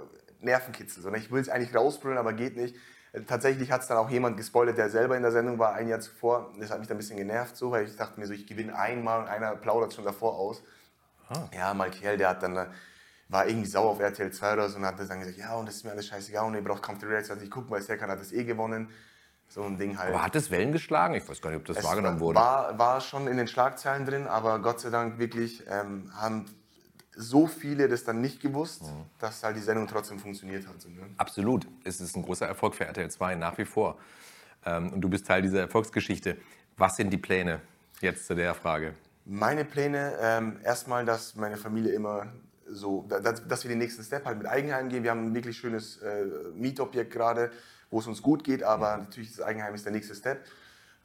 Nervenkitzel. 0.42 1.02
Sondern 1.02 1.20
ich 1.20 1.30
will 1.30 1.40
es 1.40 1.48
eigentlich 1.48 1.74
rausbrüllen, 1.74 2.18
aber 2.18 2.32
geht 2.32 2.56
nicht. 2.56 2.76
Tatsächlich 3.26 3.72
hat 3.72 3.80
es 3.80 3.88
dann 3.88 3.98
auch 3.98 4.08
jemand 4.08 4.36
gespoilert, 4.36 4.78
der 4.78 4.88
selber 4.88 5.16
in 5.16 5.22
der 5.22 5.32
Sendung 5.32 5.58
war, 5.58 5.74
ein 5.74 5.88
Jahr 5.88 6.00
zuvor. 6.00 6.52
Das 6.60 6.70
hat 6.70 6.78
mich 6.78 6.86
dann 6.86 6.96
ein 6.96 7.00
bisschen 7.00 7.16
genervt, 7.16 7.56
so, 7.56 7.72
weil 7.72 7.84
ich 7.84 7.96
dachte 7.96 8.20
mir 8.20 8.26
so, 8.26 8.32
ich 8.32 8.46
gewinne 8.46 8.76
einmal 8.78 9.20
und 9.20 9.28
einer 9.28 9.56
plaudert 9.56 9.92
schon 9.92 10.04
davor 10.04 10.38
aus. 10.38 10.62
Ah. 11.28 11.48
Ja, 11.52 11.74
mal 11.74 11.90
Kerl, 11.90 12.16
der 12.16 12.28
hat 12.28 12.42
dann 12.42 12.56
äh, 12.56 12.66
war 13.30 13.46
irgendwie 13.46 13.68
sauer 13.68 13.90
auf 13.90 14.00
RTL 14.00 14.32
2 14.32 14.52
oder 14.52 14.68
so 14.68 14.76
und 14.76 14.84
hat 14.84 14.98
dann 14.98 15.20
gesagt, 15.20 15.38
ja, 15.38 15.54
und 15.54 15.66
das 15.66 15.76
ist 15.76 15.84
mir 15.84 15.92
alles 15.92 16.06
scheißegal 16.06 16.46
und 16.46 16.54
ihr 16.54 16.64
braucht 16.64 16.82
Kampf 16.82 17.00
der 17.00 17.08
Reality 17.08 17.32
also 17.32 17.44
ich 17.44 17.50
gucken, 17.50 17.70
weil 17.70 17.80
Serkan 17.80 18.10
hat 18.10 18.20
das 18.20 18.32
eh 18.32 18.44
gewonnen. 18.44 18.90
So 19.48 19.64
ein 19.64 19.78
Ding 19.78 19.98
halt. 19.98 20.14
Aber 20.14 20.22
hat 20.22 20.36
es 20.36 20.50
Wellen 20.52 20.70
geschlagen? 20.70 21.14
Ich 21.14 21.28
weiß 21.28 21.40
gar 21.40 21.50
nicht, 21.50 21.58
ob 21.58 21.64
das 21.64 21.78
es 21.78 21.84
wahrgenommen 21.84 22.20
wurde. 22.20 22.38
War, 22.38 22.78
war 22.78 23.00
schon 23.00 23.26
in 23.26 23.36
den 23.36 23.48
Schlagzeilen 23.48 24.06
drin, 24.06 24.28
aber 24.28 24.60
Gott 24.60 24.80
sei 24.80 24.90
Dank 24.90 25.18
wirklich 25.18 25.64
ähm, 25.68 26.12
haben 26.14 26.46
so 27.20 27.46
viele 27.46 27.88
das 27.88 28.04
dann 28.04 28.20
nicht 28.20 28.40
gewusst, 28.40 28.82
mhm. 28.82 29.04
dass 29.18 29.42
halt 29.42 29.56
die 29.56 29.60
Sendung 29.60 29.86
trotzdem 29.86 30.18
funktioniert 30.18 30.66
hat. 30.66 30.76
ne? 30.88 31.02
Absolut. 31.16 31.66
Es 31.84 32.00
ist 32.00 32.16
ein 32.16 32.22
großer 32.22 32.46
Erfolg 32.46 32.74
für 32.74 32.86
RTL 32.86 33.10
2 33.10 33.34
nach 33.34 33.56
wie 33.58 33.64
vor. 33.64 33.98
Ähm, 34.64 34.92
und 34.92 35.00
du 35.00 35.08
bist 35.08 35.26
Teil 35.26 35.42
dieser 35.42 35.60
Erfolgsgeschichte. 35.60 36.36
Was 36.76 36.96
sind 36.96 37.10
die 37.10 37.18
Pläne 37.18 37.60
jetzt 38.00 38.26
zu 38.26 38.34
der 38.34 38.54
Frage? 38.54 38.94
Meine 39.26 39.64
Pläne, 39.64 40.14
ähm, 40.20 40.56
erstmal, 40.64 41.04
dass 41.04 41.36
meine 41.36 41.56
Familie 41.56 41.92
immer 41.92 42.32
so, 42.66 43.04
dass, 43.08 43.46
dass 43.46 43.64
wir 43.64 43.68
den 43.68 43.78
nächsten 43.78 44.02
Step 44.02 44.24
halt 44.24 44.38
mit 44.38 44.46
Eigenheim 44.46 44.88
gehen. 44.88 45.02
Wir 45.02 45.10
haben 45.10 45.26
ein 45.26 45.34
wirklich 45.34 45.58
schönes 45.58 45.98
äh, 45.98 46.24
Mietobjekt 46.54 47.12
gerade, 47.12 47.50
wo 47.90 47.98
es 47.98 48.06
uns 48.06 48.22
gut 48.22 48.44
geht, 48.44 48.62
aber 48.62 48.96
natürlich 48.96 49.36
das 49.36 49.44
Eigenheim 49.44 49.74
ist 49.74 49.84
der 49.84 49.92
nächste 49.92 50.14
Step. 50.14 50.44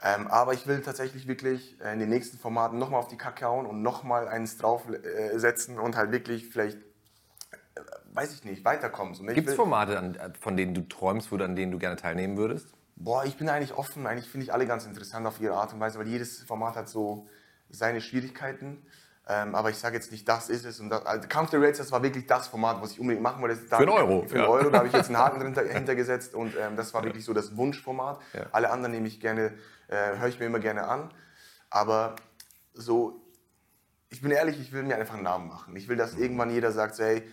Ähm, 0.04 0.28
aber 0.28 0.54
ich 0.54 0.68
will 0.68 0.82
tatsächlich 0.82 1.28
wirklich 1.28 1.80
äh, 1.82 1.94
in 1.94 2.00
den 2.00 2.10
nächsten 2.10 2.38
Formaten 2.38 2.78
nochmal 2.78 3.00
auf 3.00 3.08
die 3.08 3.18
Kacke 3.18 3.46
hauen 3.46 3.66
und 3.66 3.82
nochmal 3.82 4.28
eins 4.28 4.58
draufsetzen 4.58 5.78
äh, 5.78 5.80
und 5.80 5.96
halt 5.96 6.12
wirklich 6.12 6.50
vielleicht, 6.50 6.78
äh, 6.78 7.80
weiß 8.14 8.34
ich 8.34 8.44
nicht, 8.44 8.66
weiterkommen. 8.66 9.16
Gibt 9.34 9.50
es 9.50 9.56
Formate, 9.56 9.98
an, 9.98 10.18
von 10.40 10.58
denen 10.58 10.74
du 10.74 10.82
träumst, 10.82 11.32
an 11.32 11.56
denen 11.56 11.72
du 11.72 11.80
gerne 11.80 11.96
teilnehmen 11.96 12.38
würdest? 12.38 12.68
Boah, 12.98 13.26
ich 13.26 13.38
bin 13.38 13.50
eigentlich 13.50 13.74
offen. 13.74 14.06
Eigentlich 14.06 14.30
finde 14.30 14.46
ich 14.46 14.54
alle 14.54 14.66
ganz 14.66 14.86
interessant 14.86 15.26
auf 15.28 15.40
ihre 15.40 15.56
Art 15.56 15.74
und 15.74 15.80
Weise, 15.80 15.98
weil 16.00 16.08
jedes 16.08 16.44
Format 16.44 16.76
hat 16.76 16.90
so 16.90 17.28
seine 17.70 18.02
Schwierigkeiten. 18.02 18.86
Ähm, 19.28 19.56
aber 19.56 19.72
ich 19.72 19.78
sage 19.78 19.96
jetzt 19.96 20.12
nicht, 20.12 20.28
das 20.28 20.50
ist 20.50 20.66
es. 20.66 20.80
Und 20.80 20.90
das, 20.90 21.06
also 21.06 21.28
Kampf 21.28 21.50
der 21.50 21.60
Rates, 21.60 21.80
das 21.80 21.92
war 21.92 22.04
wirklich 22.04 22.28
das 22.28 22.48
Format, 22.48 22.82
was 22.82 22.92
ich 22.92 23.00
unbedingt 23.00 23.24
machen 23.24 23.42
wollte. 23.42 23.56
Für 23.56 23.78
einen 23.78 23.90
Euro. 23.90 24.24
Für 24.28 24.36
einen 24.36 24.44
ja. 24.44 24.50
Euro, 24.50 24.70
da 24.70 24.78
habe 24.78 24.88
ich 24.88 24.94
jetzt 24.94 25.08
einen 25.08 25.18
Haken 25.18 25.40
drin, 25.40 25.68
hintergesetzt 25.68 26.36
und 26.36 26.54
ähm, 26.56 26.76
das 26.76 26.94
war 26.94 27.04
wirklich 27.04 27.26
so 27.26 27.34
das 27.34 27.58
Wunschformat. 27.58 28.20
Ja. 28.34 28.46
Alle 28.52 28.70
anderen 28.70 28.94
nehme 28.94 29.08
ich 29.08 29.20
gerne, 29.20 29.54
äh, 29.88 30.18
höre 30.18 30.28
ich 30.28 30.40
mir 30.40 30.46
immer 30.46 30.60
gerne 30.60 30.88
an. 30.88 31.14
Aber 31.70 32.16
so, 32.74 33.22
ich 34.10 34.22
bin 34.22 34.32
ehrlich, 34.32 34.60
ich 34.60 34.72
will 34.72 34.84
mir 34.84 34.98
einfach 34.98 35.16
einen 35.16 35.24
Namen 35.24 35.48
machen. 35.48 35.76
Ich 35.76 35.88
will, 35.88 35.98
dass 35.98 36.16
irgendwann 36.16 36.52
jeder 36.52 36.72
sagt, 36.72 36.96
so, 36.96 37.04
hey, 37.04 37.24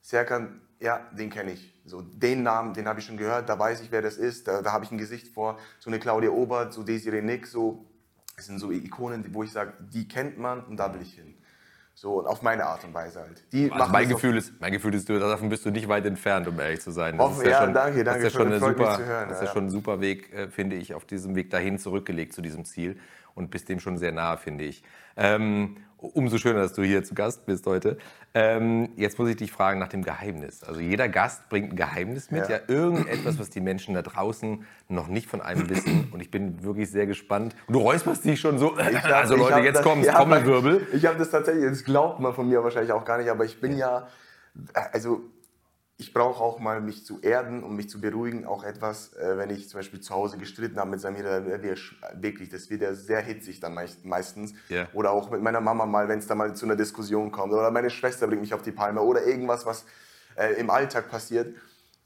Serkan, 0.00 0.60
ja, 0.78 0.98
den 1.12 1.30
kenne 1.30 1.52
ich. 1.52 1.74
So, 1.84 2.02
den 2.02 2.42
Namen, 2.42 2.72
den 2.74 2.88
habe 2.88 3.00
ich 3.00 3.06
schon 3.06 3.16
gehört, 3.16 3.48
da 3.48 3.58
weiß 3.58 3.80
ich, 3.82 3.90
wer 3.90 4.02
das 4.02 4.16
ist, 4.16 4.48
da, 4.48 4.62
da 4.62 4.72
habe 4.72 4.84
ich 4.84 4.90
ein 4.90 4.98
Gesicht 4.98 5.28
vor. 5.28 5.58
So 5.78 5.90
eine 5.90 5.98
Claudia 5.98 6.30
Obert, 6.30 6.72
so 6.72 6.82
Desiree 6.82 7.22
Nick, 7.22 7.46
so, 7.46 7.86
das 8.36 8.46
sind 8.46 8.58
so 8.58 8.70
Ikonen, 8.70 9.34
wo 9.34 9.42
ich 9.42 9.52
sage, 9.52 9.74
die 9.80 10.08
kennt 10.08 10.38
man 10.38 10.64
und 10.64 10.76
da 10.76 10.92
will 10.94 11.02
ich 11.02 11.14
hin. 11.14 11.36
So, 11.94 12.18
und 12.20 12.26
auf 12.26 12.40
meine 12.40 12.64
Art 12.64 12.82
und 12.84 12.94
Weise 12.94 13.20
halt. 13.20 13.42
Die 13.52 13.70
also 13.70 13.92
mein, 13.92 14.08
Gefühl 14.08 14.36
ist, 14.36 14.58
mein 14.58 14.72
Gefühl 14.72 14.94
ist, 14.94 15.08
davon 15.08 15.48
bist 15.50 15.66
du 15.66 15.70
nicht 15.70 15.88
weit 15.88 16.06
entfernt, 16.06 16.48
um 16.48 16.58
ehrlich 16.58 16.80
zu 16.80 16.90
sein. 16.92 17.18
Das 17.18 17.26
Offen, 17.26 17.44
ja, 17.44 17.50
ja 17.50 17.64
schon, 17.64 17.74
danke, 17.74 18.04
danke. 18.04 18.22
Das 18.22 18.32
ist 18.32 18.38
ja 18.38 18.44
schon, 18.44 18.58
super, 18.58 18.98
hören, 18.98 19.28
das 19.28 19.38
ist 19.38 19.46
ja 19.46 19.52
schon 19.52 19.66
ein 19.66 19.70
super 19.70 20.00
Weg, 20.00 20.32
äh, 20.32 20.48
finde 20.48 20.76
ich, 20.76 20.94
auf 20.94 21.04
diesem 21.04 21.34
Weg 21.34 21.50
dahin 21.50 21.78
zurückgelegt 21.78 22.32
zu 22.32 22.40
diesem 22.40 22.64
Ziel 22.64 22.98
und 23.34 23.50
bist 23.50 23.68
dem 23.68 23.80
schon 23.80 23.98
sehr 23.98 24.12
nahe, 24.12 24.38
finde 24.38 24.64
ich. 24.64 24.82
Ähm, 25.16 25.76
umso 26.00 26.38
schöner, 26.38 26.60
dass 26.60 26.72
du 26.72 26.82
hier 26.82 27.04
zu 27.04 27.14
Gast 27.14 27.46
bist 27.46 27.66
heute. 27.66 27.98
Ähm, 28.32 28.90
jetzt 28.96 29.18
muss 29.18 29.28
ich 29.28 29.36
dich 29.36 29.52
fragen 29.52 29.78
nach 29.78 29.88
dem 29.88 30.02
Geheimnis. 30.02 30.62
Also 30.62 30.80
jeder 30.80 31.08
Gast 31.08 31.48
bringt 31.48 31.72
ein 31.72 31.76
Geheimnis 31.76 32.30
mit, 32.30 32.48
ja. 32.48 32.56
ja. 32.56 32.60
irgendetwas, 32.68 33.38
was 33.38 33.50
die 33.50 33.60
Menschen 33.60 33.94
da 33.94 34.02
draußen 34.02 34.64
noch 34.88 35.08
nicht 35.08 35.28
von 35.28 35.40
einem 35.40 35.68
wissen. 35.68 36.08
Und 36.12 36.20
ich 36.20 36.30
bin 36.30 36.62
wirklich 36.62 36.90
sehr 36.90 37.06
gespannt. 37.06 37.54
Und 37.66 37.74
du 37.74 37.80
räusperst 37.80 38.24
dich 38.24 38.40
schon 38.40 38.58
so. 38.58 38.78
Hab, 38.78 39.04
also 39.04 39.36
Leute, 39.36 39.60
jetzt 39.60 39.82
kommt 39.82 40.04
ja, 40.04 40.14
Trommelwirbel. 40.14 40.86
Ich 40.92 41.06
habe 41.06 41.18
das 41.18 41.30
tatsächlich, 41.30 41.64
das 41.68 41.84
glaubt 41.84 42.20
man 42.20 42.34
von 42.34 42.48
mir 42.48 42.62
wahrscheinlich 42.62 42.92
auch 42.92 43.04
gar 43.04 43.18
nicht, 43.18 43.30
aber 43.30 43.44
ich 43.44 43.60
bin 43.60 43.76
ja, 43.76 44.08
also 44.92 45.22
ich 46.00 46.14
brauche 46.14 46.42
auch 46.42 46.58
mal 46.58 46.80
mich 46.80 47.04
zu 47.04 47.20
erden 47.20 47.62
und 47.62 47.76
mich 47.76 47.90
zu 47.90 48.00
beruhigen, 48.00 48.46
auch 48.46 48.64
etwas, 48.64 49.12
äh, 49.16 49.36
wenn 49.36 49.50
ich 49.50 49.68
zum 49.68 49.80
Beispiel 49.80 50.00
zu 50.00 50.14
Hause 50.14 50.38
gestritten 50.38 50.80
habe 50.80 50.88
mit 50.88 51.00
Samira, 51.00 51.44
wir, 51.44 51.76
wirklich, 52.14 52.48
das 52.48 52.70
wird 52.70 52.80
ja 52.80 52.94
sehr 52.94 53.20
hitzig 53.20 53.60
dann 53.60 53.74
meistens. 53.74 54.54
Yeah. 54.70 54.88
Oder 54.94 55.10
auch 55.10 55.30
mit 55.30 55.42
meiner 55.42 55.60
Mama 55.60 55.84
mal, 55.84 56.08
wenn 56.08 56.18
es 56.18 56.26
da 56.26 56.34
mal 56.34 56.56
zu 56.56 56.64
einer 56.64 56.74
Diskussion 56.74 57.30
kommt. 57.30 57.52
Oder 57.52 57.70
meine 57.70 57.90
Schwester 57.90 58.26
bringt 58.26 58.40
mich 58.40 58.54
auf 58.54 58.62
die 58.62 58.72
Palme. 58.72 59.02
Oder 59.02 59.26
irgendwas, 59.26 59.66
was 59.66 59.84
äh, 60.36 60.54
im 60.54 60.70
Alltag 60.70 61.10
passiert. 61.10 61.54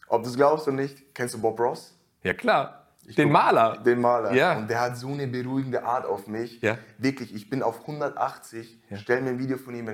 Ob 0.09 0.25
du 0.25 0.29
es 0.29 0.35
glaubst 0.35 0.67
oder 0.67 0.77
nicht, 0.77 1.15
kennst 1.15 1.35
du 1.35 1.41
Bob 1.41 1.61
Ross? 1.61 1.97
Ja 2.25 2.35
klar. 2.35 2.84
Ich 3.07 3.17
den 3.17 3.31
Maler. 3.31 3.79
Den 3.85 4.01
Maler. 4.01 4.33
Ja. 4.33 4.57
Und 4.57 4.69
der 4.69 4.81
hat 4.81 4.97
so 4.97 5.09
eine 5.09 5.27
beruhigende 5.27 5.85
Art 5.85 6.07
auf 6.07 6.27
mich. 6.27 6.61
Ja. 6.63 6.79
Wirklich, 6.99 7.35
ich 7.35 7.51
bin 7.51 7.63
auf 7.63 7.81
180, 7.83 8.79
ja. 8.91 8.97
stell 8.97 9.21
mir 9.23 9.31
ein 9.31 9.39
Video 9.39 9.59
von 9.59 9.75
ihm, 9.75 9.87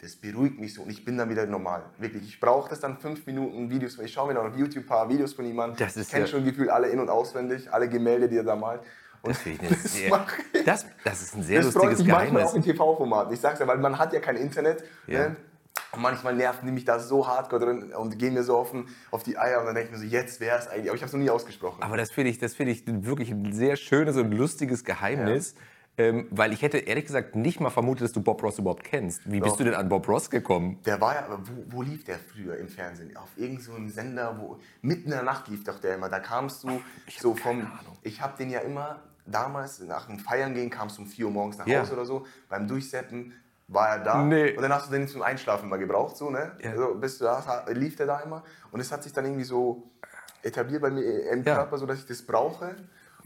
das 0.00 0.16
beruhigt 0.16 0.60
mich 0.60 0.74
so 0.74 0.82
und 0.82 0.90
ich 0.90 1.04
bin 1.04 1.16
dann 1.16 1.28
wieder 1.28 1.46
normal. 1.46 1.82
Wirklich, 1.98 2.22
ich 2.24 2.40
brauche 2.40 2.70
das 2.70 2.80
dann 2.80 2.98
fünf 2.98 3.26
Minuten 3.26 3.70
Videos, 3.70 3.98
ich 3.98 4.12
schaue 4.12 4.28
mir 4.28 4.34
noch 4.34 4.44
auf 4.44 4.56
YouTube 4.56 4.84
ein 4.84 4.86
paar 4.86 5.08
Videos 5.08 5.32
von. 5.34 5.42
Das 5.76 5.96
ist 5.96 6.10
kenne 6.10 6.24
ja. 6.24 6.26
schon 6.30 6.44
gefühlt 6.44 6.70
alle 6.70 6.88
in- 6.88 7.00
und 7.00 7.10
auswendig, 7.10 7.72
alle 7.72 7.88
Gemälde, 7.88 8.28
die 8.28 8.36
er 8.36 8.44
da 8.44 8.56
malt. 8.56 8.80
Und 9.22 9.34
das, 9.34 9.44
das, 9.68 9.92
sehr, 9.92 10.26
das, 10.64 10.86
das, 11.04 11.22
ist 11.22 11.36
ein 11.36 11.42
sehr 11.42 11.62
das 11.62 11.74
lustiges 11.74 11.98
Geheimnis. 11.98 12.32
manchmal 12.32 12.42
auch 12.44 12.54
in 12.54 12.62
TV-Formaten. 12.62 13.32
Ich 13.32 13.40
sag's 13.40 13.60
ja, 13.60 13.66
weil 13.66 13.78
man 13.78 13.98
hat 13.98 14.12
ja 14.12 14.20
kein 14.20 14.36
Internet. 14.36 14.84
Ja. 15.06 15.28
Ne? 15.28 15.36
Und 15.92 16.00
manchmal 16.00 16.34
nerven 16.34 16.66
die 16.66 16.72
mich 16.72 16.84
da 16.84 16.98
so 16.98 17.26
hardcore 17.26 17.64
drin 17.64 17.92
und 17.92 18.18
gehen 18.18 18.32
mir 18.34 18.42
so 18.42 18.56
auf, 18.56 18.72
auf 19.10 19.22
die 19.22 19.36
Eier 19.38 19.60
und 19.60 19.66
dann 19.66 19.74
denke 19.74 19.90
ich 19.90 19.98
mir 19.98 20.06
so, 20.06 20.10
jetzt 20.10 20.40
wäre 20.40 20.58
es 20.58 20.66
eigentlich. 20.66 20.88
Aber 20.88 20.96
ich 20.96 21.02
habe 21.02 21.08
es 21.08 21.12
noch 21.12 21.20
nie 21.20 21.30
ausgesprochen. 21.30 21.82
Aber 21.82 21.96
das 21.98 22.10
finde 22.10 22.30
ich, 22.30 22.38
find 22.38 22.70
ich 22.70 22.84
wirklich 22.86 23.30
ein 23.30 23.52
sehr 23.52 23.76
schönes 23.76 24.16
und 24.16 24.32
lustiges 24.32 24.84
Geheimnis. 24.84 25.52
Ja. 25.52 25.60
Ähm, 25.98 26.26
weil 26.30 26.54
ich 26.54 26.62
hätte 26.62 26.78
ehrlich 26.78 27.04
gesagt 27.04 27.36
nicht 27.36 27.60
mal 27.60 27.68
vermutet, 27.68 28.04
dass 28.04 28.12
du 28.12 28.22
Bob 28.22 28.42
Ross 28.42 28.58
überhaupt 28.58 28.82
kennst. 28.82 29.30
Wie 29.30 29.40
Doch. 29.40 29.48
bist 29.48 29.60
du 29.60 29.64
denn 29.64 29.74
an 29.74 29.90
Bob 29.90 30.08
Ross 30.08 30.30
gekommen? 30.30 30.80
Der 30.86 30.98
war 31.02 31.14
ja, 31.14 31.26
wo, 31.28 31.76
wo 31.76 31.82
lief 31.82 32.04
der 32.04 32.18
früher 32.18 32.56
im 32.56 32.68
Fernsehen? 32.68 33.14
Auf 33.14 33.28
irgendeinem 33.36 33.88
so 33.88 33.94
Sender, 33.94 34.38
wo 34.40 34.58
mitten 34.80 35.04
in 35.04 35.10
der 35.10 35.22
Nacht 35.22 35.48
lief 35.48 35.64
doch 35.64 35.78
der 35.80 35.96
immer. 35.96 36.08
Da 36.08 36.20
kamst 36.20 36.64
du 36.64 36.80
ich 37.06 37.20
so 37.20 37.34
vom. 37.34 37.70
Ich 38.00 38.22
habe 38.22 38.38
den 38.38 38.48
ja 38.48 38.60
immer 38.60 39.02
damals 39.26 39.80
nach 39.80 40.06
dem 40.06 40.18
Feiern 40.18 40.54
gehen, 40.54 40.70
kamst 40.70 40.96
du 40.96 41.02
um 41.02 41.08
4 41.08 41.26
Uhr 41.26 41.30
morgens 41.30 41.58
nach 41.58 41.66
Hause 41.66 41.92
oder 41.92 42.06
so. 42.06 42.26
Beim 42.48 42.66
Durchseppen 42.66 43.34
war 43.72 43.88
er 43.88 43.98
da. 44.00 44.22
Nee. 44.22 44.56
Und 44.56 44.62
dann 44.62 44.72
hast 44.72 44.88
du 44.88 44.92
den 44.92 45.08
zum 45.08 45.22
Einschlafen 45.22 45.68
mal 45.68 45.78
gebraucht, 45.78 46.16
so, 46.16 46.30
ne? 46.30 46.52
Ja. 46.62 46.70
Also, 46.70 46.94
bist 46.94 47.20
du 47.20 47.24
da, 47.24 47.64
lief 47.68 47.96
der 47.96 48.06
da 48.06 48.20
immer. 48.20 48.42
Und 48.70 48.80
es 48.80 48.92
hat 48.92 49.02
sich 49.02 49.12
dann 49.12 49.24
irgendwie 49.24 49.44
so 49.44 49.90
etabliert 50.42 50.82
bei 50.82 50.90
mir 50.90 51.30
im 51.30 51.42
ja. 51.42 51.56
Körper, 51.56 51.78
so 51.78 51.86
dass 51.86 51.98
ich 51.98 52.06
das 52.06 52.22
brauche. 52.22 52.76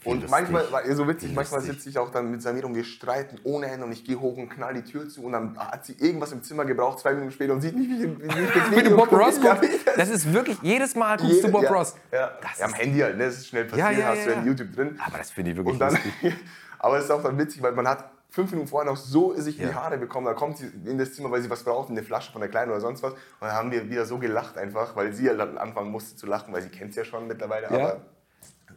Und 0.04 0.22
lustig. 0.22 0.30
manchmal, 0.30 0.70
war 0.70 0.94
so 0.94 1.08
witzig, 1.08 1.34
manchmal 1.34 1.62
sitze 1.62 1.88
ich 1.88 1.98
auch 1.98 2.10
dann 2.10 2.30
mit 2.30 2.42
Samir 2.42 2.64
und 2.66 2.74
wir 2.74 2.84
streiten 2.84 3.40
ohne 3.44 3.66
Ende 3.66 3.86
und 3.86 3.92
ich 3.92 4.04
gehe 4.04 4.20
hoch 4.20 4.36
und 4.36 4.50
knall 4.50 4.74
die 4.74 4.84
Tür 4.84 5.08
zu 5.08 5.24
und 5.24 5.32
dann 5.32 5.58
hat 5.58 5.86
sie 5.86 5.94
irgendwas 5.98 6.32
im 6.32 6.42
Zimmer 6.42 6.66
gebraucht, 6.66 7.00
zwei 7.00 7.14
Minuten 7.14 7.32
später 7.32 7.54
und 7.54 7.62
sieht 7.62 7.74
nicht, 7.74 7.90
wie, 7.90 8.02
wie, 8.02 8.22
wie 8.22 8.40
ich 8.42 8.52
das 8.52 8.70
Video 8.70 8.94
Bob 8.94 9.10
Ross 9.10 9.40
guckt. 9.40 9.66
Das 9.96 10.10
ist 10.10 10.30
wirklich, 10.32 10.58
jedes 10.60 10.94
Mal 10.94 11.16
guckst 11.16 11.36
Jede, 11.36 11.46
du 11.46 11.52
Bob 11.52 11.62
ja, 11.62 11.72
Ross. 11.72 11.96
Ja, 12.12 12.30
ja 12.58 12.66
am 12.66 12.74
Handy 12.74 13.00
halt, 13.00 13.16
ne? 13.16 13.24
das 13.24 13.38
ist 13.38 13.48
schnell 13.48 13.64
passiert, 13.64 13.98
ja, 13.98 14.08
hast 14.08 14.26
du 14.26 14.30
in 14.32 14.46
YouTube 14.46 14.72
drin. 14.74 15.00
Aber 15.04 15.18
das 15.18 15.30
finde 15.30 15.52
ich 15.52 15.56
wirklich 15.56 15.78
dann, 15.78 15.94
lustig. 15.94 16.12
aber 16.78 16.98
es 16.98 17.04
ist 17.04 17.10
auch 17.10 17.22
dann 17.22 17.38
witzig, 17.38 17.62
weil 17.62 17.72
man 17.72 17.88
hat 17.88 18.04
fünf 18.28 18.50
Minuten 18.50 18.68
vorher 18.68 18.90
noch 18.90 18.98
so 18.98 19.34
sich 19.34 19.60
in 19.60 19.68
die 19.68 19.74
Haare 19.74 19.98
bekommen. 19.98 20.26
Da 20.26 20.34
kommt 20.34 20.58
sie 20.58 20.70
in 20.84 20.98
das 20.98 21.14
Zimmer, 21.14 21.30
weil 21.30 21.42
sie 21.42 21.50
was 21.50 21.64
braucht, 21.64 21.90
eine 21.90 22.02
Flasche 22.02 22.32
von 22.32 22.40
der 22.40 22.50
Kleinen 22.50 22.70
oder 22.70 22.80
sonst 22.80 23.02
was. 23.02 23.12
Und 23.12 23.20
dann 23.40 23.52
haben 23.52 23.70
wir 23.70 23.88
wieder 23.88 24.04
so 24.04 24.18
gelacht 24.18 24.58
einfach, 24.58 24.96
weil 24.96 25.12
sie 25.12 25.28
halt 25.28 25.40
anfangen 25.56 25.90
musste 25.90 26.16
zu 26.16 26.26
lachen, 26.26 26.52
weil 26.52 26.62
sie 26.62 26.68
kennt 26.68 26.90
es 26.90 26.96
ja 26.96 27.04
schon 27.04 27.26
mittlerweile. 27.26 27.70
Ja. 27.70 27.70
Aber 27.70 28.00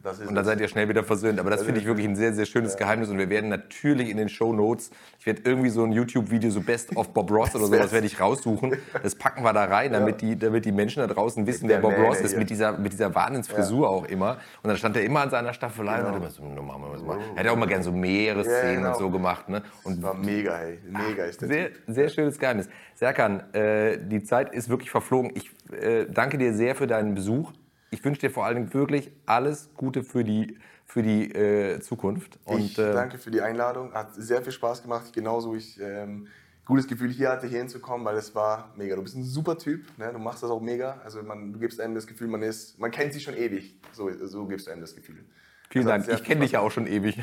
und 0.02 0.34
dann 0.34 0.44
seid 0.44 0.60
ihr 0.60 0.68
schnell 0.68 0.88
wieder 0.88 1.04
versöhnt. 1.04 1.38
Aber 1.38 1.50
das 1.50 1.62
finde 1.62 1.80
ich 1.80 1.86
wirklich 1.86 2.06
ein 2.06 2.16
sehr, 2.16 2.32
sehr 2.32 2.46
schönes 2.46 2.72
ja. 2.72 2.78
Geheimnis. 2.78 3.10
Und 3.10 3.18
wir 3.18 3.28
werden 3.28 3.50
natürlich 3.50 4.08
in 4.08 4.16
den 4.16 4.28
Show 4.28 4.52
Notes, 4.52 4.90
ich 5.18 5.26
werde 5.26 5.42
irgendwie 5.44 5.68
so 5.68 5.84
ein 5.84 5.92
YouTube-Video, 5.92 6.50
so 6.50 6.60
Best 6.60 6.96
of 6.96 7.12
Bob 7.12 7.30
Ross 7.30 7.54
oder 7.54 7.66
sowas, 7.66 7.92
werde 7.92 8.06
ich 8.06 8.18
raussuchen. 8.20 8.76
Das 9.02 9.14
packen 9.14 9.42
wir 9.42 9.52
da 9.52 9.64
rein, 9.64 9.92
damit, 9.92 10.22
die, 10.22 10.38
damit 10.38 10.64
die 10.64 10.72
Menschen 10.72 11.00
da 11.00 11.06
draußen 11.06 11.46
wissen, 11.46 11.68
wer 11.68 11.78
Bob 11.78 11.98
Ross 11.98 12.20
ist, 12.20 12.36
mit 12.36 12.50
dieser, 12.50 12.78
mit 12.78 12.92
dieser 12.92 13.14
Wahnsinnsfrisur 13.14 13.88
auch 13.88 14.06
immer. 14.06 14.38
Und 14.62 14.68
dann 14.68 14.76
stand 14.76 14.96
er 14.96 15.04
immer 15.04 15.20
an 15.20 15.30
seiner 15.30 15.52
Staffelei 15.52 15.98
genau. 15.98 16.08
und 16.08 16.14
hat 16.14 16.20
immer 16.22 16.30
so, 16.30 16.44
no, 16.44 16.62
machen 16.62 16.82
wir 16.82 16.92
das 16.92 17.02
mal. 17.02 17.18
Er 17.34 17.44
hat 17.44 17.50
auch 17.50 17.56
immer 17.56 17.66
gerne 17.66 17.84
so 17.84 17.92
Meeresszenen 17.92 18.76
genau. 18.76 18.88
und 18.90 18.96
so 18.96 19.10
gemacht. 19.10 19.48
Ne? 19.48 19.62
Und 19.84 19.96
das 19.96 20.02
war 20.02 20.14
mega, 20.14 20.58
ey. 20.58 20.78
Mega 20.86 21.24
ist 21.24 21.42
das. 21.42 21.48
Sehr, 21.48 21.70
sehr 21.86 22.08
schönes 22.08 22.38
Geheimnis. 22.38 22.68
Serkan, 22.94 23.52
äh, 23.52 23.98
die 23.98 24.22
Zeit 24.22 24.52
ist 24.54 24.68
wirklich 24.68 24.90
verflogen. 24.90 25.32
Ich 25.34 25.50
äh, 25.72 26.06
danke 26.06 26.38
dir 26.38 26.54
sehr 26.54 26.74
für 26.74 26.86
deinen 26.86 27.14
Besuch 27.14 27.52
ich 27.90 28.04
wünsche 28.04 28.20
dir 28.20 28.30
vor 28.30 28.46
allen 28.46 28.56
Dingen 28.56 28.74
wirklich 28.74 29.10
alles 29.26 29.70
Gute 29.76 30.02
für 30.02 30.24
die, 30.24 30.58
für 30.86 31.02
die 31.02 31.32
äh, 31.32 31.80
Zukunft. 31.80 32.38
Und, 32.44 32.60
ich 32.60 32.78
äh, 32.78 32.92
danke 32.92 33.18
für 33.18 33.30
die 33.30 33.40
Einladung. 33.40 33.92
Hat 33.92 34.14
sehr 34.14 34.42
viel 34.42 34.52
Spaß 34.52 34.82
gemacht. 34.82 35.12
Genauso 35.12 35.54
ich 35.54 35.80
ähm, 35.80 36.28
gutes 36.64 36.86
Gefühl 36.86 37.10
hier 37.10 37.30
hatte, 37.30 37.48
hier 37.48 37.58
hinzukommen, 37.58 38.06
weil 38.06 38.16
es 38.16 38.34
war 38.34 38.72
mega. 38.76 38.94
Du 38.94 39.02
bist 39.02 39.16
ein 39.16 39.24
super 39.24 39.58
Typ. 39.58 39.84
Ne? 39.98 40.10
Du 40.12 40.18
machst 40.18 40.42
das 40.42 40.50
auch 40.50 40.60
mega. 40.60 41.00
Also 41.04 41.22
man, 41.22 41.52
du 41.52 41.58
gibst 41.58 41.80
einem 41.80 41.94
das 41.96 42.06
Gefühl, 42.06 42.28
man 42.28 42.42
ist, 42.42 42.78
man 42.78 42.92
kennt 42.92 43.12
sich 43.12 43.24
schon 43.24 43.36
ewig. 43.36 43.76
So, 43.92 44.08
so 44.26 44.46
gibst 44.46 44.68
du 44.68 44.70
einem 44.70 44.80
das 44.80 44.94
Gefühl. 44.94 45.24
Vielen 45.68 45.88
also 45.88 46.06
Dank. 46.06 46.20
Ich 46.20 46.26
kenne 46.26 46.42
dich 46.42 46.52
ja 46.52 46.60
auch 46.60 46.70
schon 46.70 46.86
ewig. 46.86 47.16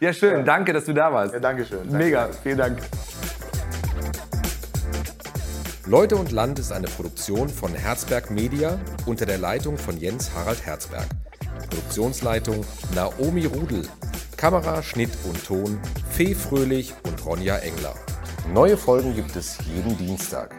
ja, 0.00 0.12
schön. 0.12 0.38
Ja. 0.38 0.42
Danke, 0.42 0.72
dass 0.72 0.84
du 0.84 0.92
da 0.92 1.12
warst. 1.12 1.34
Ja, 1.34 1.40
danke 1.40 1.64
schön. 1.64 1.90
Mega. 1.90 2.28
Vielen 2.42 2.58
Dank. 2.58 2.78
Leute 5.90 6.14
und 6.14 6.30
Land 6.30 6.60
ist 6.60 6.70
eine 6.70 6.86
Produktion 6.86 7.48
von 7.48 7.74
Herzberg 7.74 8.30
Media 8.30 8.78
unter 9.06 9.26
der 9.26 9.38
Leitung 9.38 9.76
von 9.76 9.98
Jens 9.98 10.32
Harald 10.32 10.64
Herzberg. 10.64 11.08
Produktionsleitung 11.68 12.64
Naomi 12.94 13.46
Rudel. 13.46 13.82
Kamera, 14.36 14.84
Schnitt 14.84 15.10
und 15.24 15.44
Ton 15.44 15.80
Fee 16.08 16.36
Fröhlich 16.36 16.94
und 17.08 17.26
Ronja 17.26 17.56
Engler. 17.56 17.96
Neue 18.54 18.76
Folgen 18.76 19.16
gibt 19.16 19.34
es 19.34 19.58
jeden 19.74 19.98
Dienstag. 19.98 20.54